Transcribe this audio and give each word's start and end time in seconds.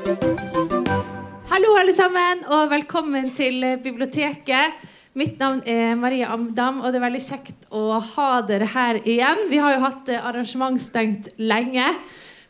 Hallo, 0.00 1.74
alle 1.76 1.92
sammen, 1.92 2.40
og 2.48 2.70
velkommen 2.70 3.26
til 3.36 3.60
biblioteket. 3.84 4.78
Mitt 5.18 5.36
navn 5.42 5.60
er 5.68 5.92
Marie 6.00 6.24
Amdam, 6.24 6.78
og 6.80 6.88
det 6.88 7.00
er 7.00 7.04
veldig 7.04 7.20
kjekt 7.20 7.66
å 7.68 7.98
ha 8.00 8.28
dere 8.48 8.68
her 8.72 9.00
igjen. 9.02 9.42
Vi 9.50 9.58
har 9.60 9.74
jo 9.74 9.82
hatt 9.82 10.08
eh, 10.08 10.22
arrangement 10.30 10.80
stengt 10.80 11.28
lenge, 11.36 11.84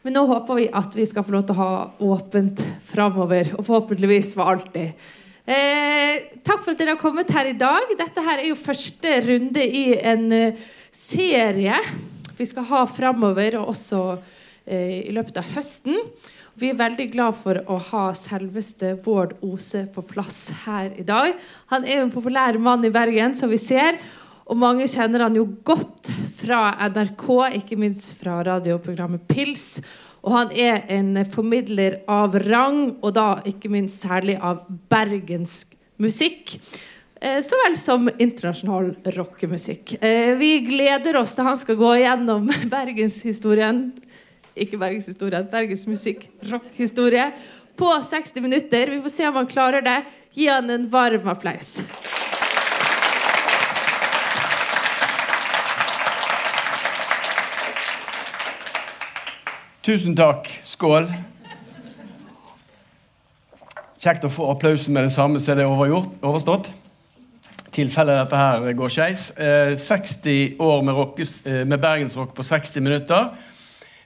men 0.04 0.14
nå 0.14 0.22
håper 0.30 0.60
vi 0.60 0.68
at 0.70 0.94
vi 0.94 1.08
skal 1.10 1.26
få 1.26 1.34
lov 1.34 1.48
til 1.48 1.56
å 1.56 1.60
ha 1.64 1.72
åpent 2.12 2.62
framover. 2.92 3.50
Og 3.56 3.66
forhåpentligvis 3.66 4.34
for 4.38 4.52
alltid. 4.52 5.10
Eh, 5.42 6.38
takk 6.46 6.62
for 6.62 6.76
at 6.76 6.78
dere 6.78 6.94
har 6.94 7.02
kommet 7.02 7.34
her 7.34 7.50
i 7.50 7.58
dag. 7.58 7.90
Dette 7.98 8.26
her 8.28 8.44
er 8.44 8.52
jo 8.52 8.60
første 8.60 9.16
runde 9.26 9.64
i 9.66 9.88
en 9.98 10.28
eh, 10.36 10.68
serie 10.94 11.82
vi 12.38 12.46
skal 12.48 12.68
ha 12.70 12.86
framover, 12.88 13.58
og 13.58 13.74
også 13.74 14.04
eh, 14.70 15.08
i 15.10 15.16
løpet 15.16 15.42
av 15.42 15.50
høsten. 15.56 15.98
Vi 16.58 16.72
er 16.72 16.78
veldig 16.78 17.06
glad 17.12 17.36
for 17.38 17.60
å 17.70 17.76
ha 17.92 18.08
selveste 18.18 18.96
Bård 19.04 19.36
Ose 19.46 19.84
på 19.94 20.02
plass 20.06 20.48
her 20.64 20.90
i 20.98 21.04
dag. 21.06 21.36
Han 21.70 21.86
er 21.86 22.02
en 22.02 22.10
populær 22.10 22.58
mann 22.58 22.84
i 22.84 22.90
Bergen, 22.92 23.36
som 23.38 23.52
vi 23.52 23.58
ser. 23.60 24.00
Og 24.50 24.58
mange 24.58 24.88
kjenner 24.90 25.22
han 25.28 25.36
jo 25.38 25.46
godt 25.62 26.10
fra 26.40 26.72
NRK, 26.90 27.26
ikke 27.60 27.78
minst 27.78 28.16
fra 28.18 28.40
radioprogrammet 28.48 29.28
Pils. 29.30 29.78
Og 30.26 30.34
han 30.34 30.50
er 30.58 30.82
en 30.92 31.14
formidler 31.22 32.00
av 32.10 32.34
rang, 32.48 32.96
og 32.98 33.14
da 33.16 33.28
ikke 33.46 33.70
minst 33.72 34.02
særlig 34.02 34.34
av 34.42 34.64
bergensk 34.90 35.76
musikk. 36.02 36.58
Eh, 37.20 37.38
så 37.46 37.56
vel 37.62 37.78
som 37.78 38.10
internasjonal 38.10 38.90
rockemusikk. 39.14 40.00
Eh, 40.02 40.34
vi 40.40 40.54
gleder 40.66 41.20
oss 41.20 41.36
til 41.36 41.46
han 41.46 41.58
skal 41.60 41.78
gå 41.78 41.94
gjennom 42.02 42.50
bergenshistorien 42.74 43.84
ikke 44.56 44.78
bergenshistorie, 44.80 45.42
bergensmusikk, 45.50 46.28
rockhistorie, 46.50 47.30
på 47.80 47.90
60 48.04 48.42
minutter. 48.44 48.90
Vi 48.90 49.02
får 49.02 49.14
se 49.14 49.28
om 49.28 49.38
han 49.40 49.46
klarer 49.48 49.84
det. 49.84 49.98
Gi 50.36 50.48
han 50.50 50.70
en 50.70 50.88
varm 50.90 51.28
applaus. 51.32 51.78
Tusen 59.80 60.12
takk. 60.12 60.50
Skål. 60.68 61.08
Kjekt 64.00 64.24
å 64.24 64.30
få 64.32 64.50
applausen 64.52 64.94
med 64.96 65.08
det 65.08 65.12
samme 65.12 65.40
så 65.40 65.54
er 65.54 65.62
det 65.62 65.68
overgjort, 65.68 66.12
overstått. 66.24 66.70
tilfelle 67.70 68.16
dette 68.18 68.36
her 68.36 68.72
går 68.74 68.90
skeis. 68.90 69.30
Eh, 69.38 69.76
60 69.78 70.56
år 70.58 70.82
med, 70.82 70.94
rock, 70.94 71.20
eh, 71.20 71.64
med 71.64 71.80
bergensrock 71.80 72.34
på 72.34 72.42
60 72.42 72.80
minutter. 72.80 73.30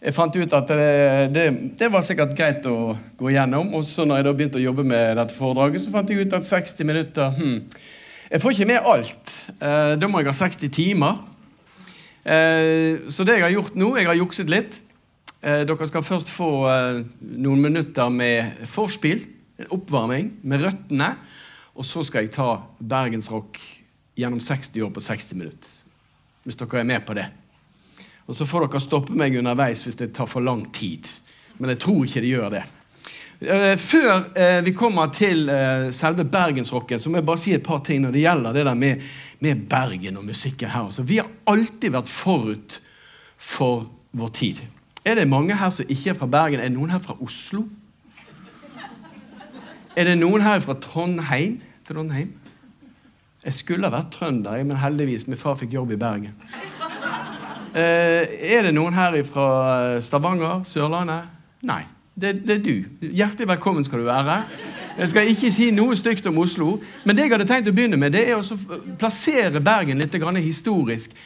Jeg 0.04 0.12
fant 0.12 0.34
ut 0.36 0.52
at 0.52 0.68
det, 0.68 0.86
det, 1.32 1.44
det, 1.80 1.86
var 1.88 2.02
sikkert 2.04 2.34
greit 2.36 2.66
å 2.68 2.92
gå 3.16 3.30
gjennom. 3.32 3.70
Og 3.78 3.86
så 3.88 4.04
når 4.04 4.20
jeg 4.20 4.26
da 4.26 4.32
begynte 4.36 4.58
å 4.60 4.64
jobbe 4.64 4.84
med 4.84 5.16
dette 5.16 5.32
foredraget, 5.32 5.80
så 5.80 5.92
fant 5.94 6.10
jeg 6.12 6.26
ut 6.26 6.34
at 6.36 6.44
60 6.44 6.88
minutter 6.88 7.30
hmm, 7.38 7.54
Jeg 8.28 8.42
får 8.42 8.52
ikke 8.52 8.66
med 8.68 8.88
alt. 8.90 9.36
Eh, 9.56 9.94
da 9.96 10.10
må 10.10 10.20
jeg 10.20 10.28
ha 10.28 10.34
60 10.36 10.74
timer. 10.76 11.22
Eh, 12.24 13.06
så 13.08 13.24
det 13.24 13.38
jeg 13.38 13.44
har 13.44 13.52
gjort 13.52 13.74
nå 13.76 13.90
Jeg 13.98 14.08
har 14.08 14.16
jukset 14.16 14.52
litt. 14.52 14.76
Eh, 15.40 15.62
dere 15.68 15.88
skal 15.88 16.04
først 16.04 16.32
få 16.32 16.50
eh, 16.68 17.00
noen 17.40 17.64
minutter 17.64 18.12
med 18.12 18.66
forspill, 18.68 19.24
en 19.60 19.72
oppvarming, 19.76 20.34
med 20.44 20.66
røttene. 20.66 21.14
Og 21.80 21.88
så 21.88 22.04
skal 22.04 22.26
jeg 22.26 22.36
ta 22.36 22.58
bergensrock 22.76 23.56
gjennom 24.20 24.40
60 24.40 24.84
år 24.84 24.92
på 24.92 25.04
60 25.04 25.40
minutter. 25.40 25.72
Hvis 26.44 26.60
dere 26.60 26.84
er 26.84 26.92
med 26.92 27.08
på 27.08 27.16
det. 27.16 27.26
Og 28.26 28.36
så 28.36 28.46
får 28.48 28.66
dere 28.66 28.80
stoppe 28.80 29.16
meg 29.16 29.36
underveis 29.36 29.84
hvis 29.84 29.98
det 30.00 30.14
tar 30.16 30.28
for 30.30 30.44
lang 30.44 30.64
tid. 30.72 31.08
Men 31.58 31.74
jeg 31.74 31.82
tror 31.84 32.06
ikke 32.06 32.22
det 32.24 32.32
gjør 32.32 32.54
det. 32.56 32.64
Eh, 33.44 33.74
før 33.80 34.12
eh, 34.38 34.60
vi 34.64 34.72
kommer 34.76 35.10
til 35.12 35.48
eh, 35.52 35.90
selve 35.92 36.24
bergensrocken, 36.24 37.00
så 37.00 37.10
må 37.10 37.20
jeg 37.20 37.26
bare 37.28 37.42
si 37.42 37.52
et 37.54 37.66
par 37.66 37.82
ting 37.84 38.04
når 38.04 38.14
det 38.14 38.22
gjelder 38.24 38.56
det 38.56 38.64
der 38.68 38.78
med, 38.78 39.02
med 39.44 39.66
Bergen 39.70 40.16
og 40.20 40.24
musikken 40.24 40.72
her. 40.72 40.88
Så 40.94 41.04
vi 41.04 41.18
har 41.20 41.28
alltid 41.50 41.92
vært 41.92 42.08
forut 42.08 42.78
for 43.36 43.88
vår 44.16 44.32
tid. 44.38 44.62
Er 45.04 45.18
det 45.18 45.28
mange 45.28 45.56
her 45.58 45.72
som 45.74 45.90
ikke 45.90 46.14
er 46.14 46.18
fra 46.18 46.30
Bergen? 46.30 46.62
Er 46.62 46.70
det 46.70 46.78
noen 46.78 46.94
her 46.94 47.02
fra 47.04 47.18
Oslo? 47.20 47.66
Er 49.94 50.08
det 50.08 50.16
noen 50.18 50.42
her 50.42 50.62
fra 50.64 50.78
Trondheim? 50.80 51.60
Trondheim? 51.86 52.32
Jeg 53.44 53.58
skulle 53.58 53.84
ha 53.84 53.92
vært 53.92 54.14
trønder, 54.14 54.62
men 54.64 54.80
heldigvis 54.80 55.26
min 55.28 55.38
far 55.38 55.58
fikk 55.60 55.76
jobb 55.76 55.92
i 55.92 56.00
Bergen. 56.00 56.32
Eh, 57.74 58.52
er 58.54 58.62
det 58.62 58.70
noen 58.76 58.94
her 58.94 59.16
fra 59.26 59.46
Stavanger? 60.04 60.62
Sørlandet? 60.68 61.26
Nei. 61.66 61.82
Det, 62.14 62.30
det, 62.46 62.54
er 62.54 62.62
du. 62.62 63.08
Hjertelig 63.10 63.48
velkommen 63.50 63.82
skal 63.82 64.04
du 64.04 64.06
være. 64.06 64.36
Jeg 64.94 65.10
skal 65.10 65.30
ikke 65.32 65.48
si 65.50 65.72
noe 65.74 65.96
stygt 65.98 66.28
om 66.30 66.36
Oslo, 66.38 66.76
men 67.02 67.16
det 67.18 67.24
jeg 67.24 67.32
hadde 67.32 67.48
tenkt 67.50 67.70
å 67.72 67.74
begynne 67.74 67.98
med, 67.98 68.14
det 68.14 68.28
er 68.28 68.38
å 68.38 68.58
plassere 69.00 69.58
Bergen 69.58 69.98
litt 69.98 70.14
historisk. 70.44 71.16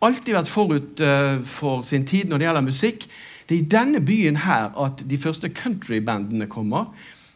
Alltid 0.00 0.32
vært 0.32 0.48
forut 0.48 1.02
uh, 1.04 1.42
for 1.44 1.82
sin 1.84 2.06
tid 2.08 2.30
når 2.30 2.38
det 2.38 2.46
gjelder 2.46 2.64
musikk. 2.64 3.04
Det 3.44 3.58
er 3.58 3.60
i 3.60 3.68
denne 3.68 4.00
byen 4.00 4.40
her 4.46 4.72
at 4.80 5.02
de 5.04 5.18
første 5.20 5.50
countrybandene 5.52 6.48
kommer. 6.48 6.88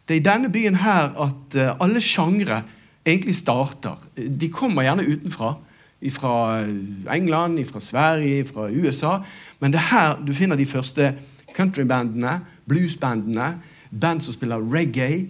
Det 0.07 0.15
er 0.15 0.21
i 0.23 0.25
denne 0.25 0.49
byen 0.49 0.81
her 0.81 1.13
at 1.13 1.59
uh, 1.59 1.75
alle 1.77 2.01
sjangre 2.01 2.63
egentlig 3.05 3.35
starter. 3.37 4.01
De 4.17 4.49
kommer 4.49 4.87
gjerne 4.87 5.05
utenfra 5.05 5.53
fra 6.11 6.63
England, 7.13 7.65
fra 7.65 7.79
Sverige, 7.79 8.45
fra 8.45 8.69
USA. 8.69 9.17
Men 9.59 9.73
det 9.73 9.79
er 9.79 9.89
her 9.91 10.25
du 10.27 10.33
finner 10.33 10.55
de 10.55 10.65
første 10.65 11.13
countrybandene, 11.55 12.39
bluesbandene, 12.67 13.53
band 14.01 14.21
som 14.21 14.33
spiller 14.33 14.63
reggae. 14.73 15.29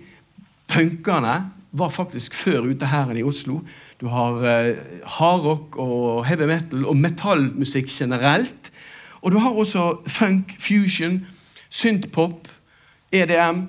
Punkerne 0.68 1.52
var 1.72 1.90
faktisk 1.90 2.36
før 2.38 2.70
ute 2.70 2.88
her 2.88 3.10
enn 3.10 3.20
i 3.20 3.26
Oslo. 3.26 3.60
Du 4.02 4.08
har 4.08 4.40
uh, 4.42 4.78
hardrock 5.18 5.78
og 5.82 6.26
heavy 6.26 6.48
metal 6.50 6.86
og 6.86 6.98
metallmusikk 6.98 7.90
generelt. 7.90 8.72
Og 9.22 9.32
du 9.32 9.40
har 9.40 9.52
også 9.52 10.04
funk, 10.08 10.56
fusion, 10.60 11.26
synthpop, 11.70 12.48
EDM 13.12 13.68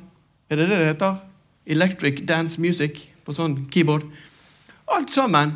Er 0.50 0.56
det 0.56 0.68
det 0.68 0.78
det 0.78 0.86
heter? 0.86 1.14
Electric 1.66 2.26
Dance 2.28 2.60
Music 2.60 3.08
på 3.24 3.32
sånn 3.32 3.64
keyboard. 3.72 4.04
Alt 4.92 5.10
sammen 5.10 5.54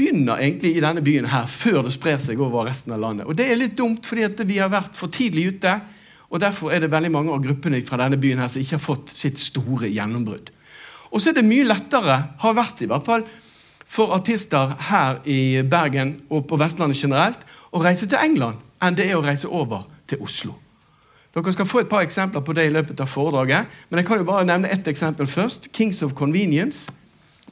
begynner 0.00 0.40
egentlig 0.40 0.72
i 0.76 0.82
denne 0.82 1.02
byen 1.04 1.28
her, 1.30 1.46
før 1.46 1.84
det 1.86 1.92
sprer 1.94 2.20
seg 2.22 2.40
over 2.40 2.66
resten 2.68 2.94
av 2.96 3.02
landet. 3.02 3.26
Og 3.28 3.36
Det 3.36 3.46
er 3.46 3.60
litt 3.60 3.76
dumt, 3.78 4.06
fordi 4.06 4.46
vi 4.48 4.58
har 4.58 4.72
vært 4.72 4.96
for 4.96 5.12
tidlig 5.12 5.50
ute. 5.54 5.80
og 6.30 6.40
Derfor 6.40 6.72
er 6.72 6.80
det 6.80 6.90
veldig 6.90 7.10
mange 7.12 7.34
av 7.34 7.44
gruppene 7.44 7.82
fra 7.84 8.00
denne 8.00 8.16
byen 8.20 8.38
her 8.38 8.48
som 8.48 8.62
ikke 8.62 8.78
har 8.78 8.86
fått 8.86 9.12
sitt 9.12 9.38
store 9.38 9.90
gjennombrudd. 9.92 10.50
Og 11.10 11.20
så 11.20 11.30
er 11.30 11.40
det 11.40 11.44
mye 11.44 11.66
lettere, 11.66 12.16
har 12.38 12.54
vært 12.54 12.82
i 12.82 12.88
hvert 12.90 13.06
fall, 13.06 13.24
for 13.90 14.14
artister 14.14 14.76
her 14.90 15.18
i 15.26 15.62
Bergen 15.66 16.20
og 16.30 16.46
på 16.46 16.58
Vestlandet 16.60 17.00
generelt 17.02 17.42
å 17.74 17.82
reise 17.82 18.06
til 18.06 18.22
England 18.22 18.60
enn 18.80 18.96
det 18.96 19.08
er 19.10 19.18
å 19.18 19.24
reise 19.24 19.50
over 19.50 19.88
til 20.08 20.22
Oslo. 20.22 20.54
Dere 21.34 21.52
skal 21.54 21.66
få 21.68 21.82
et 21.82 21.90
par 21.90 22.02
eksempler 22.02 22.42
på 22.42 22.54
det 22.58 22.64
i 22.66 22.72
løpet 22.74 23.00
av 23.02 23.10
foredraget. 23.10 23.66
Men 23.88 24.00
jeg 24.00 24.06
kan 24.08 24.18
jo 24.18 24.26
bare 24.26 24.46
nevne 24.46 24.70
ett 24.70 24.88
eksempel 24.90 25.28
først. 25.30 25.68
Kings 25.72 26.02
of 26.02 26.14
Convenience. 26.18 26.90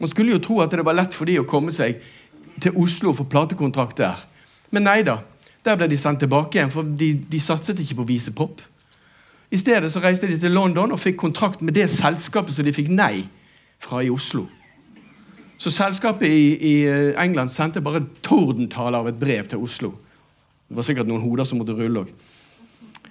Man 0.00 0.10
skulle 0.10 0.34
jo 0.34 0.42
tro 0.42 0.60
at 0.62 0.75
det 0.75 0.86
var 0.86 0.98
lett 0.98 1.15
for 1.15 1.30
de 1.30 1.38
å 1.38 1.47
komme 1.47 1.75
seg 1.75 2.00
til 2.63 2.77
Oslo 2.77 3.13
for 3.17 3.29
platekontrakt 3.31 3.99
der. 3.99 4.21
Men 4.71 4.87
nei 4.89 5.03
da. 5.07 5.21
Der 5.65 5.77
ble 5.77 5.89
de 5.91 5.99
sendt 5.99 6.23
tilbake 6.23 6.59
igjen, 6.59 6.71
for 6.73 6.83
de, 6.83 7.13
de 7.29 7.41
satset 7.41 7.81
ikke 7.83 7.99
på 8.01 8.09
visepop. 8.09 8.63
I 9.51 9.59
stedet 9.59 9.91
så 9.93 10.01
reiste 10.05 10.29
de 10.29 10.39
til 10.39 10.53
London 10.53 10.93
og 10.93 11.01
fikk 11.01 11.17
kontrakt 11.21 11.63
med 11.65 11.77
det 11.77 11.89
selskapet 11.91 12.55
som 12.55 12.67
de 12.67 12.75
fikk 12.77 12.91
nei 12.93 13.25
fra 13.81 14.03
i 14.05 14.11
Oslo. 14.13 14.45
Så 15.59 15.73
selskapet 15.75 16.29
i, 16.29 16.43
i 16.55 16.75
eh, 16.87 17.15
England 17.19 17.51
sendte 17.51 17.83
bare 17.83 18.05
tordentale 18.23 19.01
av 19.01 19.09
et 19.11 19.19
brev 19.19 19.49
til 19.51 19.65
Oslo. 19.65 19.95
Det 20.69 20.77
var 20.77 20.87
sikkert 20.87 21.09
noen 21.09 21.25
hoder 21.25 21.49
som 21.49 21.59
måtte 21.59 21.75
rulle 21.75 22.05
òg. 22.05 22.13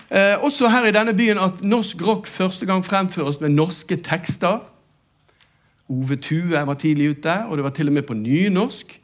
Eh, 0.08 0.38
også 0.46 0.70
her 0.72 0.88
i 0.88 0.94
denne 0.96 1.16
byen 1.18 1.42
at 1.42 1.60
norsk 1.66 2.06
rock 2.06 2.30
første 2.32 2.66
gang 2.70 2.86
fremføres 2.86 3.42
med 3.42 3.58
norske 3.58 3.98
tekster. 4.06 4.62
Ove 5.92 6.16
Tue 6.22 6.62
var 6.70 6.80
tidlig 6.80 7.18
ute, 7.18 7.34
og 7.50 7.58
det 7.58 7.66
var 7.66 7.76
til 7.76 7.92
og 7.92 7.98
med 7.98 8.08
på 8.08 8.16
nynorsk 8.16 8.96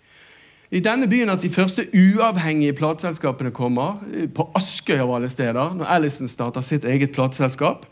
i 0.74 0.82
denne 0.82 1.06
byen 1.06 1.30
at 1.30 1.42
de 1.44 1.52
første 1.54 1.86
uavhengige 1.94 2.74
plateselskapene 2.74 3.52
kommer. 3.54 4.00
På 4.34 4.48
Askøy 4.58 4.98
av 5.04 5.12
alle 5.14 5.30
steder, 5.30 5.76
når 5.78 5.92
Ellison 5.96 6.28
starter 6.32 6.66
sitt 6.66 6.88
eget 6.90 7.14
plateselskap. 7.14 7.86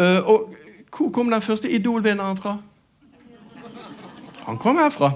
Uh, 0.00 0.24
og 0.24 0.54
hvor 0.88 1.10
kom 1.12 1.28
den 1.30 1.44
første 1.44 1.68
Idol-vinneren 1.68 2.40
fra? 2.40 2.56
Han 4.46 4.56
kom 4.58 4.80
herfra. 4.80 5.12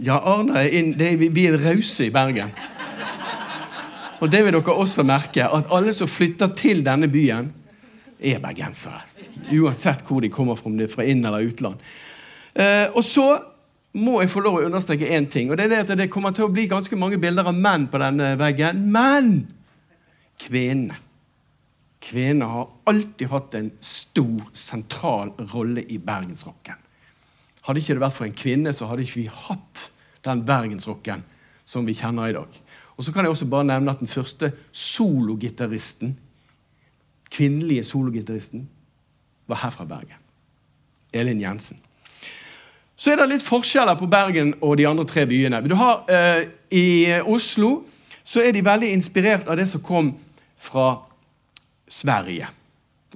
Ja, 0.00 0.16
Arne 0.16 0.56
er 0.62 0.72
inn, 0.72 0.94
er, 0.96 1.20
Vi 1.20 1.46
er 1.46 1.60
rause 1.60 2.08
i 2.08 2.10
Bergen. 2.10 2.56
Og 4.20 4.32
det 4.32 4.40
vil 4.44 4.56
dere 4.56 4.72
også 4.72 5.04
merke, 5.04 5.44
at 5.44 5.68
alle 5.72 5.92
som 5.92 6.08
flytter 6.08 6.54
til 6.56 6.80
denne 6.86 7.12
byen, 7.12 7.52
er 8.20 8.40
bergensere. 8.40 9.04
Uansett 9.52 10.00
hvor 10.08 10.24
de 10.24 10.32
kommer 10.32 10.56
fra, 10.56 10.72
om 10.72 10.80
det 10.80 10.88
er 10.88 10.94
fra 10.94 11.04
inn- 11.04 11.24
eller 11.26 11.44
utland. 11.44 11.76
Uh, 12.56 12.88
og 12.96 13.04
så 13.04 13.28
må 13.92 14.20
jeg 14.20 14.30
få 14.30 14.42
lov 14.44 14.60
å 14.60 14.64
understreke 14.68 15.08
én 15.10 15.26
ting. 15.30 15.50
og 15.50 15.56
Det 15.58 15.64
er 15.66 15.72
det 15.72 15.78
at 15.84 15.98
det 15.98 16.10
kommer 16.10 16.30
til 16.34 16.46
å 16.46 16.52
bli 16.52 16.68
ganske 16.70 16.96
mange 16.96 17.18
bilder 17.18 17.48
av 17.50 17.56
menn 17.56 17.88
på 17.90 17.98
denne 17.98 18.36
veggen. 18.38 18.84
Men 18.92 19.48
kvinnene 20.38 20.98
Kvinner 22.00 22.46
har 22.46 22.68
alltid 22.88 23.28
hatt 23.28 23.54
en 23.54 23.70
stor, 23.84 24.46
sentral 24.56 25.34
rolle 25.52 25.82
i 25.84 25.98
bergensrocken. 26.00 26.78
Hadde 27.66 27.82
ikke 27.82 27.96
det 27.96 28.02
vært 28.02 28.16
for 28.16 28.26
en 28.26 28.36
kvinne, 28.36 28.72
så 28.72 28.88
hadde 28.88 29.04
ikke 29.04 29.20
vi 29.20 29.26
hatt 29.28 29.82
den 30.24 30.44
bergensrocken 30.48 31.22
som 31.68 31.84
vi 31.86 31.94
kjenner 31.98 32.30
i 32.30 32.36
dag. 32.38 32.56
Og 32.96 33.04
så 33.04 33.12
kan 33.12 33.24
jeg 33.24 33.34
også 33.34 33.48
bare 33.52 33.68
nevne 33.68 33.92
at 33.92 34.00
Den 34.00 34.08
første 34.08 34.52
sologitaristen, 34.72 36.16
kvinnelige 37.30 37.84
sologitaristen 37.84 38.68
var 39.46 39.60
her 39.62 39.70
fra 39.70 39.84
Bergen. 39.84 40.18
Elin 41.12 41.40
Jensen. 41.40 41.78
Så 43.00 43.14
er 43.14 43.16
det 43.16 43.30
litt 43.30 43.44
forskjeller 43.44 43.96
på 43.96 44.08
Bergen 44.12 44.52
og 44.60 44.74
de 44.76 44.84
andre 44.88 45.06
tre 45.08 45.24
byene. 45.28 45.62
Du 45.64 45.72
har, 45.74 46.04
eh, 46.08 46.48
I 46.70 47.20
Oslo 47.24 47.86
så 48.24 48.42
er 48.44 48.52
de 48.52 48.60
veldig 48.60 48.90
inspirert 48.92 49.48
av 49.48 49.56
det 49.56 49.68
som 49.68 49.80
kom 49.80 50.12
fra 50.58 50.98
Sverige. 51.88 52.46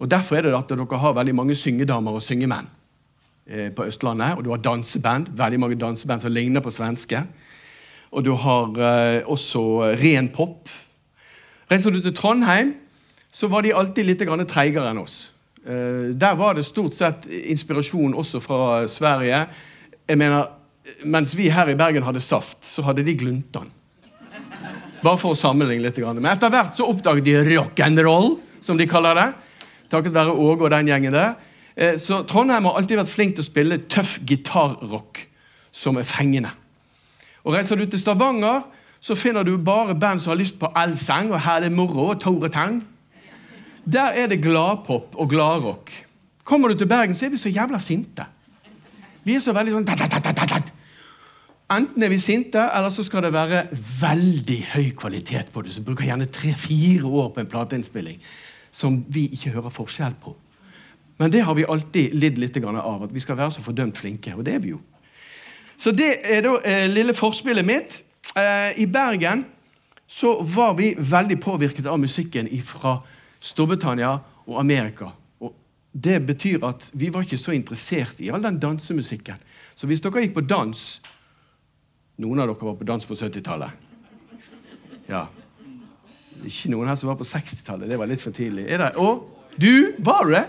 Og 0.00 0.08
Derfor 0.08 0.36
er 0.36 0.42
det 0.42 0.54
at 0.56 0.68
dere 0.68 0.98
har 0.98 1.12
veldig 1.12 1.34
mange 1.34 1.54
syngedamer 1.54 2.16
og 2.16 2.22
syngemenn 2.22 2.66
eh, 3.46 3.68
på 3.70 3.84
Østlandet. 3.84 4.38
Og 4.38 4.44
du 4.44 4.50
har 4.50 4.62
danseband, 4.64 5.28
veldig 5.36 5.60
mange 5.60 5.76
danseband 5.76 6.20
som 6.20 6.32
ligner 6.32 6.60
på 6.60 6.72
svenske. 6.72 7.20
Og 8.10 8.24
du 8.24 8.32
har 8.34 8.72
eh, 8.80 9.22
også 9.26 9.92
ren 10.00 10.30
pop. 10.32 10.68
Reiser 11.70 11.90
du 11.90 12.00
til 12.00 12.14
Trondheim, 12.14 12.74
så 13.32 13.48
var 13.48 13.62
de 13.62 13.74
alltid 13.74 14.06
litt 14.06 14.48
treigere 14.48 14.90
enn 14.90 14.98
oss. 14.98 15.30
Eh, 15.66 16.16
der 16.16 16.34
var 16.34 16.54
det 16.54 16.64
stort 16.64 16.96
sett 16.96 17.26
inspirasjon 17.26 18.14
også 18.14 18.40
fra 18.40 18.88
Sverige. 18.88 19.44
Jeg 20.08 20.20
mener, 20.20 20.50
Mens 21.04 21.32
vi 21.36 21.48
her 21.48 21.70
i 21.72 21.76
Bergen 21.78 22.04
hadde 22.04 22.20
saft, 22.20 22.60
så 22.68 22.82
hadde 22.84 23.04
de 23.06 23.14
gluntan. 23.16 23.70
Bare 25.04 25.16
for 25.20 25.32
å 25.32 25.38
sammenligne 25.38 25.84
litt. 25.84 26.00
Men 26.00 26.28
etter 26.28 26.52
hvert 26.52 26.76
så 26.76 26.88
oppdaget 26.88 27.24
de 27.24 27.36
rock'n'roll, 27.54 28.34
som 28.64 28.76
de 28.76 28.86
kaller 28.88 29.16
det. 29.16 29.26
Takket 29.92 30.12
være 30.12 30.32
Åge 30.32 30.66
og 30.66 30.72
den 30.72 30.90
gjengen 30.92 31.16
der. 31.16 31.34
Eh, 31.76 31.96
så 32.00 32.22
Trondheim 32.28 32.68
har 32.68 32.76
alltid 32.78 33.00
vært 33.00 33.12
flink 33.12 33.36
til 33.36 33.44
å 33.44 33.48
spille 33.48 33.80
tøff 33.90 34.18
gitarrock 34.28 35.24
som 35.74 35.96
er 36.00 36.08
fengende. 36.08 36.52
Og 37.44 37.56
Reiser 37.56 37.80
du 37.80 37.84
til 37.88 38.00
Stavanger, 38.00 38.62
så 39.04 39.16
finner 39.18 39.44
du 39.44 39.56
bare 39.60 39.96
band 39.96 40.22
som 40.22 40.32
har 40.32 40.40
lyst 40.40 40.56
på 40.60 40.70
Elseng 40.80 41.32
og 41.32 41.42
her 41.44 41.58
er 41.58 41.66
det 41.66 41.76
moro 41.76 42.10
og 42.12 42.20
Tore 42.22 42.48
Tang. 42.52 42.78
Der 43.84 44.16
er 44.16 44.30
det 44.32 44.40
gladpop 44.44 45.16
og 45.20 45.28
gladrock. 45.32 45.92
Kommer 46.44 46.72
du 46.72 46.78
til 46.78 46.88
Bergen, 46.88 47.16
så 47.16 47.26
er 47.26 47.34
vi 47.34 47.40
så 47.40 47.52
jævla 47.52 47.80
sinte. 47.80 48.24
Vi 49.24 49.36
er 49.36 49.44
så 49.44 49.54
veldig 49.56 49.78
sånn 49.78 50.72
Enten 51.74 52.02
er 52.04 52.10
vi 52.12 52.18
sinte, 52.20 52.60
eller 52.60 52.92
så 52.92 53.02
skal 53.06 53.24
det 53.24 53.32
være 53.32 53.62
veldig 53.72 54.58
høy 54.74 54.90
kvalitet 55.00 55.48
på 55.52 55.62
det. 55.64 55.72
Så 55.72 55.82
bruker 55.82 56.04
gjerne 56.04 56.28
tre-fire 56.28 57.08
år 57.08 57.30
på 57.32 57.40
en 57.40 57.48
plateinnspilling 57.48 58.18
som 58.74 58.98
vi 59.08 59.30
ikke 59.32 59.54
hører 59.54 59.72
forskjell 59.72 60.16
på. 60.20 60.34
Men 61.18 61.32
det 61.32 61.44
har 61.46 61.56
vi 61.56 61.64
alltid 61.64 62.12
lidd 62.14 62.38
litt 62.42 62.58
av. 62.60 63.06
At 63.06 63.14
vi 63.14 63.22
skal 63.22 63.38
være 63.38 63.54
så 63.56 63.64
fordømt 63.64 63.98
flinke. 63.98 64.34
Og 64.36 64.44
det 64.44 64.54
er 64.54 64.60
vi 64.60 64.74
jo. 64.74 64.80
Så 65.76 65.90
det 65.90 66.20
er 66.30 66.42
da 66.44 66.58
eh, 66.62 66.86
lille 66.90 67.14
forspillet 67.14 67.64
mitt. 67.66 68.02
Eh, 68.36 68.76
I 68.82 68.86
Bergen 68.86 69.46
så 70.06 70.36
var 70.42 70.74
vi 70.78 70.94
veldig 70.98 71.40
påvirket 71.40 71.86
av 71.86 71.98
musikken 71.98 72.50
fra 72.62 72.98
Storbritannia 73.40 74.18
og 74.46 74.60
Amerika. 74.60 75.10
Det 75.94 76.18
betyr 76.26 76.64
at 76.66 76.88
vi 76.92 77.08
var 77.14 77.22
ikke 77.22 77.38
så 77.38 77.54
interessert 77.54 78.18
i 78.18 78.30
all 78.34 78.42
den 78.42 78.58
dansemusikken. 78.58 79.38
Så 79.78 79.86
hvis 79.86 80.02
dere 80.02 80.24
gikk 80.24 80.34
på 80.34 80.46
dans 80.46 80.80
Noen 82.22 82.38
av 82.38 82.46
dere 82.46 82.66
var 82.68 82.76
på 82.78 82.86
dans 82.86 83.06
på 83.06 83.14
70-tallet. 83.18 83.70
Ja. 85.10 85.24
Ikke 86.46 86.70
noen 86.70 86.86
her 86.86 86.94
som 86.94 87.08
var 87.10 87.16
på 87.18 87.26
60-tallet. 87.26 87.88
Det 87.90 87.98
var 87.98 88.06
litt 88.06 88.22
for 88.22 88.30
tidlig. 88.30 88.68
Er 88.70 88.84
det? 88.84 88.90
Og 89.02 89.24
du? 89.58 89.96
Var 89.98 90.22
du 90.22 90.30
det? 90.36 90.44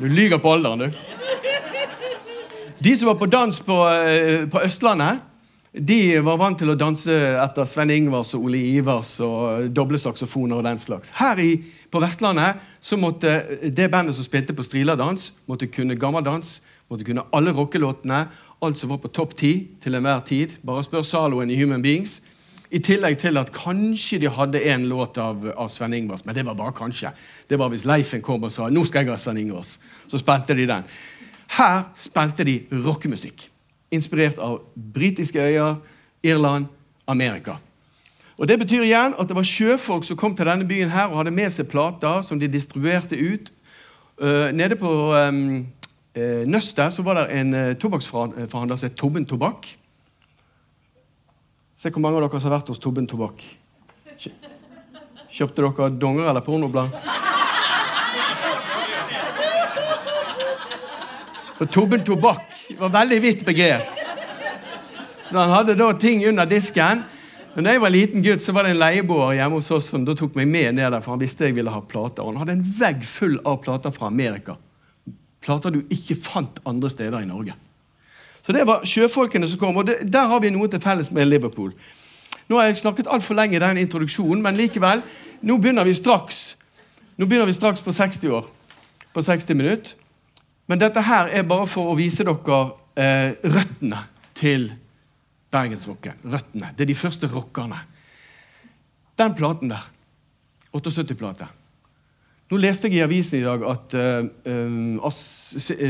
Du 0.00 0.04
lyver 0.08 0.36
på 0.40 0.52
alderen, 0.52 0.84
du. 0.84 1.00
De 2.80 2.92
som 2.96 3.08
var 3.08 3.16
på 3.20 3.28
dans 3.32 3.60
på, 3.64 3.80
eh, 3.88 4.44
på 4.48 4.60
Østlandet 4.64 5.29
de 5.70 6.18
var 6.26 6.38
vant 6.40 6.58
til 6.58 6.72
å 6.72 6.74
danse 6.74 7.14
etter 7.14 7.66
Sven 7.68 7.92
Ingvars 7.94 8.32
og 8.34 8.48
Ole 8.48 8.58
Ivers 8.72 9.12
og 9.22 9.68
doble 9.70 10.00
saksofoner 10.02 10.58
og 10.58 10.64
den 10.66 10.80
slags. 10.82 11.12
Her 11.14 11.38
i, 11.38 11.52
på 11.86 12.00
Vestlandet 12.02 12.58
så 12.82 12.98
måtte 12.98 13.36
det 13.70 13.86
bandet 13.92 14.16
som 14.16 14.26
spilte 14.26 14.56
på 14.56 14.66
striladans, 14.66 15.28
måtte 15.46 15.70
kunne 15.70 15.94
gammeldans, 15.94 16.56
måtte 16.90 17.06
kunne 17.06 17.22
alle 17.30 17.54
rockelåtene, 17.54 18.24
alt 18.60 18.80
som 18.80 18.90
var 18.90 18.98
på 19.04 19.12
topp 19.14 19.36
ti 19.38 19.52
til 19.80 19.94
enhver 19.94 20.24
tid. 20.26 20.56
Bare 20.66 20.82
spør 20.82 21.06
Zaloen 21.06 21.54
i 21.54 21.60
Human 21.60 21.86
Beings. 21.86 22.18
I 22.74 22.82
tillegg 22.82 23.20
til 23.22 23.38
at 23.38 23.54
kanskje 23.54 24.18
de 24.24 24.30
hadde 24.30 24.64
en 24.74 24.88
låt 24.90 25.22
av, 25.22 25.46
av 25.54 25.70
Sven 25.70 25.94
Ingvars, 25.94 26.26
men 26.26 26.34
det 26.34 26.46
var 26.46 26.58
bare 26.58 26.74
kanskje. 26.74 27.14
Det 27.46 27.58
var 27.58 27.70
hvis 27.70 27.86
Leifen 27.86 28.22
kom 28.26 28.42
og 28.42 28.50
sa 28.50 28.66
'nå 28.66 28.84
skal 28.86 29.06
jeg 29.06 29.14
ha 29.14 29.18
Sven 29.18 29.38
Ingvars'. 29.38 29.78
Så 30.10 30.18
spilte 30.18 30.54
de 30.54 30.66
den. 30.66 30.82
Her 31.58 31.82
spilte 31.94 32.44
de 32.44 32.66
rockemusikk 32.70 33.50
inspirert 33.90 34.38
av 34.38 34.60
britiske 34.94 35.40
øyer, 35.40 35.74
Irland, 36.22 36.66
Amerika. 37.06 37.56
Og 38.40 38.48
Det 38.48 38.58
betyr 38.58 38.82
igjen 38.82 39.14
at 39.20 39.28
det 39.28 39.36
var 39.36 39.44
sjøfolk 39.44 40.04
som 40.04 40.16
kom 40.16 40.36
til 40.36 40.48
denne 40.48 40.64
byen 40.68 40.90
her 40.90 41.10
og 41.10 41.18
hadde 41.20 41.34
med 41.34 41.52
seg 41.52 41.68
plater 41.68 42.22
som 42.24 42.40
de 42.40 42.48
distribuerte 42.48 43.18
ut. 43.18 43.50
Uh, 44.20 44.48
nede 44.52 44.76
på 44.80 44.88
um, 45.12 45.66
Nøstet 46.46 47.04
var 47.04 47.20
det 47.20 47.26
en 47.40 47.54
uh, 47.54 47.74
tobakksforhandler 47.76 48.76
som 48.76 48.88
het 48.88 48.96
Tobben 48.96 49.26
Tobakk. 49.28 49.68
Se 51.76 51.92
hvor 51.92 52.00
mange 52.00 52.16
av 52.16 52.26
dere 52.26 52.40
som 52.40 52.50
har 52.50 52.58
vært 52.58 52.72
hos 52.72 52.80
Tobben 52.80 53.06
Tobakk. 53.08 53.44
Kjøpte 55.30 55.62
dere 55.62 55.90
donger 56.00 56.28
eller 56.28 56.44
pornoblad? 56.44 56.96
For 61.60 61.68
Tobben 61.68 62.00
Tobakk 62.00 62.54
var 62.78 62.88
veldig 62.88 63.16
vidt 63.20 63.40
begrep. 63.44 63.98
Så 65.28 65.36
han 65.36 65.50
hadde 65.52 65.74
da 65.76 65.90
ting 65.92 66.22
under 66.24 66.48
disken. 66.48 67.02
Men 67.52 67.66
da 67.66 67.74
jeg 67.74 67.82
var 67.82 67.92
liten 67.92 68.24
gutt, 68.24 68.40
så 68.40 68.54
var 68.56 68.64
det 68.64 68.72
en 68.72 68.80
leieboer 68.80 69.34
hjemme 69.36 69.58
hos 69.58 69.68
oss 69.76 69.90
som 69.92 70.06
da 70.08 70.14
tok 70.16 70.38
meg 70.40 70.48
med 70.48 70.78
ned 70.78 70.88
der, 70.88 71.04
for 71.04 71.12
han 71.12 71.20
visste 71.20 71.50
jeg 71.50 71.58
ville 71.58 71.74
ha 71.74 71.82
plater. 71.84 72.24
Og 72.24 72.32
han 72.32 72.40
hadde 72.40 72.56
en 72.56 72.64
vegg 72.80 73.04
full 73.04 73.36
av 73.44 73.60
plater 73.66 73.92
fra 73.92 74.08
Amerika. 74.08 74.56
Plater 75.44 75.76
du 75.76 75.82
ikke 75.92 76.16
fant 76.16 76.64
andre 76.64 76.94
steder 76.96 77.20
i 77.20 77.28
Norge. 77.28 77.52
Så 78.40 78.56
det 78.56 78.64
var 78.64 78.88
sjøfolkene 78.88 79.50
som 79.50 79.60
kom, 79.60 79.76
og 79.76 79.90
det, 79.90 80.00
der 80.08 80.32
har 80.32 80.40
vi 80.40 80.54
noe 80.54 80.72
til 80.72 80.80
felles 80.80 81.12
med 81.12 81.28
Liverpool. 81.28 81.74
Nå 82.48 82.56
har 82.56 82.70
jeg 82.70 82.80
snakket 82.80 83.12
altfor 83.12 83.36
lenge 83.36 83.60
i 83.60 83.66
den 83.66 83.84
introduksjonen, 83.84 84.40
men 84.40 84.56
likevel, 84.56 85.04
nå 85.44 85.60
begynner 85.60 85.84
vi 85.84 85.92
straks 85.96 86.54
Nå 87.20 87.26
begynner 87.28 87.50
vi 87.50 87.52
straks 87.52 87.84
på 87.84 87.92
60 87.92 88.32
år. 88.32 88.46
På 89.12 89.20
60 89.20 89.58
minutter. 89.58 89.99
Men 90.70 90.78
dette 90.78 91.02
her 91.02 91.32
er 91.34 91.48
bare 91.50 91.66
for 91.66 91.90
å 91.90 91.96
vise 91.98 92.22
dere 92.22 92.58
eh, 92.94 93.32
røttene 93.42 94.04
til 94.38 94.68
bergensrocken. 95.50 96.20
Røttene. 96.30 96.70
Det 96.76 96.84
er 96.84 96.92
de 96.92 96.98
første 96.98 97.30
rockerne. 97.30 97.80
Den 99.18 99.34
platen 99.34 99.72
der, 99.72 99.82
78-plate 100.70 101.48
Nå 102.50 102.58
leste 102.62 102.86
jeg 102.86 103.00
i 103.00 103.02
avisen 103.02 103.40
i 103.40 103.42
dag 103.42 103.64
at 103.66 103.94
uh, 103.98 105.08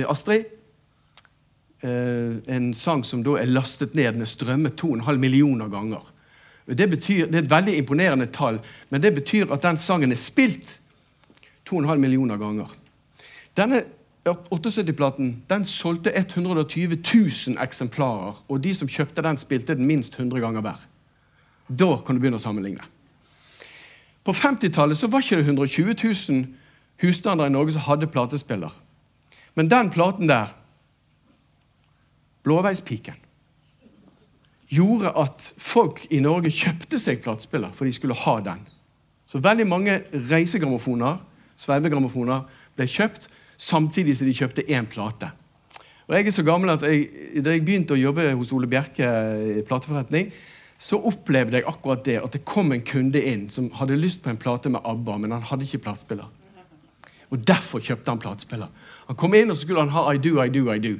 Astrid 0.08 0.46
eh, 1.84 2.32
En 2.56 2.70
sang 2.76 3.04
som 3.04 3.20
da 3.24 3.36
er 3.40 3.52
lastet 3.52 3.92
ned, 3.96 4.16
den 4.16 4.24
er 4.24 4.28
strømmet 4.28 4.80
2,5 4.80 5.20
millioner 5.20 5.68
ganger. 5.72 6.08
Det, 6.64 6.88
betyr, 6.88 7.28
det 7.28 7.38
er 7.38 7.44
et 7.44 7.52
veldig 7.52 7.76
imponerende 7.80 8.28
tall, 8.32 8.58
men 8.88 9.04
det 9.04 9.12
betyr 9.20 9.52
at 9.52 9.64
den 9.64 9.80
sangen 9.80 10.12
er 10.12 10.20
spilt 10.20 10.78
2,5 11.68 11.96
millioner 12.00 12.40
ganger. 12.40 12.72
Denne 13.56 13.84
78-platen 14.24 15.42
den 15.48 15.64
solgte 15.64 16.12
120 16.16 16.96
000 17.48 17.56
eksemplarer. 17.62 18.42
Og 18.48 18.64
de 18.64 18.74
som 18.74 18.88
kjøpte 18.88 19.22
den, 19.22 19.38
spilte 19.40 19.74
den 19.74 19.86
minst 19.86 20.18
100 20.18 20.40
ganger 20.40 20.60
hver. 20.60 20.80
Da 21.68 21.96
kan 22.04 22.16
du 22.16 22.20
begynne 22.20 22.40
å 22.40 22.42
sammenligne. 22.42 22.84
På 24.24 24.34
50-tallet 24.36 25.02
var 25.08 25.24
ikke 25.24 25.40
det 25.40 25.46
120 25.46 25.94
000 26.04 26.44
husstander 27.00 27.48
i 27.48 27.54
Norge 27.54 27.72
som 27.72 27.86
hadde 27.86 28.10
platespiller. 28.12 28.72
Men 29.54 29.70
den 29.70 29.90
platen 29.90 30.28
der, 30.28 30.52
'Blåveispiken', 32.44 33.20
gjorde 34.68 35.12
at 35.18 35.54
folk 35.58 36.06
i 36.10 36.20
Norge 36.20 36.50
kjøpte 36.50 36.98
seg 36.98 37.22
platespiller, 37.22 37.72
for 37.72 37.84
de 37.84 37.92
skulle 37.92 38.14
ha 38.14 38.40
den. 38.40 38.60
Så 39.26 39.38
veldig 39.38 39.66
mange 39.66 40.02
reisegrammofoner, 40.30 41.18
sveivegrammofoner, 41.56 42.40
ble 42.76 42.86
kjøpt 42.86 43.28
samtidig 43.60 44.16
som 44.16 44.28
de 44.28 44.36
kjøpte 44.36 44.64
én 44.72 44.88
plate. 44.88 45.28
Og 46.08 46.16
jeg 46.16 46.26
er 46.26 46.34
så 46.34 46.42
gammel 46.42 46.72
at 46.72 46.82
jeg, 46.82 47.42
Da 47.44 47.52
jeg 47.54 47.64
begynte 47.64 47.94
å 47.94 48.00
jobbe 48.00 48.32
hos 48.34 48.52
Ole 48.52 48.66
Bjerke 48.66 49.06
i 49.60 49.62
plateforretning, 49.62 50.32
så 50.80 50.96
opplevde 50.96 51.58
jeg 51.58 51.68
akkurat 51.68 52.02
det 52.04 52.16
at 52.22 52.32
det 52.32 52.44
kom 52.48 52.72
en 52.72 52.82
kunde 52.82 53.20
inn 53.20 53.48
som 53.52 53.68
hadde 53.76 53.98
lyst 54.00 54.22
på 54.24 54.30
en 54.32 54.40
plate 54.40 54.72
med 54.72 54.80
ABBA, 54.80 55.18
men 55.20 55.34
han 55.36 55.44
hadde 55.44 55.68
ikke 55.68 55.84
platespiller. 55.84 56.30
Og 57.30 57.42
Derfor 57.46 57.84
kjøpte 57.84 58.10
han 58.10 58.18
platespiller. 58.18 58.70
Han 59.06 59.16
kom 59.16 59.34
inn 59.36 59.52
og 59.52 59.58
så 59.58 59.66
skulle 59.66 59.84
han 59.84 59.92
ha 59.94 60.06
I 60.10 60.18
Do, 60.18 60.40
I 60.40 60.48
Do, 60.48 60.64
I 60.72 60.80
Do. 60.82 60.96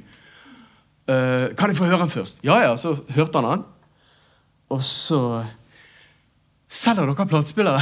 Uh, 1.11 1.51
kan 1.59 1.73
jeg 1.73 1.81
få 1.81 1.89
høre 1.89 2.05
den 2.05 2.13
først? 2.13 2.39
Ja, 2.47 2.61
ja, 2.63 2.77
så 2.79 2.93
hørte 3.17 3.41
han 3.41 3.49
han. 3.49 3.65
Og 4.71 4.85
så 4.87 5.23
Selger 6.71 7.09
dere 7.09 7.27
platespillere? 7.27 7.81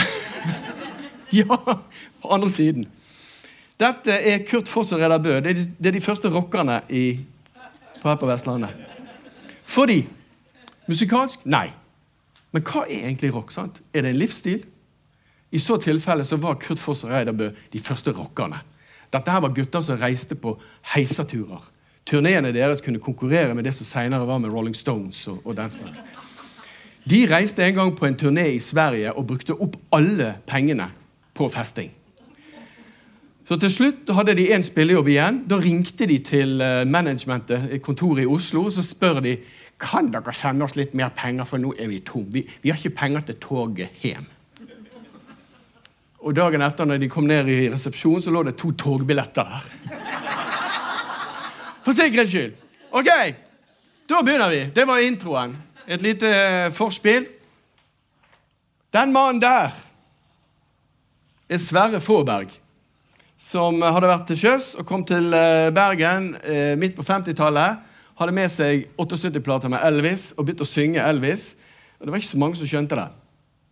ja, 1.38 1.44
på 2.23 2.30
andre 2.32 2.49
siden. 2.49 2.87
Dette 3.78 4.14
er 4.26 4.42
Kurt 4.49 4.68
Foss 4.68 4.92
og 4.92 5.00
Reidar 5.00 5.20
Bø. 5.23 5.37
Det 5.38 5.52
er, 5.52 5.58
de, 5.61 5.66
det 5.78 5.90
er 5.90 5.97
de 5.99 6.02
første 6.02 6.30
rockerne 6.32 6.80
i, 6.90 7.04
på 8.02 8.08
her 8.08 8.18
på 8.18 8.26
Vestlandet. 8.26 8.75
Fordi 9.68 10.00
Musikalsk? 10.88 11.44
Nei. 11.44 11.68
Men 12.56 12.64
hva 12.64 12.87
er 12.87 13.04
egentlig 13.04 13.30
rock? 13.35 13.52
sant? 13.52 13.82
Er 13.92 14.06
det 14.06 14.14
en 14.14 14.20
livsstil? 14.23 14.62
I 15.52 15.61
så 15.61 15.76
tilfelle 15.80 16.25
så 16.25 16.38
var 16.40 16.58
Kurt 16.61 16.80
Foss 16.80 17.04
og 17.04 17.12
Reidar 17.12 17.37
Bø 17.37 17.50
de 17.73 17.80
første 17.80 18.12
rockerne. 18.16 18.62
Dette 19.12 19.32
her 19.32 19.44
var 19.44 19.52
gutter 19.56 19.85
som 19.85 20.00
reiste 20.00 20.37
på 20.37 20.54
heiseturer. 20.94 21.68
Turneene 22.08 22.54
deres 22.56 22.80
kunne 22.85 23.00
konkurrere 23.04 23.54
med 23.54 23.68
det 23.68 23.75
som 23.76 23.87
senere 23.88 24.26
var 24.26 24.40
med 24.40 24.52
Rolling 24.52 24.76
Stones. 24.76 25.26
og, 25.28 25.40
og 25.44 25.56
den 25.56 25.70
slags. 25.70 26.00
De 27.08 27.23
reiste 27.28 27.64
en 27.64 27.75
gang 27.75 27.94
på 27.97 28.06
en 28.06 28.16
turné 28.16 28.49
i 28.56 28.61
Sverige 28.61 29.12
og 29.12 29.26
brukte 29.26 29.56
opp 29.56 29.76
alle 29.92 30.35
pengene 30.47 30.90
på 31.35 31.49
festing. 31.52 31.92
Så 33.49 33.57
til 33.57 33.71
slutt 33.73 34.11
hadde 34.12 34.35
de 34.37 34.50
én 34.52 34.62
spillejobb 34.64 35.07
igjen. 35.09 35.38
Da 35.49 35.57
ringte 35.57 36.05
de 36.07 36.19
til 36.21 36.61
eh, 36.61 36.83
managementet, 36.85 37.71
kontoret 37.81 38.26
i 38.26 38.28
Oslo, 38.28 38.67
og 38.69 38.75
så 38.75 38.85
spør 38.85 39.23
de 39.25 39.38
kan 39.81 40.11
dere 40.12 40.35
sende 40.37 40.67
oss 40.67 40.76
litt 40.76 40.93
mer 40.99 41.14
penger, 41.17 41.47
for 41.49 41.62
nå 41.62 41.71
er 41.78 41.88
vi 41.88 42.02
tom. 42.05 42.26
Vi, 42.35 42.43
vi 42.61 42.69
har 42.69 42.76
ikke 42.76 42.99
penger 42.99 43.25
til 43.25 43.38
toget 43.40 44.02
hjem. 44.05 44.26
Og 46.19 46.35
dagen 46.37 46.67
etter, 46.67 46.85
når 46.85 47.00
de 47.00 47.09
kom 47.09 47.25
ned 47.31 47.49
i 47.49 47.71
resepsjonen, 47.73 48.21
så 48.21 48.35
lå 48.35 48.43
det 48.45 48.57
to 48.59 48.75
togbilletter 48.76 49.49
der. 49.49 49.73
For 51.87 51.97
sikkerhets 51.97 52.35
skyld. 52.35 52.57
Ok, 52.99 53.11
da 54.11 54.23
begynner 54.26 54.52
vi. 54.52 54.62
Det 54.76 54.85
var 54.85 55.00
introen. 55.00 55.57
Et 55.88 56.02
lite 56.05 56.28
eh, 56.28 56.73
forspill. 56.75 57.25
Den 58.93 59.12
mannen 59.14 59.40
der 59.40 59.73
er 61.49 61.61
Sverre 61.62 62.00
Fåberg, 62.00 62.52
som 63.38 63.78
hadde 63.83 64.11
vært 64.11 64.26
til 64.33 64.40
sjøs 64.40 64.73
og 64.80 64.87
kom 64.88 65.04
til 65.07 65.30
eh, 65.37 65.71
Bergen 65.75 66.33
eh, 66.42 66.75
midt 66.78 66.97
på 66.99 67.07
50-tallet. 67.07 67.85
Hadde 68.18 68.35
med 68.35 68.50
seg 68.50 68.88
78-plater 68.99 69.71
med 69.71 69.85
Elvis 69.87 70.33
og 70.35 70.45
begynte 70.45 70.66
å 70.66 70.68
synge 70.68 71.04
Elvis. 71.07 71.52
Og 71.99 72.07
Det 72.07 72.12
var 72.12 72.23
ikke 72.23 72.33
så 72.33 72.40
mange 72.42 72.59
som 72.59 72.71
skjønte 72.71 72.99
det 72.99 73.07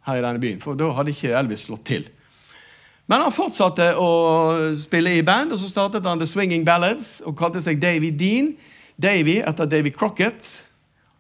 her 0.07 0.21
i 0.21 0.23
denne 0.23 0.43
byen, 0.43 0.61
for 0.63 0.79
da 0.79 0.93
hadde 0.95 1.11
ikke 1.11 1.35
Elvis 1.35 1.65
slått 1.67 1.83
til. 1.89 2.07
Men 3.11 3.23
han 3.23 3.35
fortsatte 3.35 3.93
å 3.99 4.09
spille 4.79 5.17
i 5.19 5.25
band, 5.27 5.55
og 5.55 5.61
så 5.63 5.71
startet 5.71 6.07
han 6.07 6.19
The 6.19 6.27
Swinging 6.31 6.65
Ballads 6.67 7.21
og 7.27 7.37
kalte 7.39 7.63
seg 7.63 7.83
Davy 7.83 8.13
Dean. 8.15 8.53
Davy 8.99 9.41
etter 9.47 9.69
Davy 9.71 9.93
Crocket 9.95 10.47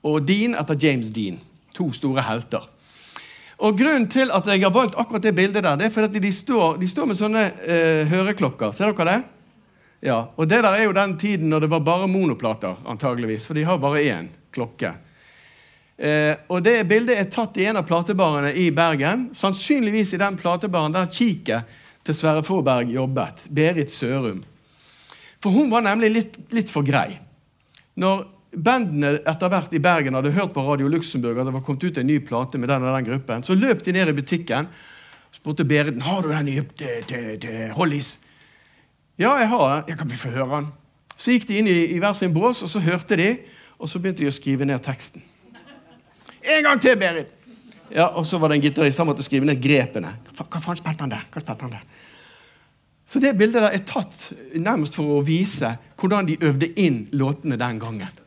og 0.06 0.22
Dean 0.26 0.54
etter 0.58 0.78
James 0.82 1.10
Dean. 1.14 1.38
To 1.78 1.90
store 1.94 2.22
helter. 2.26 2.66
Og 3.56 3.78
Grunnen 3.78 4.04
til 4.12 4.28
at 4.34 4.48
jeg 4.50 4.60
har 4.60 4.72
valgt 4.74 4.98
akkurat 5.00 5.24
det 5.24 5.32
bildet, 5.36 5.64
der, 5.64 5.78
det 5.80 5.88
er 5.88 5.94
fordi 5.94 6.20
de 6.20 6.32
står, 6.32 6.76
de 6.80 6.88
står 6.88 7.08
med 7.08 7.16
sånne 7.16 7.44
eh, 7.64 8.02
høreklokker. 8.10 8.74
Ser 8.76 8.92
dere 8.92 9.08
det? 9.08 9.20
Ja, 10.04 10.18
og 10.36 10.48
Det 10.48 10.60
der 10.60 10.76
er 10.76 10.84
jo 10.84 10.92
den 10.92 11.16
tiden 11.18 11.48
når 11.48 11.64
det 11.64 11.70
var 11.72 11.80
bare 11.80 12.08
monoplater, 12.10 12.76
antageligvis, 12.84 13.46
for 13.48 13.56
de 13.56 13.64
har 13.64 13.80
bare 13.80 14.04
én 14.04 14.28
klokke. 14.52 14.92
Eh, 15.96 16.36
og 16.52 16.62
Det 16.62 16.84
bildet 16.84 17.16
er 17.16 17.32
tatt 17.32 17.56
i 17.56 17.64
en 17.64 17.80
av 17.80 17.88
platebarene 17.88 18.52
i 18.52 18.68
Bergen. 18.70 19.30
Sannsynligvis 19.32 20.12
i 20.12 20.20
den 20.20 20.36
platebaren 20.36 20.92
der 20.92 21.08
kiket 21.08 21.64
til 22.04 22.14
Sverre 22.14 22.44
Forberg 22.44 22.92
jobbet. 22.92 23.48
Berit 23.48 23.90
Sørum. 23.90 24.44
For 25.40 25.50
hun 25.50 25.72
var 25.72 25.84
nemlig 25.86 26.12
litt, 26.12 26.38
litt 26.52 26.70
for 26.72 26.84
grei. 26.84 27.16
Når 27.96 28.26
bandene 28.56 29.18
etter 29.28 29.50
hvert 29.52 29.74
i 29.76 29.80
Bergen 29.82 30.16
hadde 30.16 30.32
hørt 30.32 30.54
på 30.54 30.64
Radio 30.64 30.88
Luxembourg 30.88 31.38
at 31.38 31.48
det 31.48 31.54
var 31.54 31.64
kommet 31.66 31.84
ut 31.84 31.98
en 32.00 32.08
ny 32.08 32.18
plate 32.24 32.58
med 32.58 32.70
den 32.72 32.86
og 32.86 32.96
den 32.96 33.08
gruppen, 33.10 33.44
så 33.44 33.56
løp 33.56 33.84
de 33.84 33.92
ned 33.92 34.12
i 34.12 34.16
butikken 34.16 34.70
og 34.70 35.36
spurte 35.36 35.66
Berit 35.68 36.00
har 36.02 36.24
du 36.24 36.30
den 36.32 36.48
nye 36.48 36.64
til, 36.78 37.04
til, 37.08 37.28
til 37.42 37.70
Hollies. 37.76 38.16
Ja, 39.18 39.34
jeg 39.40 39.48
har 39.48 39.64
den. 39.68 39.84
Jeg 39.90 39.98
kan 39.98 40.10
vi 40.10 40.18
få 40.20 40.32
høre 40.32 40.48
den? 40.56 40.68
Så 41.16 41.32
gikk 41.32 41.46
de 41.48 41.60
inn 41.60 41.68
i, 41.68 41.78
i 41.94 42.00
hver 42.00 42.12
sin 42.16 42.32
bås, 42.32 42.62
og 42.64 42.68
så 42.72 42.80
hørte 42.84 43.16
de, 43.16 43.30
og 43.80 43.88
så 43.88 44.00
begynte 44.00 44.24
de 44.24 44.28
å 44.28 44.34
skrive 44.34 44.68
ned 44.68 44.80
teksten. 44.84 45.24
En 46.56 46.68
gang 46.68 46.80
til, 46.80 46.96
Berit! 47.00 47.32
Ja, 47.94 48.08
Og 48.18 48.26
så 48.26 48.38
var 48.38 48.50
det 48.50 48.56
en 48.58 48.64
gitarist. 48.64 48.98
Han 48.98 49.06
måtte 49.06 49.22
skrive 49.22 49.46
ned 49.46 49.60
grepene. 49.62 50.10
Hva 50.34 50.60
faen 50.60 50.78
spilte 50.78 51.04
han 51.04 51.12
der? 51.12 51.24
Hva 51.30 51.42
spilte 51.42 51.68
han 51.68 51.76
der? 51.76 51.84
Så 53.06 53.20
det 53.22 53.36
bildet 53.38 53.62
der 53.62 53.76
er 53.76 53.84
tatt 53.86 54.32
nærmest 54.58 54.96
for 54.98 55.18
å 55.18 55.24
vise 55.24 55.76
hvordan 55.94 56.26
de 56.26 56.38
øvde 56.42 56.72
inn 56.82 57.04
låtene 57.14 57.58
den 57.60 57.78
gangen. 57.78 58.22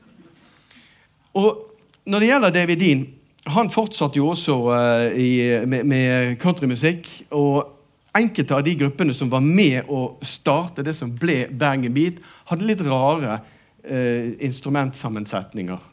Og 1.37 1.65
når 2.09 2.19
det 2.19 2.29
gjelder 2.31 2.55
David 2.55 2.81
Dean, 2.81 3.05
han 3.49 3.69
fortsatte 3.73 4.19
jo 4.19 4.31
også 4.33 4.55
uh, 4.69 5.19
i, 5.19 5.65
med, 5.65 5.85
med 5.89 6.35
countrymusikk. 6.41 7.07
Og 7.35 7.75
enkelte 8.17 8.55
av 8.55 8.65
de 8.65 8.75
gruppene 8.79 9.13
som 9.13 9.29
var 9.31 9.43
med 9.45 9.89
å 9.89 10.17
starte 10.25 10.83
det 10.85 10.95
som 10.97 11.11
ble 11.13 11.43
Bergen 11.51 11.93
Beat, 11.95 12.19
hadde 12.49 12.67
litt 12.67 12.83
rare 12.85 13.39
uh, 13.39 14.27
instrumentsammensetninger. 14.41 15.87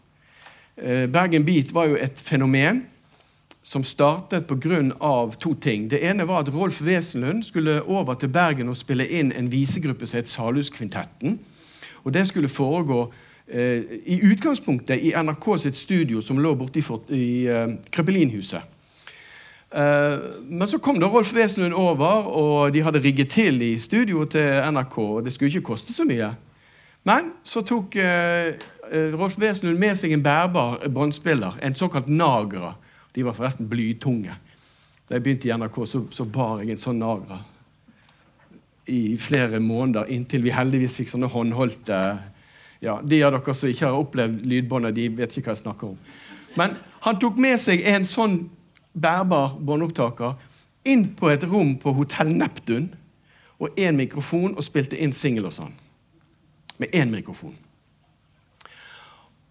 Eh, 0.76 1.06
Bergen 1.08 1.44
Beat 1.44 1.70
var 1.72 1.86
jo 1.88 1.96
et 1.96 2.18
fenomen 2.20 2.82
som 3.64 3.84
startet 3.84 4.46
pga. 4.46 5.30
to 5.40 5.54
ting. 5.54 5.88
Det 5.88 6.04
ene 6.04 6.26
var 6.28 6.40
at 6.40 6.52
Rolf 6.54 6.82
Wesenlund 6.82 7.42
skulle 7.44 7.82
over 7.82 8.14
til 8.14 8.28
Bergen 8.28 8.68
og 8.68 8.76
spille 8.76 9.08
inn 9.08 9.32
en 9.32 9.50
visegruppe 9.50 10.06
som 10.06 10.18
het 10.18 10.28
Saluskvintetten. 10.28 11.38
Og 12.04 12.12
det 12.12 12.26
skulle 12.26 12.48
foregå 12.48 13.02
eh, 13.08 13.25
i 13.46 14.20
utgangspunktet 14.26 15.02
i 15.06 15.12
NRK 15.14 15.44
sitt 15.62 15.76
studio 15.78 16.20
som 16.20 16.38
lå 16.42 16.54
borte 16.58 16.80
i, 16.80 16.86
i 17.14 17.26
eh, 17.46 17.76
Krøpelinhuset. 17.94 18.72
Eh, 19.70 20.16
men 20.50 20.66
så 20.66 20.80
kom 20.82 20.98
da 20.98 21.06
Rolf 21.06 21.30
Wesenlund 21.34 21.74
over, 21.74 22.26
og 22.26 22.74
de 22.74 22.82
hadde 22.82 23.02
rigget 23.04 23.30
til 23.36 23.62
i 23.62 23.76
studioet 23.78 24.34
til 24.34 24.72
NRK. 24.72 24.98
og 24.98 25.24
Det 25.24 25.32
skulle 25.32 25.54
ikke 25.54 25.70
koste 25.72 25.94
så 25.94 26.04
mye. 26.04 26.32
Men 27.06 27.30
så 27.46 27.62
tok 27.62 27.96
eh, 28.02 28.58
Eh, 28.92 29.14
Rolf 29.18 29.38
Wesenlund 29.38 29.78
med 29.78 29.96
seg 29.98 30.14
en 30.14 30.22
bærbar 30.22 30.78
båndspiller, 30.92 31.58
en 31.62 31.74
såkalt 31.74 32.08
Nagra. 32.08 32.74
De 33.14 33.24
var 33.24 33.34
forresten 33.34 33.68
blytunge. 33.68 34.34
Da 35.08 35.16
jeg 35.16 35.22
begynte 35.22 35.48
i 35.48 35.54
NRK, 35.56 35.80
så, 35.86 36.02
så 36.10 36.24
bar 36.24 36.62
jeg 36.62 36.76
en 36.76 36.82
sånn 36.82 37.00
Nagra 37.02 37.40
i 38.86 39.16
flere 39.18 39.58
måneder, 39.58 40.06
inntil 40.14 40.44
vi 40.44 40.52
heldigvis 40.54 41.00
fikk 41.00 41.10
sånne 41.10 41.30
håndholdte 41.32 41.96
ja, 42.80 43.00
De 43.02 43.22
av 43.24 43.32
dere 43.32 43.54
som 43.54 43.70
ikke 43.70 43.86
har 43.86 43.98
opplevd 43.98 44.44
lydbåndet, 44.46 44.94
de 44.96 45.08
vet 45.16 45.36
ikke 45.36 45.50
hva 45.50 45.56
jeg 45.56 45.64
snakker 45.64 45.92
om. 45.94 45.96
Men 46.56 46.76
han 47.04 47.18
tok 47.20 47.38
med 47.40 47.60
seg 47.60 47.84
en 47.88 48.06
sånn 48.08 48.38
bærbar 48.96 49.56
båndopptaker 49.60 50.36
inn 50.88 51.08
på 51.18 51.30
et 51.32 51.44
rom 51.48 51.74
på 51.80 51.92
Hotell 51.96 52.32
Neptun 52.36 52.88
og 53.60 53.78
én 53.80 53.96
mikrofon 53.96 54.54
og 54.56 54.64
spilte 54.64 54.98
inn 55.00 55.14
singel 55.16 55.48
og 55.48 55.56
sånn. 55.56 55.72
Med 56.80 56.92
én 56.94 57.12
mikrofon. 57.12 57.56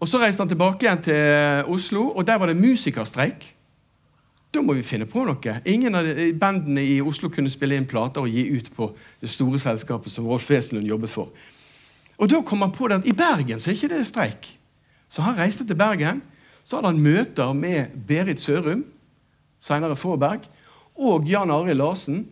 Og 0.00 0.08
Så 0.08 0.18
reiste 0.20 0.42
han 0.42 0.48
tilbake 0.48 0.84
igjen 0.84 1.02
til 1.02 1.70
Oslo, 1.72 2.10
og 2.10 2.26
der 2.26 2.38
var 2.38 2.46
det 2.46 2.56
musikerstreik. 2.56 3.54
Da 4.54 4.60
må 4.62 4.76
vi 4.76 4.84
finne 4.86 5.06
på 5.08 5.24
noe. 5.24 5.54
Ingen 5.66 5.94
av 5.94 6.06
bandene 6.40 6.84
i 6.84 7.00
Oslo 7.00 7.30
kunne 7.32 7.50
spille 7.50 7.76
inn 7.76 7.88
plater 7.88 8.24
og 8.24 8.30
gi 8.32 8.44
ut 8.56 8.68
på 8.76 8.90
det 9.20 9.30
store 9.32 9.58
selskapet 9.58 10.12
som 10.12 10.28
Rolf 10.28 10.50
Wesenlund 10.50 10.86
jobbet 10.86 11.10
for. 11.10 11.32
Og 12.18 12.30
Da 12.30 12.40
kom 12.42 12.62
han 12.64 12.72
på 12.72 12.88
det 12.88 13.00
at 13.02 13.06
i 13.06 13.12
Bergen 13.12 13.60
så 13.60 13.70
er 13.70 13.76
ikke 13.76 13.92
det 13.92 14.06
streik. 14.08 14.48
Så 15.08 15.22
han 15.22 15.36
reiste 15.38 15.66
til 15.66 15.76
Bergen. 15.76 16.22
Så 16.64 16.76
hadde 16.76 16.90
han 16.90 17.02
møter 17.02 17.52
med 17.54 17.92
Berit 18.08 18.40
Sørum, 18.40 18.84
senere 19.60 19.96
Fåberg, 19.96 20.48
og 20.96 21.28
Jan 21.28 21.50
Arild 21.50 21.78
Larsen, 21.78 22.24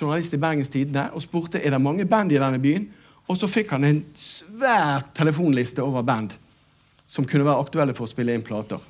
journalist 0.00 0.34
i 0.34 0.40
Bergens 0.40 0.68
Tidende, 0.72 1.10
og 1.12 1.22
spurte 1.22 1.60
er 1.62 1.70
det 1.70 1.80
mange 1.80 2.04
band 2.04 2.32
i 2.32 2.40
denne 2.40 2.58
byen. 2.58 2.88
Og 3.28 3.36
så 3.38 3.46
fikk 3.50 3.70
han 3.70 3.84
en 3.84 4.02
svær 4.18 5.04
telefonliste 5.14 5.82
over 5.82 6.02
band 6.02 6.34
som 7.06 7.24
kunne 7.24 7.46
være 7.46 7.62
aktuelle 7.62 7.94
for 7.94 8.06
å 8.06 8.10
spille 8.10 8.34
inn 8.34 8.42
plater. 8.42 8.80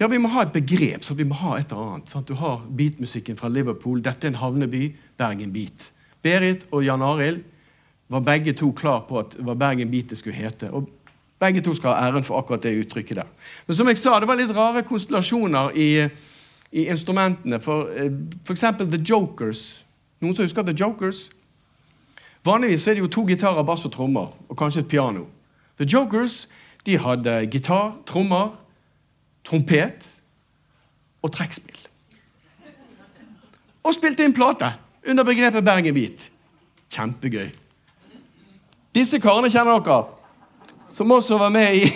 Ja, 0.00 0.06
Vi 0.08 0.18
må 0.18 0.28
ha 0.28 0.42
et 0.42 0.52
begrep. 0.52 1.04
så 1.04 1.14
vi 1.14 1.24
må 1.24 1.34
ha 1.34 1.56
et 1.58 1.72
eller 1.72 1.94
annet. 1.94 2.08
Sant? 2.10 2.26
Du 2.28 2.34
har 2.34 2.62
beatmusikken 2.68 3.36
fra 3.36 3.48
Liverpool. 3.48 4.02
Dette 4.02 4.26
er 4.26 4.30
en 4.30 4.40
havneby. 4.40 4.94
Bergen 5.16 5.52
Beat. 5.52 5.92
Berit 6.22 6.64
og 6.70 6.84
Jan 6.84 7.02
Arild 7.02 7.42
var 8.12 8.24
begge 8.26 8.52
to 8.56 8.70
klar 8.76 9.06
på 9.08 9.18
at 9.22 9.36
hva 9.40 9.54
Bergen 9.58 9.90
Beat 9.90 10.12
skulle 10.18 10.36
hete. 10.36 10.70
Og 10.70 10.90
Begge 11.42 11.60
to 11.60 11.74
skal 11.74 11.90
ha 11.90 12.06
æren 12.06 12.24
for 12.24 12.38
akkurat 12.38 12.62
det 12.62 12.78
uttrykket 12.78 13.16
der. 13.16 13.26
Men 13.66 13.76
som 13.76 13.88
jeg 13.88 13.98
sa, 13.98 14.20
det 14.20 14.28
var 14.28 14.38
litt 14.38 14.54
rare 14.54 14.84
konstellasjoner 14.86 15.72
i, 15.74 15.88
i 16.72 16.84
instrumentene. 16.86 17.58
For 17.60 17.88
eh, 17.90 18.12
f.eks. 18.46 18.62
The 18.78 19.00
Jokers. 19.02 19.62
Noen 20.22 20.36
som 20.36 20.46
husker 20.46 20.62
The 20.62 20.76
Jokers? 20.80 21.30
Vanligvis 22.46 22.86
er 22.86 22.94
det 22.94 23.02
jo 23.02 23.10
to 23.10 23.24
gitarer, 23.26 23.62
bass 23.66 23.86
og 23.86 23.92
trommer, 23.92 24.30
og 24.48 24.58
kanskje 24.58 24.84
et 24.84 24.88
piano. 24.88 25.24
The 25.78 25.86
Jokers 25.92 26.48
de 26.86 26.98
hadde 26.98 27.34
gitar, 27.50 27.96
trommer, 28.06 28.54
trompet 29.44 30.06
og 31.22 31.32
trekkspill. 31.34 31.80
Og 33.82 33.94
spilte 33.94 34.22
inn 34.22 34.34
plate 34.34 34.70
under 35.10 35.26
begrepet 35.26 35.66
Bergen 35.66 35.94
Beat. 35.94 36.30
Kjempegøy. 36.94 37.50
Disse 38.92 39.16
karene 39.22 39.48
kjenner 39.48 39.80
dere, 39.80 40.02
som 40.92 41.12
også 41.14 41.38
var 41.40 41.52
med 41.52 41.78
i 41.78 41.86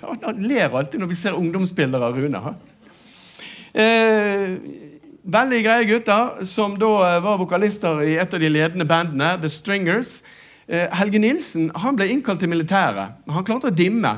Han 0.00 0.40
ler 0.48 0.72
alltid 0.72 1.02
når 1.02 1.10
vi 1.10 1.18
ser 1.18 1.36
ungdomsbilder 1.36 2.04
av 2.06 2.16
Rune. 2.16 2.40
Eh, 3.74 4.54
veldig 5.24 5.58
greie 5.66 5.88
gutter, 5.88 6.44
som 6.48 6.76
da 6.80 6.92
eh, 7.08 7.18
var 7.24 7.40
vokalister 7.40 8.00
i 8.06 8.14
et 8.20 8.36
av 8.36 8.40
de 8.40 8.48
ledende 8.48 8.86
bandene, 8.88 9.34
The 9.42 9.50
Stringers. 9.52 10.22
Eh, 10.64 10.86
Helge 10.96 11.20
Nilsen 11.20 11.68
han 11.82 11.98
ble 11.98 12.08
innkalt 12.12 12.40
til 12.40 12.52
militæret. 12.52 13.18
men 13.26 13.36
Han 13.36 13.44
klarte 13.44 13.68
å 13.68 13.74
dimme. 13.74 14.14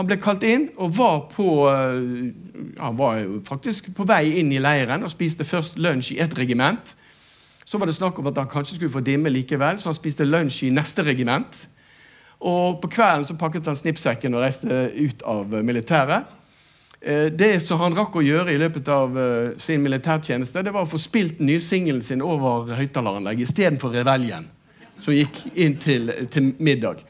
Han 0.00 0.08
ble 0.08 0.16
kalt 0.18 0.42
inn 0.48 0.70
og 0.80 0.96
var 0.96 1.18
på 1.30 1.68
eh, 1.68 2.32
Han 2.80 2.98
var 2.98 3.22
faktisk 3.46 3.92
på 3.94 4.08
vei 4.08 4.40
inn 4.40 4.50
i 4.50 4.62
leiren 4.62 5.04
og 5.04 5.14
spiste 5.14 5.46
først 5.46 5.78
lunsj 5.78 6.16
i 6.16 6.22
et 6.24 6.34
regiment. 6.38 6.96
Så 7.72 7.78
var 7.80 7.88
det 7.88 7.94
snakk 7.96 8.18
om 8.20 8.26
at 8.28 8.36
han 8.36 8.48
kanskje 8.52 8.74
skulle 8.76 8.92
få 8.92 9.00
dimme 9.00 9.30
likevel, 9.32 9.78
så 9.80 9.88
han 9.88 9.96
spiste 9.96 10.26
lunsj 10.28 10.66
i 10.66 10.74
neste 10.76 11.00
regiment. 11.06 11.54
Og 12.44 12.82
på 12.82 12.90
kvelden 12.92 13.24
så 13.24 13.36
pakket 13.40 13.70
han 13.70 13.78
snippsekken 13.78 14.34
og 14.36 14.42
reiste 14.42 14.80
ut 14.92 15.22
av 15.24 15.54
militæret. 15.64 16.26
Eh, 17.00 17.30
Det 17.32 17.62
som 17.64 17.80
han 17.80 17.96
rakk 17.96 18.18
å 18.20 18.22
gjøre 18.22 18.52
i 18.52 18.58
løpet 18.60 18.90
av 18.92 19.16
eh, 19.16 19.54
sin 19.56 19.80
militærtjeneste, 19.80 20.60
det 20.62 20.74
var 20.74 20.84
å 20.84 20.90
få 20.90 21.00
spilt 21.00 21.38
den 21.38 21.48
nye 21.48 21.62
singelen 21.64 22.02
sin 22.04 22.20
over 22.20 22.74
høyttaleranlegget 22.76 23.48
istedenfor 23.48 23.96
Reveljen, 23.96 24.44
som 24.98 25.16
gikk 25.16 25.40
inn 25.54 25.78
til, 25.80 26.12
til 26.28 26.52
middag. 26.58 27.00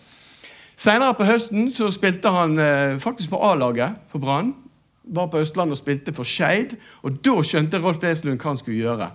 Senere 0.76 1.16
på 1.18 1.26
høsten 1.26 1.72
så 1.74 1.90
spilte 1.90 2.30
han 2.30 2.54
eh, 2.62 3.00
faktisk 3.02 3.34
på 3.34 3.42
A-laget 3.50 3.98
for 4.14 4.22
Brann. 4.22 4.54
Var 5.02 5.26
på 5.26 5.42
Østlandet 5.42 5.74
og 5.74 5.82
spilte 5.82 6.14
for 6.14 6.22
Skeid. 6.22 6.78
Og 7.02 7.18
da 7.18 7.34
skjønte 7.42 7.82
Rolf 7.82 7.98
Wesenlund 7.98 8.38
hva 8.38 8.54
han 8.54 8.62
skulle 8.62 8.78
gjøre. 8.78 9.10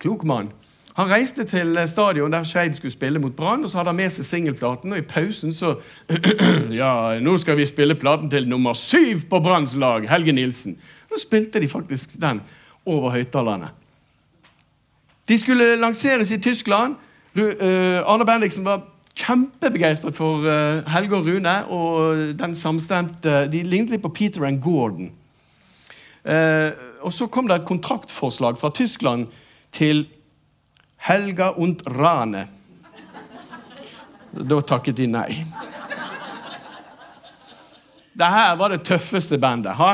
Klok 0.00 0.24
mann. 0.24 0.50
Han 0.96 1.10
reiste 1.10 1.44
til 1.48 1.78
stadion 1.88 2.32
der 2.32 2.44
Skeid 2.44 2.74
skulle 2.74 2.92
spille 2.92 3.18
mot 3.18 3.36
Brann, 3.36 3.64
og 3.64 3.70
så 3.70 3.78
hadde 3.78 3.92
han 3.92 3.96
med 3.96 4.10
seg 4.12 4.26
singelplaten. 4.26 4.92
Og 4.92 4.98
i 4.98 5.06
pausen 5.06 5.52
så 5.54 5.76
Ja, 6.82 7.18
nå 7.22 7.36
skal 7.40 7.56
vi 7.60 7.68
spille 7.68 7.94
platen 7.94 8.30
til 8.30 8.48
nummer 8.48 8.74
syv 8.76 9.28
på 9.30 9.40
Branns 9.40 9.76
lag, 9.78 10.08
Helge 10.10 10.32
Nilsen. 10.32 10.76
Så 11.08 11.22
spilte 11.22 11.60
de 11.60 11.68
faktisk 11.68 12.16
den 12.20 12.42
over 12.86 13.10
høyttalerne. 13.10 13.70
De 15.28 15.38
skulle 15.38 15.76
lanseres 15.76 16.30
i 16.30 16.40
Tyskland. 16.42 16.96
Eh, 17.38 18.00
Arne 18.02 18.26
Bendiksen 18.26 18.64
var 18.64 18.82
kjempebegeistret 19.14 20.16
for 20.16 20.46
eh, 20.48 20.80
Helge 20.90 21.16
og 21.16 21.26
Rune. 21.26 21.56
Og 21.70 22.16
den 22.38 22.54
samstemte 22.54 23.44
De 23.52 23.62
lignet 23.62 23.94
litt 23.94 24.02
på 24.02 24.12
Peter 24.14 24.44
and 24.48 24.62
Gordon. 24.62 25.12
Eh, 26.24 26.70
og 27.00 27.12
så 27.12 27.30
kom 27.30 27.48
det 27.48 27.60
et 27.60 27.68
kontraktforslag 27.68 28.58
fra 28.58 28.72
Tyskland 28.74 29.30
til 29.72 30.06
Helga 31.06 31.50
und 31.56 31.82
Rane. 31.86 32.46
Da 34.32 34.60
takket 34.62 34.96
de 35.00 35.08
nei. 35.10 35.44
Dette 38.20 38.56
var 38.58 38.74
det 38.74 38.82
tøffeste 38.84 39.38
bandet. 39.40 39.74
Ha? 39.78 39.92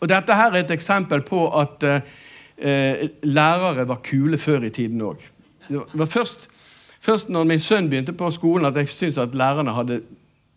Og 0.00 0.10
Dette 0.10 0.36
her 0.36 0.52
er 0.52 0.64
et 0.64 0.74
eksempel 0.74 1.22
på 1.26 1.46
at 1.56 1.86
eh, 1.86 2.12
eh, 2.58 3.06
lærere 3.24 3.86
var 3.88 4.02
kule 4.04 4.38
før 4.38 4.68
i 4.68 4.74
tiden 4.74 5.00
òg. 5.02 5.22
Det 5.66 5.80
var 5.94 6.10
først, 6.10 6.46
først 7.00 7.32
når 7.32 7.48
min 7.48 7.62
sønn 7.62 7.88
begynte 7.90 8.14
på 8.14 8.30
skolen, 8.30 8.68
at 8.68 8.76
jeg 8.76 8.92
syntes 8.92 9.18
at 9.22 9.34
lærerne 9.34 9.74
hadde 9.74 10.02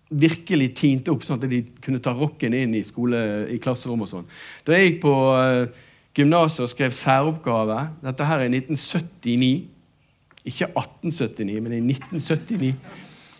virkelig 0.09 0.73
tint 0.75 1.09
opp, 1.09 1.23
sånn 1.23 1.39
at 1.39 1.49
de 1.49 1.61
kunne 1.85 2.01
ta 2.01 2.11
rocken 2.17 2.53
inn 2.57 2.73
i, 2.75 2.83
skole, 2.83 3.19
i 3.53 3.59
klasserommet 3.61 4.09
og 4.09 4.11
sånn. 4.11 4.29
Da 4.65 4.75
jeg 4.75 4.89
gikk 4.89 5.01
på 5.05 5.15
eh, 5.37 5.85
gymnaset 6.19 6.65
og 6.65 6.69
skrev 6.69 6.91
særoppgave 6.91 7.79
Dette 8.03 8.25
her 8.25 8.41
er 8.43 8.49
i 8.49 8.57
1979. 8.59 9.69
Ikke 10.45 10.65
1879, 10.65 11.61
men 11.63 11.73
i 11.73 11.81
1979 11.93 12.75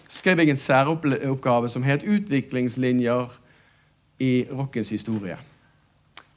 skrev 0.09 0.39
jeg 0.39 0.49
en 0.49 0.55
særoppgave 0.55 1.69
som 1.69 1.83
het 1.83 2.03
'Utviklingslinjer 2.03 3.39
i 4.19 4.45
rockens 4.51 4.89
historie'. 4.89 5.37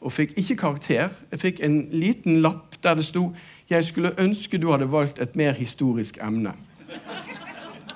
Og 0.01 0.13
fikk 0.13 0.33
ikke 0.37 0.57
karakter. 0.57 1.09
Jeg 1.31 1.41
fikk 1.41 1.61
en 1.61 1.89
liten 1.91 2.41
lapp 2.43 2.83
der 2.83 2.95
det 2.95 3.05
sto 3.05 3.35
'Jeg 3.71 3.85
skulle 3.85 4.15
ønske 4.19 4.59
du 4.59 4.71
hadde 4.71 4.93
valgt 4.93 5.19
et 5.19 5.37
mer 5.37 5.53
historisk 5.53 6.19
emne'. 6.19 6.53